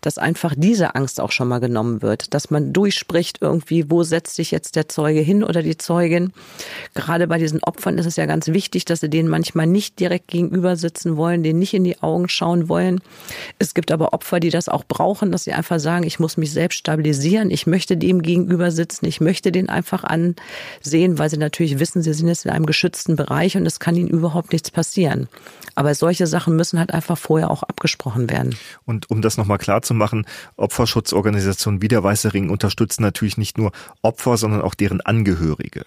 dass 0.00 0.18
einfach 0.18 0.54
diese 0.56 0.94
Angst 0.94 1.20
auch 1.20 1.32
schon 1.32 1.48
mal 1.48 1.60
genommen 1.60 2.02
wird, 2.02 2.32
dass 2.34 2.50
man 2.50 2.72
durchspricht 2.72 3.38
irgendwie, 3.40 3.90
wo 3.90 4.02
setzt 4.02 4.36
sich 4.36 4.50
jetzt 4.50 4.76
der 4.76 4.88
Zeuge 4.88 5.20
hin 5.20 5.42
oder 5.42 5.62
die 5.62 5.76
Zeugin. 5.76 6.32
Gerade 6.94 7.26
bei 7.26 7.38
diesen 7.38 7.62
Opfern 7.62 7.98
ist 7.98 8.06
es 8.06 8.16
ja 8.16 8.26
ganz 8.26 8.35
ganz 8.36 8.48
wichtig, 8.48 8.84
dass 8.84 9.00
sie 9.00 9.08
denen 9.08 9.30
manchmal 9.30 9.66
nicht 9.66 9.98
direkt 9.98 10.28
gegenüber 10.28 10.76
sitzen 10.76 11.16
wollen, 11.16 11.42
denen 11.42 11.58
nicht 11.58 11.72
in 11.72 11.84
die 11.84 12.02
Augen 12.02 12.28
schauen 12.28 12.68
wollen. 12.68 13.00
Es 13.58 13.72
gibt 13.72 13.90
aber 13.90 14.12
Opfer, 14.12 14.40
die 14.40 14.50
das 14.50 14.68
auch 14.68 14.84
brauchen, 14.84 15.32
dass 15.32 15.44
sie 15.44 15.54
einfach 15.54 15.80
sagen, 15.80 16.04
ich 16.04 16.20
muss 16.20 16.36
mich 16.36 16.52
selbst 16.52 16.76
stabilisieren, 16.76 17.50
ich 17.50 17.66
möchte 17.66 17.96
dem 17.96 18.20
gegenüber 18.20 18.70
sitzen, 18.72 19.06
ich 19.06 19.22
möchte 19.22 19.52
den 19.52 19.70
einfach 19.70 20.04
ansehen, 20.04 21.18
weil 21.18 21.30
sie 21.30 21.38
natürlich 21.38 21.78
wissen, 21.78 22.02
sie 22.02 22.12
sind 22.12 22.28
jetzt 22.28 22.44
in 22.44 22.50
einem 22.50 22.66
geschützten 22.66 23.16
Bereich 23.16 23.56
und 23.56 23.64
es 23.64 23.80
kann 23.80 23.96
ihnen 23.96 24.08
überhaupt 24.08 24.52
nichts 24.52 24.70
passieren. 24.70 25.28
Aber 25.74 25.94
solche 25.94 26.26
Sachen 26.26 26.56
müssen 26.56 26.78
halt 26.78 26.92
einfach 26.92 27.16
vorher 27.16 27.50
auch 27.50 27.62
abgesprochen 27.62 28.28
werden. 28.28 28.54
Und 28.84 29.10
um 29.10 29.22
das 29.22 29.38
nochmal 29.38 29.58
klar 29.58 29.80
zu 29.80 29.94
machen, 29.94 30.26
Opferschutzorganisationen 30.56 31.80
wie 31.80 31.88
der 31.88 32.02
Weiße 32.02 32.34
Ring 32.34 32.50
unterstützen 32.50 33.02
natürlich 33.02 33.38
nicht 33.38 33.56
nur 33.56 33.72
Opfer, 34.02 34.36
sondern 34.36 34.60
auch 34.60 34.74
deren 34.74 35.00
Angehörige. 35.00 35.84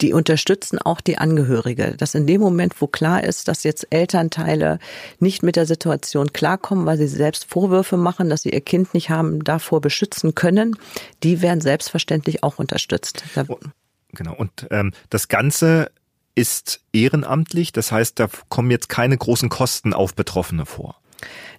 Die 0.00 0.12
unterstützen 0.12 0.78
auch 0.78 1.00
die 1.00 1.18
Angehörigen. 1.18 1.69
Angehörige, 1.70 1.96
dass 1.96 2.14
in 2.14 2.26
dem 2.26 2.40
Moment, 2.40 2.80
wo 2.80 2.86
klar 2.86 3.24
ist, 3.24 3.48
dass 3.48 3.64
jetzt 3.64 3.86
Elternteile 3.90 4.78
nicht 5.18 5.42
mit 5.42 5.56
der 5.56 5.66
Situation 5.66 6.32
klarkommen, 6.32 6.86
weil 6.86 6.98
sie 6.98 7.06
selbst 7.06 7.44
Vorwürfe 7.44 7.96
machen, 7.96 8.30
dass 8.30 8.42
sie 8.42 8.50
ihr 8.50 8.60
Kind 8.60 8.94
nicht 8.94 9.10
haben 9.10 9.44
davor 9.44 9.80
beschützen 9.80 10.34
können, 10.34 10.76
die 11.22 11.42
werden 11.42 11.60
selbstverständlich 11.60 12.42
auch 12.42 12.58
unterstützt. 12.58 13.24
Genau. 14.12 14.34
Und 14.34 14.66
ähm, 14.70 14.92
das 15.08 15.28
Ganze 15.28 15.90
ist 16.34 16.80
ehrenamtlich, 16.92 17.72
das 17.72 17.92
heißt, 17.92 18.18
da 18.18 18.28
kommen 18.48 18.70
jetzt 18.70 18.88
keine 18.88 19.16
großen 19.16 19.48
Kosten 19.48 19.92
auf 19.92 20.14
Betroffene 20.14 20.66
vor. 20.66 20.96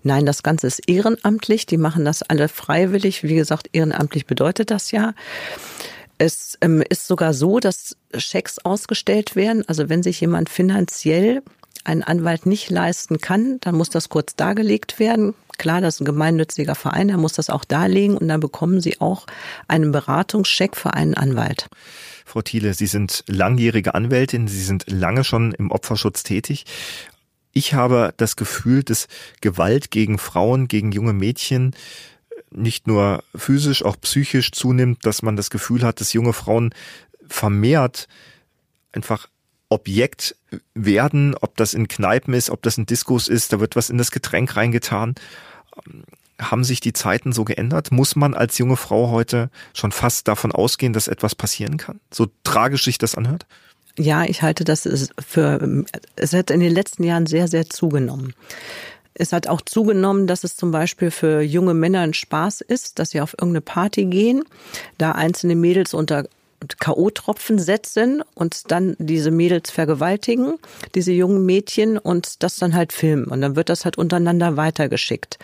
Nein, 0.03 0.25
das 0.25 0.41
Ganze 0.41 0.65
ist 0.65 0.89
ehrenamtlich. 0.89 1.67
Die 1.67 1.77
machen 1.77 2.03
das 2.03 2.23
alle 2.23 2.47
freiwillig. 2.47 3.21
Wie 3.21 3.35
gesagt, 3.35 3.69
ehrenamtlich 3.73 4.25
bedeutet 4.25 4.71
das 4.71 4.89
ja. 4.89 5.13
Es 6.23 6.55
ähm, 6.61 6.83
ist 6.87 7.07
sogar 7.07 7.33
so, 7.33 7.59
dass 7.59 7.97
Schecks 8.15 8.59
ausgestellt 8.59 9.35
werden. 9.35 9.67
Also 9.67 9.89
wenn 9.89 10.03
sich 10.03 10.21
jemand 10.21 10.49
finanziell 10.49 11.41
einen 11.83 12.03
Anwalt 12.03 12.45
nicht 12.45 12.69
leisten 12.69 13.17
kann, 13.17 13.57
dann 13.61 13.73
muss 13.73 13.89
das 13.89 14.09
kurz 14.09 14.35
dargelegt 14.35 14.99
werden. 14.99 15.33
Klar, 15.57 15.81
das 15.81 15.95
ist 15.95 16.01
ein 16.01 16.05
gemeinnütziger 16.05 16.75
Verein, 16.75 17.07
der 17.07 17.17
muss 17.17 17.33
das 17.33 17.49
auch 17.49 17.65
darlegen 17.65 18.17
und 18.17 18.27
dann 18.27 18.39
bekommen 18.39 18.81
Sie 18.81 19.01
auch 19.01 19.25
einen 19.67 19.91
Beratungscheck 19.91 20.77
für 20.77 20.93
einen 20.93 21.15
Anwalt. 21.15 21.69
Frau 22.23 22.43
Thiele, 22.43 22.75
Sie 22.75 22.85
sind 22.85 23.23
langjährige 23.25 23.95
Anwältin, 23.95 24.47
Sie 24.47 24.61
sind 24.61 24.91
lange 24.91 25.23
schon 25.23 25.53
im 25.53 25.71
Opferschutz 25.71 26.21
tätig. 26.21 26.65
Ich 27.51 27.73
habe 27.73 28.13
das 28.17 28.35
Gefühl, 28.35 28.83
dass 28.83 29.07
Gewalt 29.41 29.89
gegen 29.89 30.19
Frauen, 30.19 30.67
gegen 30.67 30.91
junge 30.91 31.13
Mädchen 31.13 31.75
nicht 32.51 32.87
nur 32.87 33.23
physisch, 33.35 33.83
auch 33.83 33.99
psychisch 34.01 34.51
zunimmt, 34.51 35.05
dass 35.05 35.21
man 35.21 35.35
das 35.35 35.49
Gefühl 35.49 35.83
hat, 35.83 36.01
dass 36.01 36.13
junge 36.13 36.33
Frauen 36.33 36.73
vermehrt 37.27 38.07
einfach 38.91 39.27
Objekt 39.69 40.35
werden, 40.73 41.35
ob 41.39 41.55
das 41.55 41.73
in 41.73 41.87
Kneipen 41.87 42.33
ist, 42.33 42.49
ob 42.49 42.61
das 42.61 42.77
ein 42.77 42.85
Diskus 42.85 43.29
ist, 43.29 43.53
da 43.53 43.59
wird 43.61 43.77
was 43.77 43.89
in 43.89 43.97
das 43.97 44.11
Getränk 44.11 44.57
reingetan. 44.57 45.15
Haben 46.39 46.65
sich 46.65 46.81
die 46.81 46.91
Zeiten 46.91 47.31
so 47.31 47.45
geändert? 47.45 47.91
Muss 47.91 48.17
man 48.17 48.33
als 48.33 48.57
junge 48.57 48.75
Frau 48.75 49.11
heute 49.11 49.49
schon 49.73 49.93
fast 49.93 50.27
davon 50.27 50.51
ausgehen, 50.51 50.91
dass 50.91 51.07
etwas 51.07 51.35
passieren 51.35 51.77
kann? 51.77 52.01
So 52.11 52.27
tragisch 52.43 52.83
sich 52.83 52.97
das 52.97 53.15
anhört? 53.15 53.45
Ja, 53.97 54.23
ich 54.25 54.41
halte 54.41 54.63
das 54.63 54.87
für, 55.25 55.85
es 56.15 56.33
hat 56.33 56.49
in 56.49 56.59
den 56.59 56.73
letzten 56.73 57.03
Jahren 57.03 57.25
sehr, 57.25 57.47
sehr 57.47 57.69
zugenommen. 57.69 58.33
Es 59.13 59.33
hat 59.33 59.47
auch 59.47 59.61
zugenommen, 59.61 60.27
dass 60.27 60.43
es 60.43 60.55
zum 60.55 60.71
Beispiel 60.71 61.11
für 61.11 61.41
junge 61.41 61.73
Männer 61.73 62.01
ein 62.01 62.13
Spaß 62.13 62.61
ist, 62.61 62.99
dass 62.99 63.11
sie 63.11 63.21
auf 63.21 63.33
irgendeine 63.33 63.61
Party 63.61 64.05
gehen, 64.05 64.43
da 64.97 65.11
einzelne 65.11 65.55
Mädels 65.55 65.93
unter 65.93 66.25
K.O.-Tropfen 66.79 67.59
setzen 67.59 68.23
und 68.35 68.71
dann 68.71 68.95
diese 68.99 69.31
Mädels 69.31 69.71
vergewaltigen, 69.71 70.55
diese 70.95 71.11
jungen 71.11 71.45
Mädchen 71.45 71.97
und 71.97 72.43
das 72.43 72.57
dann 72.57 72.75
halt 72.75 72.93
filmen. 72.93 73.25
Und 73.25 73.41
dann 73.41 73.55
wird 73.55 73.69
das 73.69 73.83
halt 73.83 73.97
untereinander 73.97 74.57
weitergeschickt. 74.57 75.39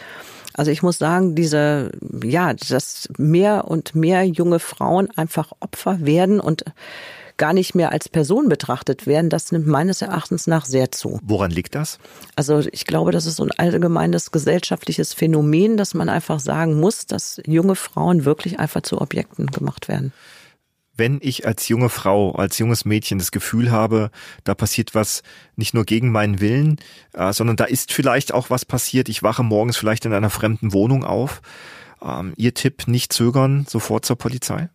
Also 0.53 0.71
ich 0.71 0.81
muss 0.81 0.97
sagen, 0.97 1.35
diese, 1.35 1.91
ja, 2.23 2.53
dass 2.53 3.09
mehr 3.17 3.65
und 3.65 3.95
mehr 3.95 4.23
junge 4.23 4.59
Frauen 4.59 5.09
einfach 5.15 5.51
Opfer 5.59 5.99
werden 6.05 6.39
und 6.39 6.65
gar 7.37 7.53
nicht 7.53 7.75
mehr 7.75 7.91
als 7.91 8.09
Person 8.09 8.49
betrachtet 8.49 9.07
werden, 9.07 9.29
das 9.29 9.51
nimmt 9.51 9.67
meines 9.67 10.01
Erachtens 10.01 10.47
nach 10.47 10.65
sehr 10.65 10.91
zu. 10.91 11.19
Woran 11.23 11.51
liegt 11.51 11.75
das? 11.75 11.99
Also 12.35 12.59
ich 12.71 12.85
glaube, 12.85 13.11
das 13.11 13.25
ist 13.25 13.37
so 13.37 13.43
ein 13.43 13.51
allgemeines 13.51 14.31
gesellschaftliches 14.31 15.13
Phänomen, 15.13 15.77
dass 15.77 15.93
man 15.93 16.09
einfach 16.09 16.39
sagen 16.39 16.79
muss, 16.79 17.05
dass 17.05 17.41
junge 17.45 17.75
Frauen 17.75 18.25
wirklich 18.25 18.59
einfach 18.59 18.81
zu 18.81 18.99
Objekten 18.99 19.47
gemacht 19.47 19.87
werden. 19.87 20.13
wenn 20.99 21.19
ich 21.21 21.45
als 21.45 21.67
junge 21.67 21.89
Frau, 21.89 22.31
als 22.31 22.57
junges 22.57 22.83
Mädchen 22.83 23.19
das 23.19 23.31
Gefühl 23.31 23.71
habe, 23.71 24.09
da 24.43 24.55
passiert 24.55 24.95
was 24.95 25.21
nicht 25.55 25.73
nur 25.75 25.85
gegen 25.85 26.11
meinen 26.11 26.41
Willen, 26.41 26.77
äh, 27.13 27.31
sondern 27.33 27.55
da 27.55 27.65
ist 27.65 27.93
vielleicht 27.93 28.33
auch 28.33 28.49
was 28.49 28.65
passiert. 28.65 29.07
Ich 29.07 29.21
wache 29.21 29.43
morgens 29.43 29.77
vielleicht 29.77 30.05
in 30.05 30.13
einer 30.13 30.31
fremden 30.31 30.73
Wohnung 30.73 31.03
auf. 31.03 31.41
Ähm, 32.01 32.33
Ihr 32.35 32.55
Tipp, 32.55 32.87
nicht 32.87 33.13
zögern, 33.13 33.65
sofort 33.69 34.05
zur 34.05 34.17
Polizei? 34.17 34.69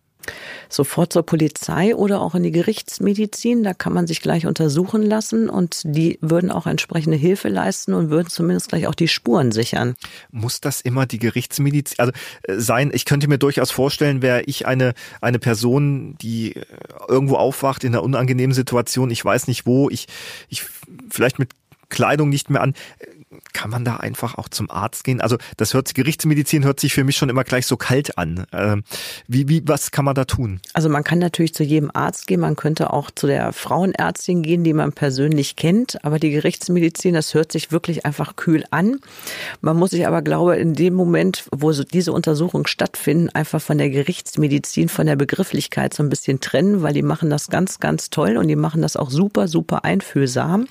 Sofort 0.68 1.12
zur 1.12 1.24
Polizei 1.24 1.94
oder 1.94 2.20
auch 2.20 2.34
in 2.34 2.42
die 2.42 2.50
Gerichtsmedizin. 2.50 3.62
Da 3.62 3.74
kann 3.74 3.92
man 3.92 4.06
sich 4.06 4.20
gleich 4.20 4.46
untersuchen 4.46 5.02
lassen 5.02 5.48
und 5.48 5.82
die 5.84 6.18
würden 6.20 6.50
auch 6.50 6.66
entsprechende 6.66 7.16
Hilfe 7.16 7.48
leisten 7.48 7.94
und 7.94 8.10
würden 8.10 8.28
zumindest 8.28 8.68
gleich 8.68 8.86
auch 8.86 8.94
die 8.94 9.08
Spuren 9.08 9.52
sichern. 9.52 9.94
Muss 10.30 10.60
das 10.60 10.80
immer 10.80 11.06
die 11.06 11.18
Gerichtsmedizin 11.18 11.98
also 11.98 12.12
äh, 12.42 12.58
sein? 12.58 12.90
Ich 12.94 13.04
könnte 13.04 13.28
mir 13.28 13.38
durchaus 13.38 13.70
vorstellen, 13.70 14.22
wäre 14.22 14.42
ich 14.42 14.66
eine 14.66 14.94
eine 15.20 15.38
Person, 15.38 16.16
die 16.20 16.56
äh, 16.56 16.64
irgendwo 17.08 17.36
aufwacht 17.36 17.84
in 17.84 17.94
einer 17.94 18.02
unangenehmen 18.02 18.54
Situation, 18.54 19.10
ich 19.10 19.24
weiß 19.24 19.46
nicht 19.48 19.66
wo, 19.66 19.90
ich 19.90 20.06
ich 20.48 20.64
vielleicht 21.10 21.38
mit 21.38 21.50
Kleidung 21.88 22.30
nicht 22.30 22.48
mehr 22.48 22.62
an 22.62 22.74
kann 23.52 23.70
man 23.70 23.84
da 23.84 23.96
einfach 23.96 24.36
auch 24.36 24.48
zum 24.48 24.70
Arzt 24.70 25.04
gehen? 25.04 25.20
Also 25.20 25.36
das 25.56 25.74
hört 25.74 25.94
Gerichtsmedizin 25.94 26.64
hört 26.64 26.80
sich 26.80 26.94
für 26.94 27.04
mich 27.04 27.16
schon 27.16 27.28
immer 27.28 27.44
gleich 27.44 27.66
so 27.66 27.76
kalt 27.76 28.18
an. 28.18 28.46
Ähm, 28.52 28.84
wie, 29.28 29.48
wie, 29.48 29.62
was 29.66 29.90
kann 29.90 30.04
man 30.04 30.14
da 30.14 30.24
tun? 30.24 30.60
Also 30.72 30.88
man 30.88 31.04
kann 31.04 31.18
natürlich 31.18 31.54
zu 31.54 31.62
jedem 31.62 31.90
Arzt 31.92 32.26
gehen, 32.26 32.40
man 32.40 32.56
könnte 32.56 32.92
auch 32.92 33.10
zu 33.10 33.26
der 33.26 33.52
Frauenärztin 33.52 34.42
gehen, 34.42 34.64
die 34.64 34.72
man 34.72 34.92
persönlich 34.92 35.56
kennt, 35.56 36.04
aber 36.04 36.18
die 36.18 36.30
Gerichtsmedizin, 36.30 37.14
das 37.14 37.34
hört 37.34 37.52
sich 37.52 37.72
wirklich 37.72 38.06
einfach 38.06 38.36
kühl 38.36 38.64
an. 38.70 38.98
Man 39.60 39.76
muss 39.76 39.90
sich 39.90 40.06
aber, 40.06 40.22
glaube 40.22 40.56
in 40.56 40.74
dem 40.74 40.94
Moment, 40.94 41.44
wo 41.50 41.72
so 41.72 41.84
diese 41.84 42.12
Untersuchungen 42.12 42.66
stattfinden, 42.66 43.28
einfach 43.30 43.60
von 43.60 43.78
der 43.78 43.90
Gerichtsmedizin, 43.90 44.88
von 44.88 45.06
der 45.06 45.16
Begrifflichkeit 45.16 45.94
so 45.94 46.02
ein 46.02 46.08
bisschen 46.08 46.40
trennen, 46.40 46.82
weil 46.82 46.94
die 46.94 47.02
machen 47.02 47.30
das 47.30 47.48
ganz, 47.48 47.80
ganz 47.80 48.10
toll 48.10 48.36
und 48.36 48.48
die 48.48 48.56
machen 48.56 48.82
das 48.82 48.96
auch 48.96 49.10
super, 49.10 49.48
super 49.48 49.84
einfühlsam. 49.84 50.66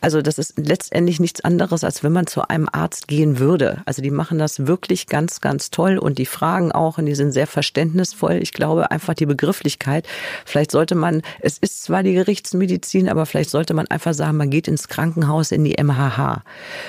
Also 0.00 0.20
das 0.20 0.38
ist 0.38 0.54
letztendlich 0.56 1.20
nichts 1.20 1.42
anderes, 1.42 1.84
als 1.84 1.91
wenn 2.02 2.12
man 2.12 2.26
zu 2.26 2.48
einem 2.48 2.68
Arzt 2.72 3.08
gehen 3.08 3.38
würde. 3.38 3.82
Also 3.84 4.02
die 4.02 4.10
machen 4.10 4.38
das 4.38 4.66
wirklich 4.66 5.06
ganz, 5.06 5.40
ganz 5.40 5.70
toll 5.70 5.98
und 5.98 6.18
die 6.18 6.26
fragen 6.26 6.72
auch 6.72 6.98
und 6.98 7.06
die 7.06 7.14
sind 7.14 7.32
sehr 7.32 7.46
verständnisvoll. 7.46 8.38
Ich 8.42 8.52
glaube 8.52 8.90
einfach 8.90 9.14
die 9.14 9.26
Begrifflichkeit. 9.26 10.06
Vielleicht 10.44 10.70
sollte 10.70 10.94
man, 10.94 11.22
es 11.40 11.58
ist 11.58 11.82
zwar 11.82 12.02
die 12.02 12.14
Gerichtsmedizin, 12.14 13.08
aber 13.08 13.26
vielleicht 13.26 13.50
sollte 13.50 13.74
man 13.74 13.86
einfach 13.88 14.14
sagen, 14.14 14.36
man 14.36 14.50
geht 14.50 14.68
ins 14.68 14.88
Krankenhaus 14.88 15.52
in 15.52 15.64
die 15.64 15.76
MHH. 15.82 16.42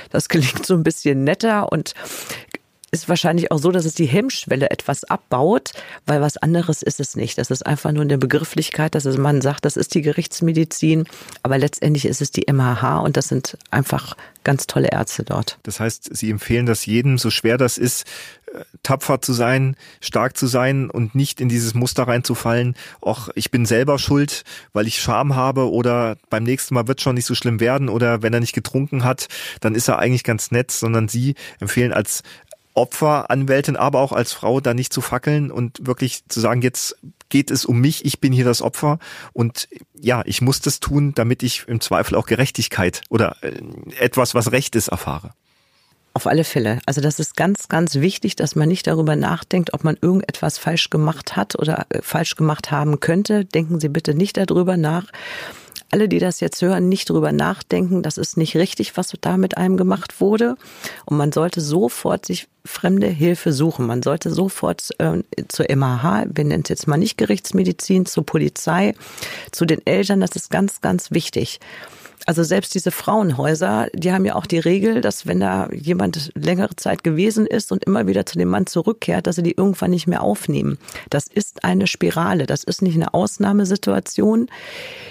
Das 0.10 0.30
klingt 0.34 0.66
so 0.66 0.74
ein 0.76 0.84
bisschen 0.84 1.24
netter 1.24 1.72
und 1.72 1.94
ist 2.94 3.10
wahrscheinlich 3.10 3.52
auch 3.52 3.58
so, 3.58 3.72
dass 3.72 3.86
es 3.86 3.96
die 3.96 4.06
Hemmschwelle 4.06 4.70
etwas 4.70 5.04
abbaut, 5.04 5.72
weil 6.06 6.22
was 6.22 6.38
anderes 6.38 6.84
ist 6.84 7.00
es 7.00 7.16
nicht. 7.16 7.40
Das 7.40 7.50
ist 7.50 7.66
einfach 7.66 7.92
nur 7.92 8.04
eine 8.04 8.20
Begrifflichkeit, 8.20 8.94
dass 8.94 9.06
man 9.18 9.42
sagt, 9.42 9.66
das 9.66 9.78
ist 9.78 9.96
die 9.96 10.04
Gerichtsmedizin, 10.04 11.06
aber 11.42 11.58
letztendlich 11.58 12.06
ist 12.06 12.22
es 12.22 12.32
die 12.32 12.46
MHH 12.52 13.00
und 13.00 13.18
das 13.18 13.28
sind 13.30 13.58
einfach 13.72 14.16
ganz 14.44 14.68
tolle 14.68 14.90
Ärzte 14.92 15.24
dort. 15.24 15.58
Das 15.64 15.80
heißt, 15.80 16.16
Sie 16.16 16.30
empfehlen 16.30 16.66
das 16.66 16.86
jedem, 16.86 17.18
so 17.18 17.30
schwer 17.30 17.58
das 17.58 17.78
ist, 17.78 18.06
äh, 18.54 18.64
tapfer 18.84 19.22
zu 19.22 19.34
sein, 19.34 19.76
stark 20.02 20.38
zu 20.38 20.48
sein 20.48 20.90
und 20.90 21.16
nicht 21.16 21.40
in 21.42 21.50
dieses 21.50 21.74
Muster 21.74 22.04
reinzufallen, 22.04 22.76
auch 23.02 23.30
ich 23.36 23.52
bin 23.52 23.66
selber 23.66 23.98
schuld, 24.00 24.44
weil 24.74 24.88
ich 24.88 25.02
Scham 25.02 25.36
habe 25.36 25.72
oder 25.72 26.18
beim 26.30 26.44
nächsten 26.44 26.76
Mal 26.76 26.88
wird 26.88 27.02
schon 27.02 27.16
nicht 27.16 27.26
so 27.26 27.36
schlimm 27.36 27.60
werden 27.60 27.90
oder 27.90 28.22
wenn 28.22 28.34
er 28.34 28.42
nicht 28.42 28.54
getrunken 28.54 29.04
hat, 29.04 29.28
dann 29.62 29.76
ist 29.76 29.88
er 29.88 30.00
eigentlich 30.00 30.24
ganz 30.24 30.52
nett, 30.52 30.72
sondern 30.72 31.08
Sie 31.08 31.36
empfehlen 31.60 31.94
als 31.94 32.24
Opferanwältin, 32.74 33.76
aber 33.76 34.00
auch 34.00 34.12
als 34.12 34.34
Frau 34.34 34.60
da 34.60 34.74
nicht 34.74 34.94
zu 34.94 35.02
fackeln 35.02 35.52
und 35.52 35.86
wirklich 35.86 36.28
zu 36.28 36.40
sagen, 36.40 36.62
jetzt 36.62 36.98
geht 37.30 37.52
es 37.52 37.66
um 37.66 37.80
mich, 37.80 38.06
ich 38.06 38.20
bin 38.20 38.34
hier 38.34 38.46
das 38.46 38.62
Opfer 38.62 39.00
und 39.34 39.68
ja, 40.00 40.22
ich 40.26 40.42
muss 40.42 40.62
das 40.62 40.80
tun, 40.80 41.14
damit 41.16 41.44
ich 41.44 41.68
im 41.68 41.82
Zweifel 41.82 42.16
auch 42.16 42.26
Gerechtigkeit 42.26 43.02
oder 43.10 43.38
äh, 43.42 43.62
etwas, 44.00 44.36
was 44.36 44.52
Recht 44.52 44.76
ist, 44.76 44.90
erfahre. 44.90 45.32
Auf 46.16 46.28
alle 46.28 46.44
Fälle. 46.44 46.80
Also 46.86 47.02
das 47.02 47.18
ist 47.18 47.36
ganz, 47.36 47.70
ganz 47.70 47.96
wichtig, 47.96 48.36
dass 48.36 48.56
man 48.56 48.68
nicht 48.68 48.86
darüber 48.86 49.16
nachdenkt, 49.16 49.74
ob 49.74 49.84
man 49.84 49.98
irgendetwas 50.00 50.60
falsch 50.60 50.92
gemacht 50.92 51.36
hat 51.36 51.58
oder 51.58 51.88
äh, 51.90 52.04
falsch 52.04 52.36
gemacht 52.36 52.70
haben 52.70 53.00
könnte. 53.00 53.46
Denken 53.46 53.80
Sie 53.80 53.90
bitte 53.90 54.14
nicht 54.14 54.38
darüber 54.38 54.78
nach, 54.78 55.08
alle, 55.94 56.10
die 56.10 56.18
das 56.18 56.40
jetzt 56.40 56.60
hören, 56.64 56.90
nicht 56.90 57.08
drüber 57.08 57.32
nachdenken, 57.32 58.02
das 58.02 58.18
ist 58.18 58.36
nicht 58.36 58.58
richtig, 58.58 58.98
was 58.98 59.14
da 59.22 59.38
mit 59.38 59.58
einem 59.58 59.78
gemacht 59.78 60.20
wurde. 60.20 60.56
Und 61.06 61.18
man 61.18 61.32
sollte 61.32 61.62
sofort 61.62 62.26
sich 62.26 62.48
fremde 62.66 63.06
Hilfe 63.06 63.54
suchen. 63.54 63.86
Man 63.86 64.02
sollte 64.02 64.32
sofort 64.32 64.90
äh, 64.98 65.22
zur 65.50 65.68
MAH, 65.76 66.26
wir 66.34 66.46
nennen 66.46 66.64
es 66.64 66.70
jetzt 66.70 66.88
mal 66.88 66.98
nicht 66.98 67.20
Gerichtsmedizin, 67.20 68.08
zur 68.08 68.26
Polizei, 68.26 68.96
zu 69.52 69.66
den 69.66 69.86
Eltern, 69.86 70.20
das 70.20 70.32
ist 70.36 70.50
ganz, 70.50 70.82
ganz 70.82 71.12
wichtig. 71.12 71.60
Also 72.26 72.44
selbst 72.44 72.74
diese 72.74 72.92
Frauenhäuser, 72.92 73.88
die 73.94 74.12
haben 74.12 74.26
ja 74.26 74.36
auch 74.36 74.46
die 74.46 74.60
Regel, 74.60 75.02
dass 75.02 75.28
wenn 75.28 75.40
da 75.40 75.70
jemand 75.72 76.32
längere 76.36 76.76
Zeit 76.76 77.04
gewesen 77.04 77.46
ist 77.46 77.72
und 77.72 77.84
immer 77.84 78.08
wieder 78.08 78.26
zu 78.26 78.38
dem 78.38 78.50
Mann 78.50 78.66
zurückkehrt, 78.66 79.28
dass 79.28 79.36
sie 79.36 79.44
die 79.44 79.56
irgendwann 79.58 79.92
nicht 79.92 80.08
mehr 80.08 80.22
aufnehmen. 80.22 80.78
Das 81.10 81.28
ist 81.28 81.64
eine 81.64 81.88
Spirale, 81.88 82.46
das 82.46 82.64
ist 82.64 82.82
nicht 82.82 82.96
eine 82.96 83.14
Ausnahmesituation. 83.14 84.48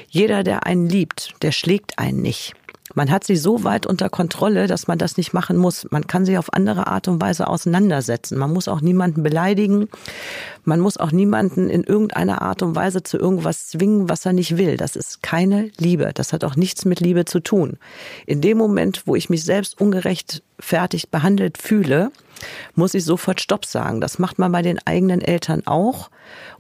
Jeder, 0.09 0.43
der 0.43 0.67
einen 0.67 0.89
liebt, 0.89 1.35
der 1.43 1.53
schlägt 1.53 1.99
einen 1.99 2.23
nicht. 2.23 2.55
Man 2.95 3.11
hat 3.11 3.25
sie 3.25 3.37
so 3.37 3.65
weit 3.65 3.87
unter 3.87 4.09
Kontrolle, 4.09 4.67
dass 4.67 4.87
man 4.87 4.99
das 4.99 5.17
nicht 5.17 5.33
machen 5.33 5.57
muss. 5.57 5.87
Man 5.91 6.07
kann 6.07 6.25
sie 6.25 6.39
auf 6.39 6.53
andere 6.53 6.87
Art 6.87 7.09
und 7.09 7.21
Weise 7.21 7.47
auseinandersetzen. 7.47 8.39
Man 8.39 8.53
muss 8.53 8.69
auch 8.69 8.81
niemanden 8.81 9.23
beleidigen. 9.23 9.89
Man 10.65 10.81
muss 10.81 10.97
auch 10.97 11.13
niemanden 11.13 11.71
in 11.71 11.85
irgendeiner 11.85 12.43
Art 12.43 12.63
und 12.63 12.77
Weise 12.77 13.03
zu 13.03 13.19
irgendwas 13.19 13.69
zwingen, 13.69 14.09
was 14.09 14.27
er 14.27 14.33
nicht 14.33 14.57
will. 14.57 14.77
Das 14.77 14.97
ist 14.97 15.23
keine 15.23 15.71
Liebe. 15.79 16.11
Das 16.15 16.33
hat 16.33 16.45
auch 16.45 16.57
nichts 16.57 16.85
mit 16.85 17.01
Liebe 17.01 17.25
zu 17.25 17.41
tun. 17.41 17.79
In 18.27 18.41
dem 18.41 18.59
Moment, 18.59 19.03
wo 19.07 19.17
ich 19.17 19.31
mich 19.31 19.45
selbst 19.45 19.81
ungerecht 19.81 20.43
fertig 20.59 21.11
behandelt 21.11 21.59
fühle, 21.59 22.13
muss 22.75 22.95
ich 22.95 23.05
sofort 23.05 23.41
Stopp 23.41 23.65
sagen. 23.65 24.01
Das 24.01 24.19
macht 24.19 24.39
man 24.39 24.53
bei 24.53 24.63
den 24.63 24.79
eigenen 24.85 25.21
Eltern 25.21 25.67
auch. 25.67 26.11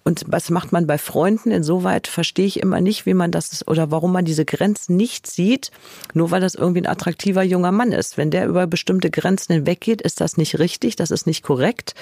Und 0.04 0.24
was 0.26 0.50
macht 0.50 0.72
man 0.72 0.86
bei 0.86 0.98
Freunden? 0.98 1.50
Insoweit 1.50 2.08
verstehe 2.08 2.46
ich 2.46 2.60
immer 2.60 2.80
nicht, 2.80 3.06
wie 3.06 3.14
man 3.14 3.30
das 3.30 3.66
oder 3.68 3.90
warum 3.90 4.12
man 4.12 4.24
diese 4.24 4.44
Grenzen 4.44 4.96
nicht 4.96 5.26
sieht, 5.26 5.70
nur 6.12 6.30
weil 6.30 6.40
das 6.40 6.54
irgendwie 6.54 6.82
ein 6.82 6.88
attraktiver 6.88 7.42
junger 7.42 7.72
Mann 7.72 7.92
ist. 7.92 8.16
Wenn 8.16 8.30
der 8.30 8.46
über 8.46 8.66
bestimmte 8.66 9.10
Grenzen 9.10 9.52
hinweggeht, 9.54 10.02
ist 10.02 10.20
das 10.20 10.36
nicht 10.36 10.58
richtig, 10.58 10.96
das 10.96 11.10
ist 11.10 11.26
nicht 11.26 11.42
korrekt. 11.42 11.94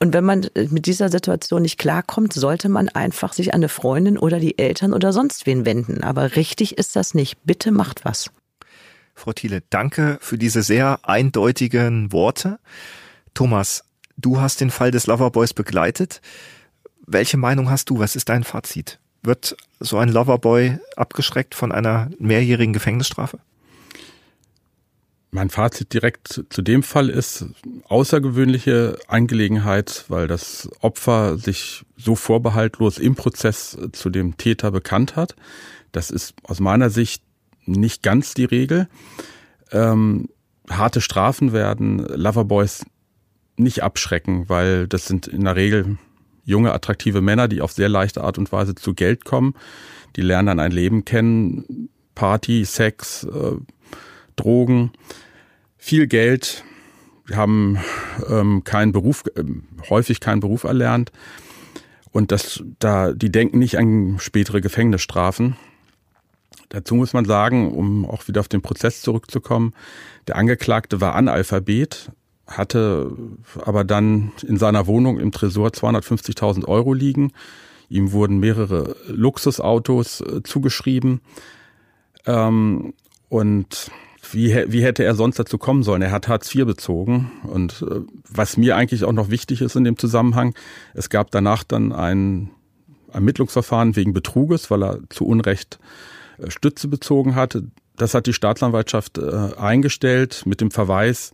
Und 0.00 0.12
wenn 0.12 0.24
man 0.24 0.46
mit 0.54 0.86
dieser 0.86 1.08
Situation 1.08 1.62
nicht 1.62 1.78
klarkommt, 1.78 2.32
sollte 2.32 2.68
man 2.68 2.88
einfach 2.88 3.32
sich 3.32 3.52
an 3.52 3.60
eine 3.60 3.68
Freundin 3.68 4.18
oder 4.18 4.38
die 4.38 4.58
Eltern 4.58 4.92
oder 4.92 5.12
sonst 5.12 5.46
wen 5.46 5.66
wenden. 5.66 6.04
Aber 6.04 6.36
richtig 6.36 6.78
ist 6.78 6.94
das 6.94 7.14
nicht. 7.14 7.36
Bitte 7.44 7.72
macht 7.72 8.04
was. 8.04 8.30
Frau 9.14 9.32
Thiele, 9.32 9.62
danke 9.70 10.18
für 10.20 10.38
diese 10.38 10.62
sehr 10.62 11.00
eindeutigen 11.02 12.12
Worte. 12.12 12.60
Thomas, 13.38 13.84
du 14.16 14.40
hast 14.40 14.60
den 14.60 14.72
Fall 14.72 14.90
des 14.90 15.06
Loverboys 15.06 15.54
begleitet. 15.54 16.20
Welche 17.06 17.36
Meinung 17.36 17.70
hast 17.70 17.88
du? 17.88 18.00
Was 18.00 18.16
ist 18.16 18.30
dein 18.30 18.42
Fazit? 18.42 18.98
Wird 19.22 19.56
so 19.78 19.96
ein 19.96 20.08
Loverboy 20.08 20.80
abgeschreckt 20.96 21.54
von 21.54 21.70
einer 21.70 22.10
mehrjährigen 22.18 22.72
Gefängnisstrafe? 22.72 23.38
Mein 25.30 25.50
Fazit 25.50 25.92
direkt 25.92 26.46
zu 26.48 26.62
dem 26.62 26.82
Fall 26.82 27.08
ist 27.08 27.44
außergewöhnliche 27.84 28.98
Angelegenheit, 29.06 30.06
weil 30.08 30.26
das 30.26 30.68
Opfer 30.80 31.38
sich 31.38 31.84
so 31.96 32.16
vorbehaltlos 32.16 32.98
im 32.98 33.14
Prozess 33.14 33.78
zu 33.92 34.10
dem 34.10 34.36
Täter 34.36 34.72
bekannt 34.72 35.14
hat. 35.14 35.36
Das 35.92 36.10
ist 36.10 36.34
aus 36.42 36.58
meiner 36.58 36.90
Sicht 36.90 37.22
nicht 37.66 38.02
ganz 38.02 38.34
die 38.34 38.46
Regel. 38.46 38.88
Ähm, 39.70 40.28
harte 40.68 41.00
Strafen 41.00 41.52
werden 41.52 41.98
Loverboys 42.00 42.84
nicht 43.58 43.82
abschrecken, 43.82 44.48
weil 44.48 44.86
das 44.86 45.06
sind 45.06 45.26
in 45.26 45.44
der 45.44 45.56
Regel 45.56 45.98
junge, 46.44 46.72
attraktive 46.72 47.20
Männer, 47.20 47.46
die 47.48 47.60
auf 47.60 47.72
sehr 47.72 47.88
leichte 47.88 48.22
Art 48.22 48.38
und 48.38 48.50
Weise 48.52 48.74
zu 48.74 48.94
Geld 48.94 49.24
kommen. 49.24 49.54
Die 50.16 50.22
lernen 50.22 50.46
dann 50.46 50.60
ein 50.60 50.72
Leben 50.72 51.04
kennen, 51.04 51.90
Party, 52.14 52.64
Sex, 52.64 53.24
äh, 53.24 53.56
Drogen, 54.36 54.92
viel 55.76 56.06
Geld, 56.06 56.64
haben 57.32 57.78
ähm, 58.28 58.64
keinen 58.64 58.92
Beruf, 58.92 59.24
äh, 59.36 59.44
häufig 59.90 60.20
keinen 60.20 60.40
Beruf 60.40 60.64
erlernt. 60.64 61.12
Und 62.10 62.32
das, 62.32 62.64
da, 62.78 63.12
die 63.12 63.30
denken 63.30 63.58
nicht 63.58 63.78
an 63.78 64.16
spätere 64.18 64.60
Gefängnisstrafen. 64.60 65.56
Dazu 66.70 66.94
muss 66.94 67.12
man 67.12 67.24
sagen, 67.24 67.72
um 67.72 68.04
auch 68.04 68.26
wieder 68.28 68.40
auf 68.40 68.48
den 68.48 68.62
Prozess 68.62 69.02
zurückzukommen, 69.02 69.74
der 70.26 70.36
Angeklagte 70.36 71.00
war 71.00 71.14
Analphabet, 71.14 72.10
hatte 72.48 73.12
aber 73.64 73.84
dann 73.84 74.32
in 74.46 74.56
seiner 74.56 74.86
Wohnung 74.86 75.18
im 75.18 75.32
Tresor 75.32 75.68
250.000 75.68 76.64
Euro 76.66 76.94
liegen. 76.94 77.32
Ihm 77.90 78.12
wurden 78.12 78.38
mehrere 78.38 78.96
Luxusautos 79.06 80.20
äh, 80.20 80.42
zugeschrieben. 80.42 81.20
Ähm, 82.26 82.94
und 83.28 83.90
wie, 84.32 84.54
wie 84.68 84.82
hätte 84.82 85.04
er 85.04 85.14
sonst 85.14 85.38
dazu 85.38 85.58
kommen 85.58 85.82
sollen? 85.82 86.02
Er 86.02 86.10
hat 86.10 86.28
Hartz 86.28 86.54
IV 86.54 86.66
bezogen. 86.66 87.30
Und 87.44 87.82
äh, 87.82 88.00
was 88.28 88.56
mir 88.56 88.76
eigentlich 88.76 89.04
auch 89.04 89.12
noch 89.12 89.30
wichtig 89.30 89.60
ist 89.60 89.76
in 89.76 89.84
dem 89.84 89.98
Zusammenhang, 89.98 90.54
es 90.94 91.10
gab 91.10 91.30
danach 91.30 91.64
dann 91.64 91.92
einen 91.92 92.50
Ermittlungsverfahren 93.12 93.96
wegen 93.96 94.12
Betruges, 94.12 94.70
weil 94.70 94.82
er 94.82 94.98
zu 95.08 95.26
Unrecht 95.26 95.78
äh, 96.38 96.50
Stütze 96.50 96.88
bezogen 96.88 97.34
hatte. 97.34 97.64
Das 97.96 98.14
hat 98.14 98.26
die 98.26 98.32
Staatsanwaltschaft 98.32 99.18
äh, 99.18 99.50
eingestellt 99.56 100.44
mit 100.46 100.60
dem 100.60 100.70
Verweis, 100.70 101.32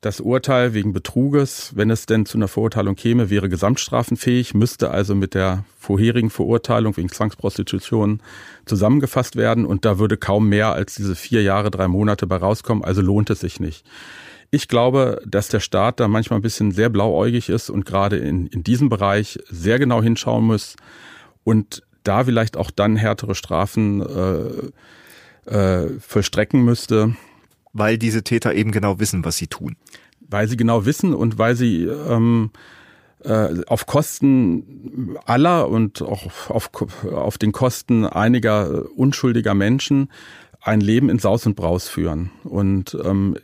das 0.00 0.20
Urteil 0.20 0.74
wegen 0.74 0.92
Betruges, 0.92 1.72
wenn 1.74 1.90
es 1.90 2.06
denn 2.06 2.26
zu 2.26 2.38
einer 2.38 2.48
Verurteilung 2.48 2.96
käme, 2.96 3.30
wäre 3.30 3.48
gesamtstrafenfähig, 3.48 4.54
müsste 4.54 4.90
also 4.90 5.14
mit 5.14 5.34
der 5.34 5.64
vorherigen 5.78 6.30
Verurteilung 6.30 6.96
wegen 6.96 7.08
Zwangsprostitution 7.08 8.20
zusammengefasst 8.66 9.36
werden 9.36 9.64
und 9.64 9.84
da 9.84 9.98
würde 9.98 10.16
kaum 10.16 10.48
mehr 10.48 10.72
als 10.72 10.94
diese 10.94 11.14
vier 11.14 11.42
Jahre, 11.42 11.70
drei 11.70 11.88
Monate 11.88 12.26
bei 12.26 12.36
rauskommen, 12.36 12.84
also 12.84 13.00
lohnt 13.00 13.30
es 13.30 13.40
sich 13.40 13.58
nicht. 13.58 13.86
Ich 14.50 14.68
glaube, 14.68 15.20
dass 15.26 15.48
der 15.48 15.60
Staat 15.60 15.98
da 15.98 16.08
manchmal 16.08 16.38
ein 16.38 16.42
bisschen 16.42 16.70
sehr 16.70 16.88
blauäugig 16.88 17.48
ist 17.48 17.70
und 17.70 17.84
gerade 17.84 18.16
in, 18.16 18.46
in 18.46 18.62
diesem 18.62 18.88
Bereich 18.88 19.38
sehr 19.48 19.78
genau 19.78 20.02
hinschauen 20.02 20.44
muss 20.44 20.76
und 21.42 21.82
da 22.04 22.22
vielleicht 22.24 22.56
auch 22.56 22.70
dann 22.70 22.96
härtere 22.96 23.34
Strafen 23.34 24.72
äh, 25.46 25.50
äh, 25.52 25.98
vollstrecken 25.98 26.64
müsste 26.64 27.16
weil 27.78 27.98
diese 27.98 28.22
Täter 28.22 28.54
eben 28.54 28.72
genau 28.72 28.98
wissen, 28.98 29.24
was 29.24 29.36
sie 29.36 29.48
tun. 29.48 29.76
Weil 30.28 30.48
sie 30.48 30.56
genau 30.56 30.84
wissen 30.84 31.14
und 31.14 31.38
weil 31.38 31.54
sie 31.56 31.84
ähm, 31.84 32.50
äh, 33.24 33.62
auf 33.66 33.86
Kosten 33.86 35.16
aller 35.24 35.68
und 35.68 36.02
auch 36.02 36.50
auf, 36.50 36.70
auf 37.04 37.38
den 37.38 37.52
Kosten 37.52 38.04
einiger 38.04 38.84
unschuldiger 38.96 39.54
Menschen 39.54 40.10
ein 40.60 40.80
Leben 40.80 41.08
in 41.08 41.18
Saus 41.18 41.46
und 41.46 41.54
Braus 41.54 41.88
führen. 41.88 42.30
Und 42.44 42.96
ähm, 43.04 43.36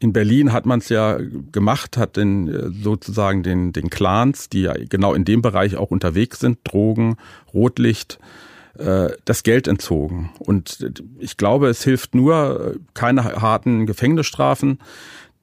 in 0.00 0.12
Berlin 0.12 0.52
hat 0.52 0.66
man 0.66 0.80
es 0.80 0.88
ja 0.88 1.18
gemacht, 1.52 1.96
hat 1.96 2.16
den, 2.16 2.74
sozusagen 2.82 3.42
den, 3.42 3.72
den 3.72 3.90
Clans, 3.90 4.48
die 4.48 4.62
ja 4.62 4.74
genau 4.88 5.14
in 5.14 5.24
dem 5.24 5.40
Bereich 5.40 5.76
auch 5.76 5.90
unterwegs 5.90 6.40
sind, 6.40 6.58
Drogen, 6.64 7.16
Rotlicht, 7.54 8.18
äh, 8.76 9.10
das 9.24 9.44
Geld 9.44 9.68
entzogen. 9.68 10.30
Und 10.40 10.92
ich 11.18 11.36
glaube, 11.36 11.68
es 11.68 11.84
hilft 11.84 12.14
nur 12.14 12.74
keine 12.92 13.24
harten 13.24 13.86
Gefängnisstrafen. 13.86 14.78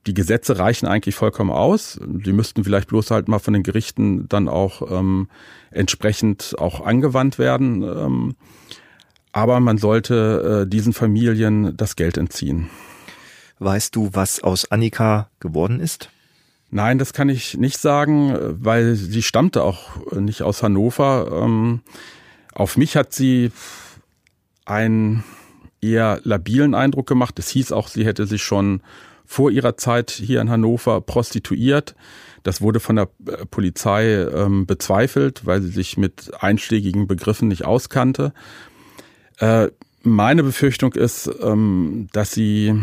Die 0.08 0.14
Gesetze 0.14 0.58
reichen 0.58 0.88
eigentlich 0.88 1.16
vollkommen 1.16 1.52
aus. 1.52 2.00
Die 2.04 2.34
müssten 2.34 2.64
vielleicht 2.64 2.90
bloß 2.90 3.12
halt 3.12 3.28
mal 3.28 3.40
von 3.40 3.54
den 3.54 3.64
Gerichten 3.64 4.28
dann 4.28 4.48
auch 4.48 4.92
ähm, 4.92 5.28
entsprechend 5.70 6.56
auch 6.58 6.86
angewandt 6.86 7.38
werden. 7.38 7.84
Ähm, 7.84 8.36
aber 9.32 9.60
man 9.60 9.78
sollte 9.78 10.64
äh, 10.66 10.70
diesen 10.70 10.94
Familien 10.94 11.78
das 11.78 11.96
Geld 11.96 12.18
entziehen. 12.18 12.70
Weißt 13.60 13.96
du, 13.96 14.10
was 14.14 14.42
aus 14.42 14.72
Annika 14.72 15.30
geworden 15.40 15.80
ist? 15.80 16.10
Nein, 16.72 16.98
das 16.98 17.14
kann 17.14 17.30
ich 17.30 17.58
nicht 17.58 17.78
sagen, 17.78 18.36
weil 18.64 18.96
sie 18.96 19.22
stammte 19.22 19.62
auch 19.62 20.12
nicht 20.14 20.42
aus 20.42 20.64
Hannover. 20.64 21.44
Ähm, 21.44 21.82
auf 22.54 22.76
mich 22.78 22.96
hat 22.96 23.14
sie 23.14 23.52
einen 24.66 25.24
eher 25.82 26.22
labilen 26.24 26.74
Eindruck 26.74 27.08
gemacht. 27.08 27.38
Es 27.40 27.50
hieß 27.50 27.72
auch, 27.72 27.88
sie 27.88 28.06
hätte 28.06 28.26
sich 28.26 28.42
schon 28.42 28.82
vor 29.32 29.50
ihrer 29.50 29.78
Zeit 29.78 30.12
hier 30.12 30.42
in 30.42 30.50
Hannover 30.50 31.00
prostituiert. 31.00 31.96
Das 32.44 32.60
wurde 32.60 32.82
von 32.82 32.98
der 32.98 33.08
äh, 33.26 33.46
Polizei 33.46 34.14
ähm, 34.14 34.66
bezweifelt, 34.66 35.46
weil 35.46 35.62
sie 35.62 35.70
sich 35.70 35.96
mit 35.96 36.32
einschlägigen 36.44 37.08
Begriffen 37.08 37.48
nicht 37.48 37.64
auskannte. 37.64 38.34
Äh, 39.38 39.70
meine 40.04 40.44
Befürchtung 40.44 40.92
ist, 40.92 41.32
ähm, 41.42 42.10
dass 42.12 42.34
sie 42.34 42.76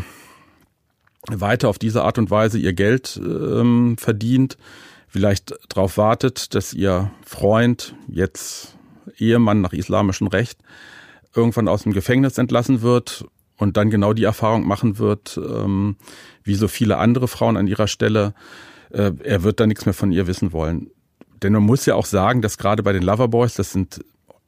weiter 1.27 1.69
auf 1.69 1.79
diese 1.79 2.03
Art 2.03 2.17
und 2.17 2.31
Weise 2.31 2.59
ihr 2.59 2.73
Geld 2.73 3.21
ähm, 3.23 3.97
verdient, 3.99 4.57
vielleicht 5.07 5.55
darauf 5.69 5.99
wartet, 5.99 6.55
dass 6.55 6.73
ihr 6.73 7.11
Freund 7.27 7.95
jetzt 8.09 8.79
Ehemann 9.19 9.61
nach 9.61 9.75
islamischem 9.75 10.29
Recht 10.29 10.59
irgendwann 11.37 11.69
aus 11.69 11.83
dem 11.83 11.93
Gefängnis 11.93 12.39
entlassen 12.39 12.81
wird 12.81 13.27
und 13.59 13.77
dann 13.77 13.91
genau 13.91 14.13
die 14.13 14.25
Erfahrung 14.25 14.67
machen 14.67 14.99
wird, 14.99 15.39
ähm, 15.39 15.97
wie 16.45 16.55
so 16.55 16.69
viele 16.69 16.97
andere 16.99 17.29
Frauen 17.29 17.57
an 17.57 17.67
ihrer 17.67 17.89
Stelle, 17.89 18.35
äh, 18.91 19.13
er 19.23 19.43
wird 19.43 19.61
da 19.61 19.67
nichts 19.67 19.85
mehr 19.85 19.95
von 19.95 20.13
ihr 20.13 20.27
wissen 20.27 20.53
wollen. 20.53 20.91
Denn 21.43 21.53
man 21.53 21.63
muss 21.63 21.87
ja 21.87 21.95
auch 21.95 22.07
sagen, 22.07 22.41
dass 22.41 22.59
gerade 22.59 22.83
bei 22.83 22.93
den 22.93 23.03
Loverboys, 23.03 23.55
das 23.55 23.73
sind 23.73 24.01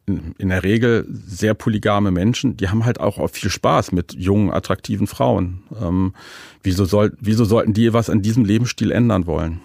in, 0.06 0.48
der 0.48 0.64
Regel 0.64 1.06
sehr 1.08 1.54
polygame 1.54 2.10
Menschen, 2.10 2.56
die 2.56 2.68
haben 2.68 2.84
halt 2.84 2.98
auch 2.98 3.28
viel 3.30 3.50
Spaß 3.50 3.92
mit 3.92 4.14
jungen, 4.14 4.50
attraktiven 4.50 5.06
Frauen. 5.06 5.62
Ähm, 5.80 6.14
wieso, 6.62 6.84
soll, 6.84 7.16
wieso 7.20 7.44
sollten 7.44 7.74
die 7.74 7.92
was 7.92 8.10
an 8.10 8.22
diesem 8.22 8.44
Lebensstil 8.44 8.90
ändern 8.90 9.26
wollen? 9.26 9.60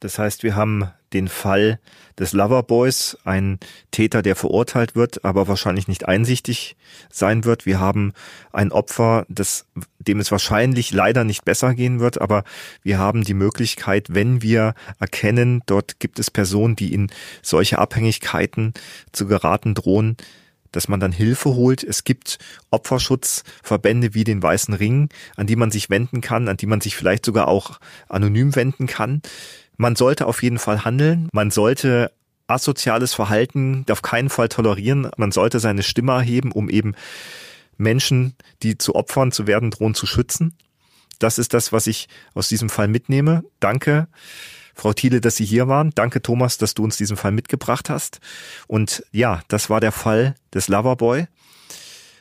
Das 0.00 0.18
heißt, 0.18 0.42
wir 0.42 0.56
haben 0.56 0.90
den 1.12 1.28
Fall 1.28 1.78
des 2.18 2.32
Loverboys, 2.32 3.16
ein 3.24 3.58
Täter, 3.90 4.22
der 4.22 4.36
verurteilt 4.36 4.94
wird, 4.94 5.24
aber 5.24 5.48
wahrscheinlich 5.48 5.88
nicht 5.88 6.06
einsichtig 6.06 6.76
sein 7.10 7.44
wird. 7.44 7.66
Wir 7.66 7.80
haben 7.80 8.12
ein 8.52 8.72
Opfer, 8.72 9.24
das, 9.28 9.66
dem 9.98 10.20
es 10.20 10.30
wahrscheinlich 10.30 10.92
leider 10.92 11.24
nicht 11.24 11.44
besser 11.44 11.74
gehen 11.74 12.00
wird, 12.00 12.20
aber 12.20 12.44
wir 12.82 12.98
haben 12.98 13.22
die 13.22 13.34
Möglichkeit, 13.34 14.14
wenn 14.14 14.42
wir 14.42 14.74
erkennen, 14.98 15.62
dort 15.66 16.00
gibt 16.00 16.18
es 16.18 16.30
Personen, 16.30 16.76
die 16.76 16.92
in 16.92 17.10
solche 17.42 17.78
Abhängigkeiten 17.78 18.74
zu 19.12 19.26
geraten 19.26 19.74
drohen, 19.74 20.16
dass 20.72 20.88
man 20.88 21.00
dann 21.00 21.12
Hilfe 21.12 21.50
holt. 21.50 21.82
Es 21.82 22.04
gibt 22.04 22.38
Opferschutzverbände 22.70 24.14
wie 24.14 24.24
den 24.24 24.42
Weißen 24.42 24.74
Ring, 24.74 25.08
an 25.36 25.46
die 25.46 25.56
man 25.56 25.70
sich 25.70 25.90
wenden 25.90 26.20
kann, 26.20 26.48
an 26.48 26.56
die 26.56 26.66
man 26.66 26.80
sich 26.80 26.96
vielleicht 26.96 27.24
sogar 27.24 27.48
auch 27.48 27.78
anonym 28.08 28.54
wenden 28.56 28.86
kann. 28.86 29.22
Man 29.76 29.96
sollte 29.96 30.26
auf 30.26 30.42
jeden 30.42 30.58
Fall 30.58 30.84
handeln. 30.84 31.28
Man 31.32 31.50
sollte 31.50 32.10
asoziales 32.48 33.14
Verhalten 33.14 33.84
auf 33.90 34.02
keinen 34.02 34.30
Fall 34.30 34.48
tolerieren. 34.48 35.10
Man 35.16 35.32
sollte 35.32 35.60
seine 35.60 35.82
Stimme 35.82 36.12
erheben, 36.12 36.50
um 36.50 36.68
eben 36.68 36.94
Menschen, 37.76 38.34
die 38.62 38.76
zu 38.76 38.94
Opfern 38.94 39.32
zu 39.32 39.46
werden 39.46 39.70
drohen, 39.70 39.94
zu 39.94 40.06
schützen. 40.06 40.56
Das 41.18 41.38
ist 41.38 41.54
das, 41.54 41.72
was 41.72 41.86
ich 41.86 42.08
aus 42.34 42.48
diesem 42.48 42.68
Fall 42.68 42.88
mitnehme. 42.88 43.44
Danke, 43.60 44.08
Frau 44.78 44.92
Thiele, 44.92 45.20
dass 45.20 45.34
Sie 45.34 45.44
hier 45.44 45.66
waren. 45.66 45.90
Danke, 45.96 46.22
Thomas, 46.22 46.56
dass 46.56 46.74
du 46.74 46.84
uns 46.84 46.96
diesen 46.96 47.16
Fall 47.16 47.32
mitgebracht 47.32 47.90
hast. 47.90 48.20
Und 48.68 49.02
ja, 49.10 49.40
das 49.48 49.70
war 49.70 49.80
der 49.80 49.90
Fall 49.90 50.36
des 50.54 50.68
Loverboy. 50.68 51.26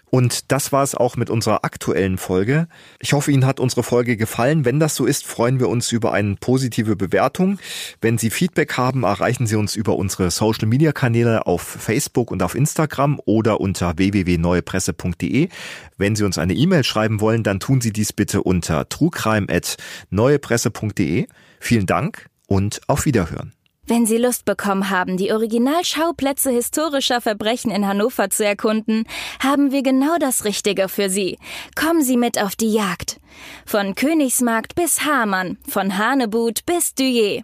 Und 0.10 0.52
das 0.52 0.72
war 0.72 0.82
es 0.84 0.96
auch 0.96 1.18
mit 1.18 1.30
unserer 1.30 1.66
aktuellen 1.66 2.18
Folge. 2.18 2.68
Ich 3.00 3.14
hoffe, 3.14 3.32
Ihnen 3.32 3.46
hat 3.46 3.60
unsere 3.60 3.84
Folge 3.84 4.18
gefallen. 4.18 4.66
Wenn 4.66 4.80
das 4.80 4.96
so 4.96 5.06
ist, 5.06 5.28
freuen 5.28 5.60
wir 5.60 5.70
uns 5.70 5.92
über 5.92 6.14
eine 6.14 6.36
positive 6.38 6.96
Bewertung. 6.96 7.60
Wenn 8.02 8.18
Sie 8.18 8.32
Feedback 8.32 8.76
haben, 8.76 9.04
erreichen 9.04 9.46
Sie 9.46 9.58
uns 9.58 9.76
über 9.76 9.96
unsere 9.96 10.32
Social 10.32 10.68
Media 10.68 10.94
Kanäle 10.94 11.46
auf 11.46 11.62
Facebook 11.62 12.32
und 12.32 12.42
auf 12.42 12.56
Instagram 12.56 13.22
oder 13.26 13.62
unter 13.62 13.98
www.neuepresse.de. 13.98 15.50
Wenn 15.98 16.16
Sie 16.16 16.24
uns 16.24 16.40
eine 16.40 16.56
E-Mail 16.56 16.86
schreiben 16.86 17.22
wollen, 17.22 17.44
dann 17.44 17.60
tun 17.60 17.82
Sie 17.82 17.94
dies 17.94 18.14
bitte 18.14 18.42
unter 18.42 18.90
trugreim.neuepresse.de. 18.90 21.28
Vielen 21.60 21.86
Dank 21.86 22.30
und 22.48 22.82
auf 22.88 23.06
Wiederhören. 23.06 23.54
Wenn 23.90 24.06
Sie 24.06 24.18
Lust 24.18 24.44
bekommen 24.44 24.90
haben, 24.90 25.16
die 25.16 25.32
Originalschauplätze 25.32 26.52
historischer 26.52 27.22
Verbrechen 27.22 27.72
in 27.72 27.88
Hannover 27.88 28.30
zu 28.30 28.44
erkunden, 28.44 29.06
haben 29.42 29.72
wir 29.72 29.82
genau 29.82 30.18
das 30.20 30.44
Richtige 30.44 30.90
für 30.90 31.10
Sie. 31.10 31.38
Kommen 31.76 32.04
Sie 32.04 32.18
mit 32.18 32.42
auf 32.42 32.58
die 32.58 32.74
Jagd. 32.74 33.22
Von 33.66 33.96
Königsmarkt 33.96 34.76
bis 34.76 35.06
Hamann, 35.06 35.58
von 35.70 35.98
Hanebut 35.98 36.66
bis 36.66 36.96
Duyer. 36.96 37.44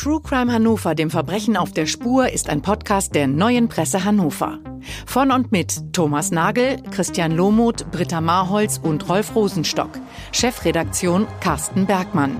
True 0.00 0.22
Crime 0.22 0.50
Hannover, 0.50 0.94
dem 0.94 1.10
Verbrechen 1.10 1.58
auf 1.58 1.72
der 1.72 1.84
Spur, 1.84 2.30
ist 2.30 2.48
ein 2.48 2.62
Podcast 2.62 3.14
der 3.14 3.26
Neuen 3.26 3.68
Presse 3.68 4.02
Hannover. 4.02 4.58
Von 5.04 5.30
und 5.30 5.52
mit 5.52 5.92
Thomas 5.92 6.30
Nagel, 6.30 6.78
Christian 6.90 7.32
Lohmuth, 7.32 7.84
Britta 7.90 8.22
Marholz 8.22 8.80
und 8.82 9.06
Rolf 9.10 9.34
Rosenstock. 9.36 9.90
Chefredaktion 10.32 11.26
Carsten 11.40 11.84
Bergmann. 11.84 12.34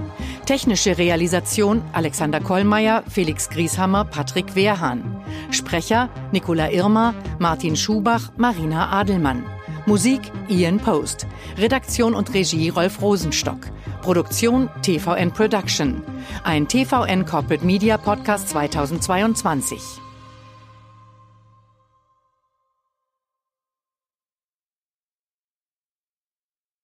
Technische 0.47 0.97
Realisation 0.97 1.83
Alexander 1.93 2.41
Kollmeier, 2.41 3.05
Felix 3.11 3.51
Grieshammer, 3.51 4.07
Patrick 4.07 4.55
Wehrhahn. 4.55 5.23
Sprecher 5.51 6.09
Nicola 6.33 6.71
Irmer, 6.71 7.15
Martin 7.39 7.77
Schubach, 7.77 8.33
Marina 8.39 8.89
Adelmann. 8.91 9.45
Musik 9.91 10.21
Ian 10.49 10.79
Post. 10.79 11.27
Redaktion 11.59 12.15
und 12.15 12.33
Regie 12.33 12.69
Rolf 12.69 13.03
Rosenstock. 13.03 13.59
Produktion 14.03 14.71
TVN 14.83 15.33
Production. 15.33 16.01
Ein 16.45 16.69
TVN 16.69 17.27
Corporate 17.27 17.67
Media 17.67 17.99
Podcast 17.99 18.51
2022. 18.51 19.81